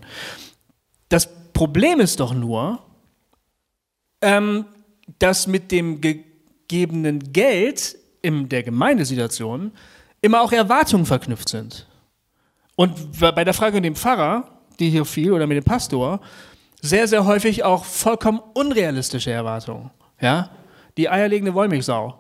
[1.10, 2.80] Das Problem ist doch nur,
[4.22, 4.66] ähm,
[5.20, 9.72] dass mit dem gegebenen Geld in der Gemeindesituation
[10.22, 11.88] immer auch Erwartungen verknüpft sind.
[12.76, 16.22] Und bei der Frage mit dem Pfarrer, die hier fiel, oder mit dem Pastor,
[16.84, 19.90] sehr, sehr häufig auch vollkommen unrealistische Erwartungen.
[20.20, 20.50] Ja?
[20.98, 22.20] Die eierlegende Wollmilchsau.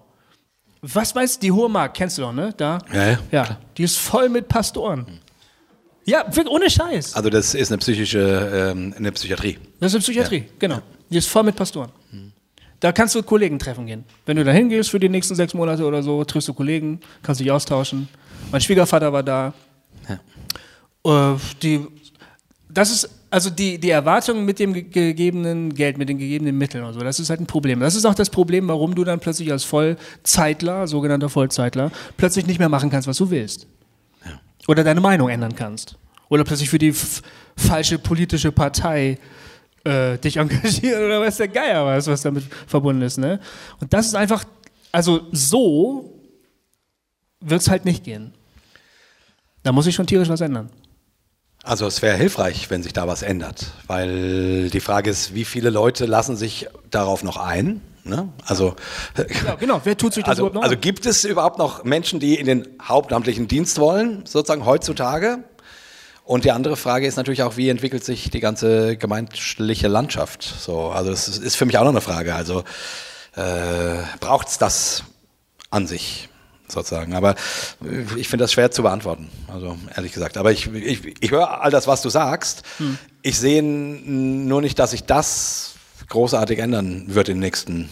[0.81, 2.53] Was du, die Hohe Mark, kennst du doch, ne?
[2.55, 2.79] Da?
[2.91, 3.19] Ja, ja.
[3.31, 3.57] ja.
[3.77, 5.19] Die ist voll mit Pastoren.
[6.05, 7.13] Ja, ohne Scheiß.
[7.13, 9.57] Also das ist eine psychische, ähm, eine Psychiatrie.
[9.79, 10.53] Das ist eine Psychiatrie, ja.
[10.59, 10.79] genau.
[11.09, 11.91] Die ist voll mit Pastoren.
[12.79, 14.03] Da kannst du Kollegen treffen gehen.
[14.25, 17.39] Wenn du da hingehst für die nächsten sechs Monate oder so, triffst du Kollegen, kannst
[17.39, 18.09] dich austauschen.
[18.51, 19.53] Mein Schwiegervater war da.
[21.05, 21.33] Ja.
[21.33, 21.85] Äh, die,
[22.69, 26.93] das ist also die, die Erwartung mit dem gegebenen Geld, mit den gegebenen Mitteln und
[26.93, 27.79] so, das ist halt ein Problem.
[27.79, 32.59] Das ist auch das Problem, warum du dann plötzlich als Vollzeitler, sogenannter Vollzeitler, plötzlich nicht
[32.59, 33.65] mehr machen kannst, was du willst.
[34.23, 34.39] Ja.
[34.67, 35.97] Oder deine Meinung ändern kannst.
[36.29, 36.93] Oder plötzlich für die
[37.57, 39.17] falsche politische Partei
[39.83, 43.17] äh, dich engagieren oder was der Geier was, was damit verbunden ist.
[43.17, 43.39] Ne?
[43.79, 44.43] Und das ist einfach,
[44.91, 46.21] also so
[47.39, 48.31] wird es halt nicht gehen.
[49.63, 50.69] Da muss ich schon tierisch was ändern.
[51.63, 55.69] Also es wäre hilfreich, wenn sich da was ändert, weil die Frage ist, wie viele
[55.69, 57.79] Leute lassen sich darauf noch ein?
[58.03, 58.27] Ne?
[58.45, 58.75] Also,
[59.45, 60.63] ja, genau, wer tut sich das also, überhaupt noch?
[60.63, 65.45] Also gibt es überhaupt noch Menschen, die in den hauptamtlichen Dienst wollen, sozusagen heutzutage?
[66.25, 70.43] Und die andere Frage ist natürlich auch, wie entwickelt sich die ganze gemeindliche Landschaft?
[70.43, 72.35] So, also das ist für mich auch noch eine Frage.
[72.35, 72.65] Also
[73.35, 75.03] äh, braucht es das
[75.69, 76.27] an sich?
[76.73, 77.13] Sozusagen.
[77.13, 77.35] Aber
[78.17, 80.37] ich finde das schwer zu beantworten, also ehrlich gesagt.
[80.37, 82.63] Aber ich, ich, ich höre all das, was du sagst.
[82.77, 82.97] Hm.
[83.21, 85.75] Ich sehe nur nicht, dass sich das
[86.09, 87.89] großartig ändern wird in den nächsten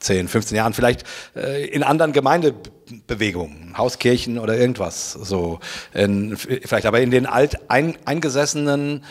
[0.00, 0.74] 10, 15 Jahren.
[0.74, 1.04] Vielleicht
[1.36, 5.12] äh, in anderen Gemeindebewegungen, Hauskirchen oder irgendwas.
[5.12, 5.60] So,
[5.94, 9.04] in, vielleicht aber in den alt ein, eingesessenen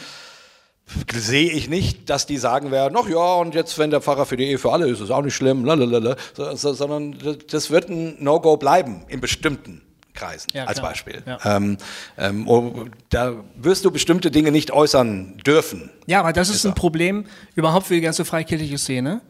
[1.14, 4.38] sehe ich nicht, dass die sagen werden, ach ja, und jetzt, wenn der Pfarrer für
[4.38, 7.16] die Ehe für alle ist, ist auch nicht schlimm, lalalala, sondern
[7.50, 9.82] das wird ein No-Go bleiben in bestimmten
[10.14, 11.24] Kreisen ja, als Beispiel.
[11.26, 11.58] Ja.
[11.58, 11.78] Ähm,
[12.18, 15.90] ähm, oh, da wirst du bestimmte Dinge nicht äußern dürfen.
[16.06, 19.22] Ja, aber das ist, ist ein Problem überhaupt für die ganze freikirchliche Szene,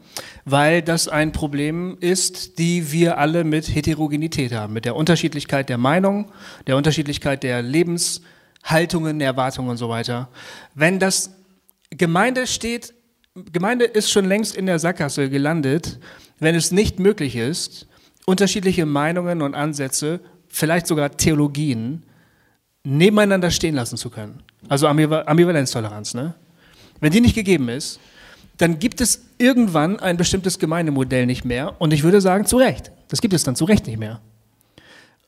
[0.44, 5.78] weil das ein Problem ist, die wir alle mit Heterogenität haben, mit der Unterschiedlichkeit der
[5.78, 6.30] Meinung,
[6.66, 10.28] der Unterschiedlichkeit der Lebenshaltungen, der Erwartungen und so weiter.
[10.74, 11.30] Wenn das
[11.96, 12.94] Gemeinde steht,
[13.52, 15.98] Gemeinde ist schon längst in der Sackgasse gelandet,
[16.38, 17.86] wenn es nicht möglich ist,
[18.26, 22.02] unterschiedliche Meinungen und Ansätze vielleicht sogar Theologien
[22.84, 24.42] nebeneinander stehen lassen zu können.
[24.68, 26.34] Also Ambivalenztoleranz, ne?
[27.00, 27.98] Wenn die nicht gegeben ist,
[28.58, 31.80] dann gibt es irgendwann ein bestimmtes Gemeindemodell nicht mehr.
[31.80, 32.92] Und ich würde sagen, zu Recht.
[33.08, 34.20] Das gibt es dann zu Recht nicht mehr.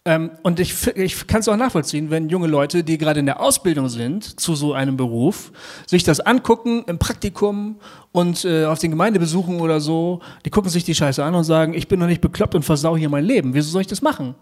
[0.06, 3.40] Ähm, und ich, ich kann es auch nachvollziehen, wenn junge Leute, die gerade in der
[3.40, 5.50] Ausbildung sind zu so einem Beruf,
[5.86, 7.76] sich das angucken im Praktikum
[8.12, 11.72] und äh, auf den Gemeindebesuchen oder so, die gucken sich die Scheiße an und sagen,
[11.72, 13.54] ich bin noch nicht bekloppt und versau hier mein Leben.
[13.54, 14.34] Wieso soll ich das machen?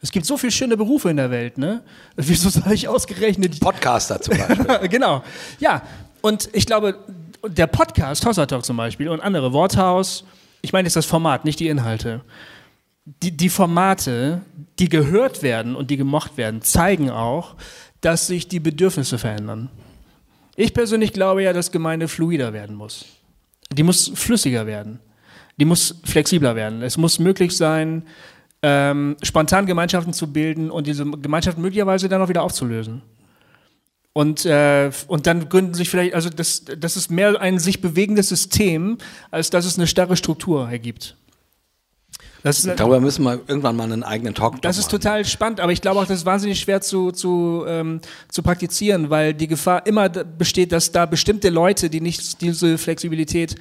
[0.00, 1.82] Es gibt so viele schöne Berufe in der Welt, ne?
[2.16, 3.60] Wieso soll ich ausgerechnet...
[3.60, 4.88] Podcaster zum Beispiel.
[4.88, 5.22] genau.
[5.60, 5.82] Ja,
[6.22, 6.96] und ich glaube,
[7.46, 10.24] der Podcast, Hossa Talk zum Beispiel und andere, Worthaus,
[10.60, 12.22] ich meine jetzt das Format, nicht die Inhalte
[13.04, 14.42] die, die Formate,
[14.78, 17.54] die gehört werden und die gemocht werden, zeigen auch,
[18.00, 19.70] dass sich die Bedürfnisse verändern.
[20.56, 23.06] Ich persönlich glaube ja, dass Gemeinde fluider werden muss.
[23.72, 25.00] Die muss flüssiger werden.
[25.56, 26.82] Die muss flexibler werden.
[26.82, 28.04] Es muss möglich sein,
[28.62, 33.02] ähm, spontan Gemeinschaften zu bilden und diese Gemeinschaften möglicherweise dann auch wieder aufzulösen.
[34.12, 38.28] Und, äh, und dann gründen sich vielleicht, also das, das ist mehr ein sich bewegendes
[38.28, 38.98] System,
[39.30, 41.16] als dass es eine starre Struktur ergibt.
[42.44, 45.00] Das Darüber müssen wir irgendwann mal einen eigenen Talk Das ist machen.
[45.00, 49.08] total spannend, aber ich glaube auch, das ist wahnsinnig schwer zu, zu, ähm, zu praktizieren,
[49.08, 53.54] weil die Gefahr immer besteht, dass da bestimmte Leute, die nicht diese Flexibilität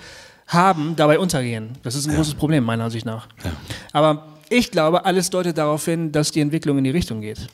[0.48, 1.70] haben, dabei untergehen.
[1.84, 2.18] Das ist ein ja.
[2.18, 3.30] großes Problem, meiner Ansicht nach.
[3.46, 3.52] Ja.
[3.94, 7.48] Aber ich glaube, alles deutet darauf hin, dass die Entwicklung in die Richtung geht.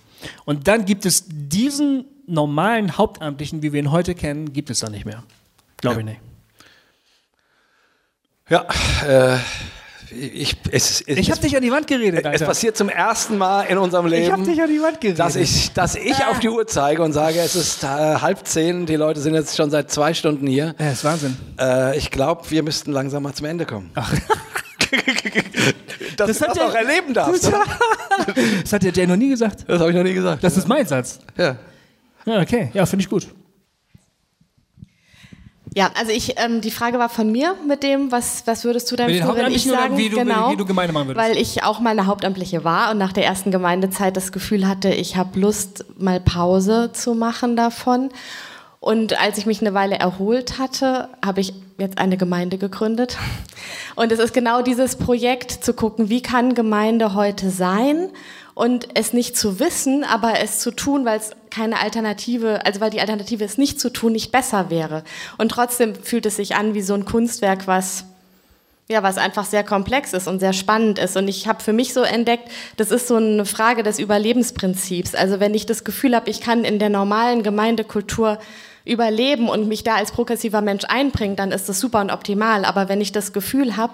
[0.46, 4.90] Und dann gibt es diesen normalen Hauptamtlichen, wie wir ihn heute kennen, gibt es da
[4.90, 5.22] nicht mehr.
[5.78, 6.00] Glaube ja.
[6.00, 6.22] ich nicht.
[8.50, 8.66] Ja,
[9.08, 9.38] äh,
[10.12, 12.26] ich, es, es, ich habe dich an die Wand geredet.
[12.26, 12.42] Alter.
[12.42, 15.20] Es passiert zum ersten Mal in unserem Leben, ich dich an die Wand geredet.
[15.20, 18.86] dass ich, dass ich auf die Uhr zeige und sage, es ist äh, halb zehn.
[18.86, 20.76] Die Leute sind jetzt schon seit zwei Stunden hier.
[20.80, 21.38] Ja, ist Wahnsinn.
[21.60, 23.92] Äh, ich glaube, wir müssten langsam mal zum Ende kommen.
[23.96, 24.14] Ach.
[26.18, 27.52] Dass das du das auch erleben darfst.
[28.64, 29.64] das hat der Jay noch nie gesagt.
[29.68, 30.44] Das habe ich noch nie gesagt.
[30.44, 30.60] Das ja.
[30.62, 31.20] ist mein Satz.
[31.38, 31.56] Ja.
[32.26, 32.72] Ja, okay.
[32.74, 33.28] Ja, finde ich gut.
[35.76, 38.96] Ja, also ich, ähm, die Frage war von mir mit dem, was, was würdest du
[38.96, 41.26] denn wenn ich sagen, wie du, genau, wie du Gemeinde machen würdest.
[41.26, 44.90] Weil ich auch mal eine Hauptamtliche war und nach der ersten Gemeindezeit das Gefühl hatte,
[44.90, 48.10] ich habe Lust, mal Pause zu machen davon.
[48.80, 53.18] Und als ich mich eine Weile erholt hatte, habe ich jetzt eine Gemeinde gegründet.
[53.96, 58.10] Und es ist genau dieses Projekt zu gucken, wie kann Gemeinde heute sein
[58.60, 62.90] und es nicht zu wissen, aber es zu tun, weil es keine Alternative, also weil
[62.90, 65.06] die Alternative es nicht zu tun nicht besser wäre.
[65.38, 68.04] Und trotzdem fühlt es sich an wie so ein Kunstwerk, was
[68.90, 71.16] ja, was einfach sehr komplex ist und sehr spannend ist.
[71.16, 75.16] Und ich habe für mich so entdeckt, das ist so eine Frage des Überlebensprinzips.
[75.16, 78.40] Also wenn ich das Gefühl habe, ich kann in der normalen Gemeindekultur
[78.84, 82.66] überleben und mich da als progressiver Mensch einbringen, dann ist das super und optimal.
[82.66, 83.94] Aber wenn ich das Gefühl habe,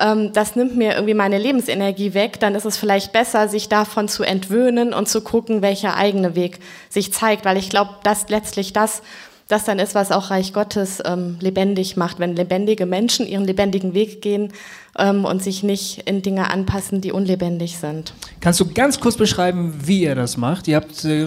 [0.00, 4.08] ähm, das nimmt mir irgendwie meine Lebensenergie weg, dann ist es vielleicht besser, sich davon
[4.08, 6.58] zu entwöhnen und zu gucken, welcher eigene Weg
[6.88, 9.02] sich zeigt, weil ich glaube, dass letztlich das
[9.50, 13.94] das dann ist, was auch Reich Gottes ähm, lebendig macht, wenn lebendige Menschen ihren lebendigen
[13.94, 14.52] Weg gehen
[14.96, 18.14] ähm, und sich nicht in Dinge anpassen, die unlebendig sind.
[18.40, 20.68] Kannst du ganz kurz beschreiben, wie ihr das macht?
[20.68, 21.26] Ihr habt äh,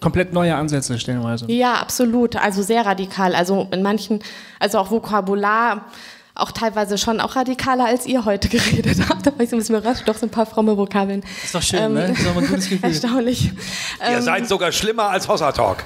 [0.00, 1.50] komplett neue Ansätze stellenweise.
[1.50, 2.36] Ja, absolut.
[2.36, 3.34] Also sehr radikal.
[3.34, 4.20] Also in manchen,
[4.60, 5.86] also auch Vokabular
[6.34, 9.26] auch teilweise schon auch radikaler, als ihr heute geredet habt.
[9.26, 11.24] Da war ich so ein bisschen überrascht, doch so ein paar fromme Vokabeln.
[11.44, 12.12] Ist doch schön, ähm, ne?
[12.12, 12.88] Ist doch ein gutes Gefühl.
[12.88, 13.52] Erstaunlich.
[14.00, 15.84] Ihr ähm, seid sogar schlimmer als Hossa Talk.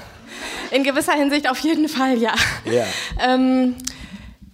[0.71, 2.35] In gewisser Hinsicht auf jeden Fall, ja.
[2.67, 2.87] Yeah.
[3.21, 3.75] Ähm,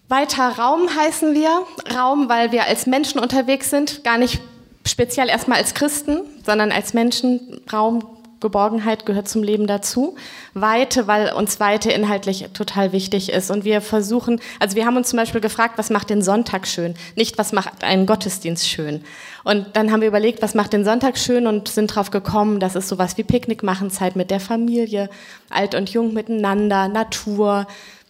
[0.08, 1.62] weiter Raum heißen wir.
[1.94, 4.40] Raum, weil wir als Menschen unterwegs sind, gar nicht
[4.86, 7.60] speziell erstmal als Christen, sondern als Menschen.
[7.72, 8.04] Raum
[8.44, 10.16] Geborgenheit gehört zum Leben dazu.
[10.52, 13.50] Weite, weil uns Weite inhaltlich total wichtig ist.
[13.50, 16.94] Und wir versuchen, also wir haben uns zum Beispiel gefragt, was macht den Sonntag schön?
[17.16, 19.02] Nicht, was macht einen Gottesdienst schön?
[19.44, 22.74] Und dann haben wir überlegt, was macht den Sonntag schön und sind darauf gekommen, dass
[22.74, 25.08] es sowas wie Picknick machen, Zeit mit der Familie,
[25.48, 27.66] alt und jung miteinander, Natur,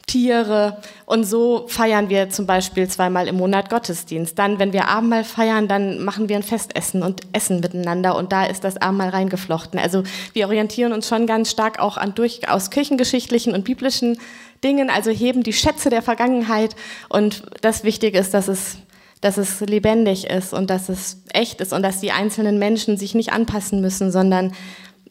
[0.07, 0.79] Tiere.
[1.07, 4.39] Und so feiern wir zum Beispiel zweimal im Monat Gottesdienst.
[4.39, 8.17] Dann, wenn wir Abendmahl feiern, dann machen wir ein Festessen und essen miteinander.
[8.17, 9.79] Und da ist das Abendmahl reingeflochten.
[9.79, 10.03] Also
[10.33, 14.19] wir orientieren uns schon ganz stark auch an durchaus kirchengeschichtlichen und biblischen
[14.63, 14.91] Dingen.
[14.91, 16.77] Also heben die Schätze der Vergangenheit.
[17.09, 18.79] Und das Wichtige ist, dass es
[19.25, 23.15] dass es lebendig ist und dass es echt ist und dass die einzelnen Menschen sich
[23.15, 24.53] nicht anpassen müssen, sondern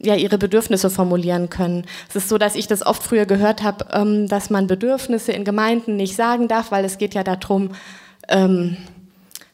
[0.03, 1.85] ja, ihre Bedürfnisse formulieren können.
[2.09, 5.45] Es ist so, dass ich das oft früher gehört habe, ähm, dass man Bedürfnisse in
[5.45, 7.71] Gemeinden nicht sagen darf, weil es geht ja darum,
[8.27, 8.77] ähm,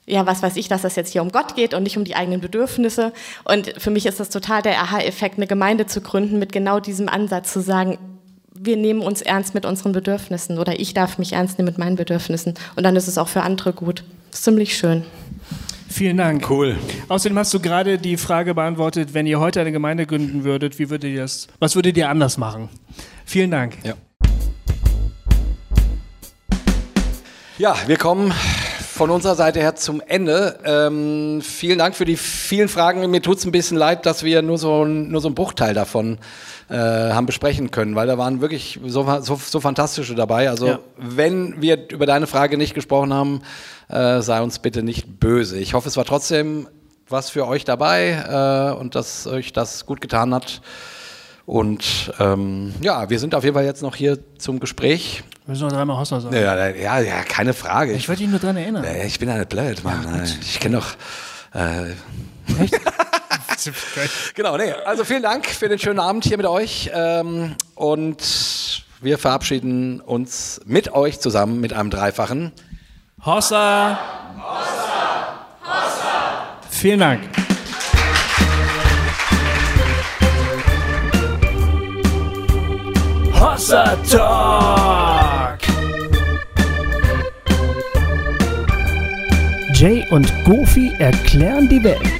[0.07, 2.15] ja, was weiß ich, dass das jetzt hier um Gott geht und nicht um die
[2.15, 3.13] eigenen Bedürfnisse.
[3.45, 7.07] Und für mich ist das total der Aha-Effekt, eine Gemeinde zu gründen mit genau diesem
[7.07, 7.99] Ansatz zu sagen,
[8.61, 11.95] wir nehmen uns ernst mit unseren Bedürfnissen oder ich darf mich ernst nehmen mit meinen
[11.95, 14.03] Bedürfnissen und dann ist es auch für andere gut.
[14.31, 15.05] Das ist ziemlich schön.
[15.89, 16.49] Vielen Dank.
[16.49, 16.77] Cool.
[17.07, 20.89] Außerdem hast du gerade die Frage beantwortet, wenn ihr heute eine Gemeinde gründen würdet, wie
[20.89, 22.69] würdet ihr das, was würdet ihr anders machen?
[23.25, 23.75] Vielen Dank.
[23.83, 23.95] Ja.
[27.57, 28.31] Ja, wir kommen
[28.79, 30.59] von unserer Seite her zum Ende.
[30.63, 33.09] Ähm, vielen Dank für die vielen Fragen.
[33.09, 36.19] Mir tut es ein bisschen leid, dass wir nur so, nur so einen Bruchteil davon
[36.69, 40.49] äh, haben besprechen können, weil da waren wirklich so, so, so fantastische dabei.
[40.49, 40.79] Also Ja.
[40.97, 43.41] wenn wir über deine Frage nicht gesprochen haben,
[43.89, 45.57] äh, sei uns bitte nicht böse.
[45.57, 46.67] Ich hoffe, es war trotzdem
[47.07, 50.61] was für euch dabei äh, und dass euch das gut getan hat.
[51.47, 55.23] Und ähm, ja, wir sind auf jeden Fall jetzt noch hier zum Gespräch.
[55.45, 56.35] Wir müssen noch dreimal Hossa sagen.
[56.35, 57.93] Ja, ja, ja keine Frage.
[57.93, 58.85] Ich wollte ihn nur dran erinnern.
[59.07, 60.05] Ich bin nicht blöd, Mann.
[60.41, 60.89] ich kenne doch.
[61.59, 61.93] Äh,
[64.35, 64.71] genau, nee.
[64.71, 66.89] Also vielen Dank für den schönen Abend hier mit euch.
[66.93, 72.51] Ähm, und wir verabschieden uns mit euch zusammen mit einem dreifachen.
[73.25, 73.97] Hossa!
[74.37, 75.45] Hossa!
[75.63, 76.59] Hossa!
[76.69, 77.21] Vielen Dank.
[83.33, 85.59] Hossa Talk!
[89.79, 92.18] Jay und Goofy erklären die Welt.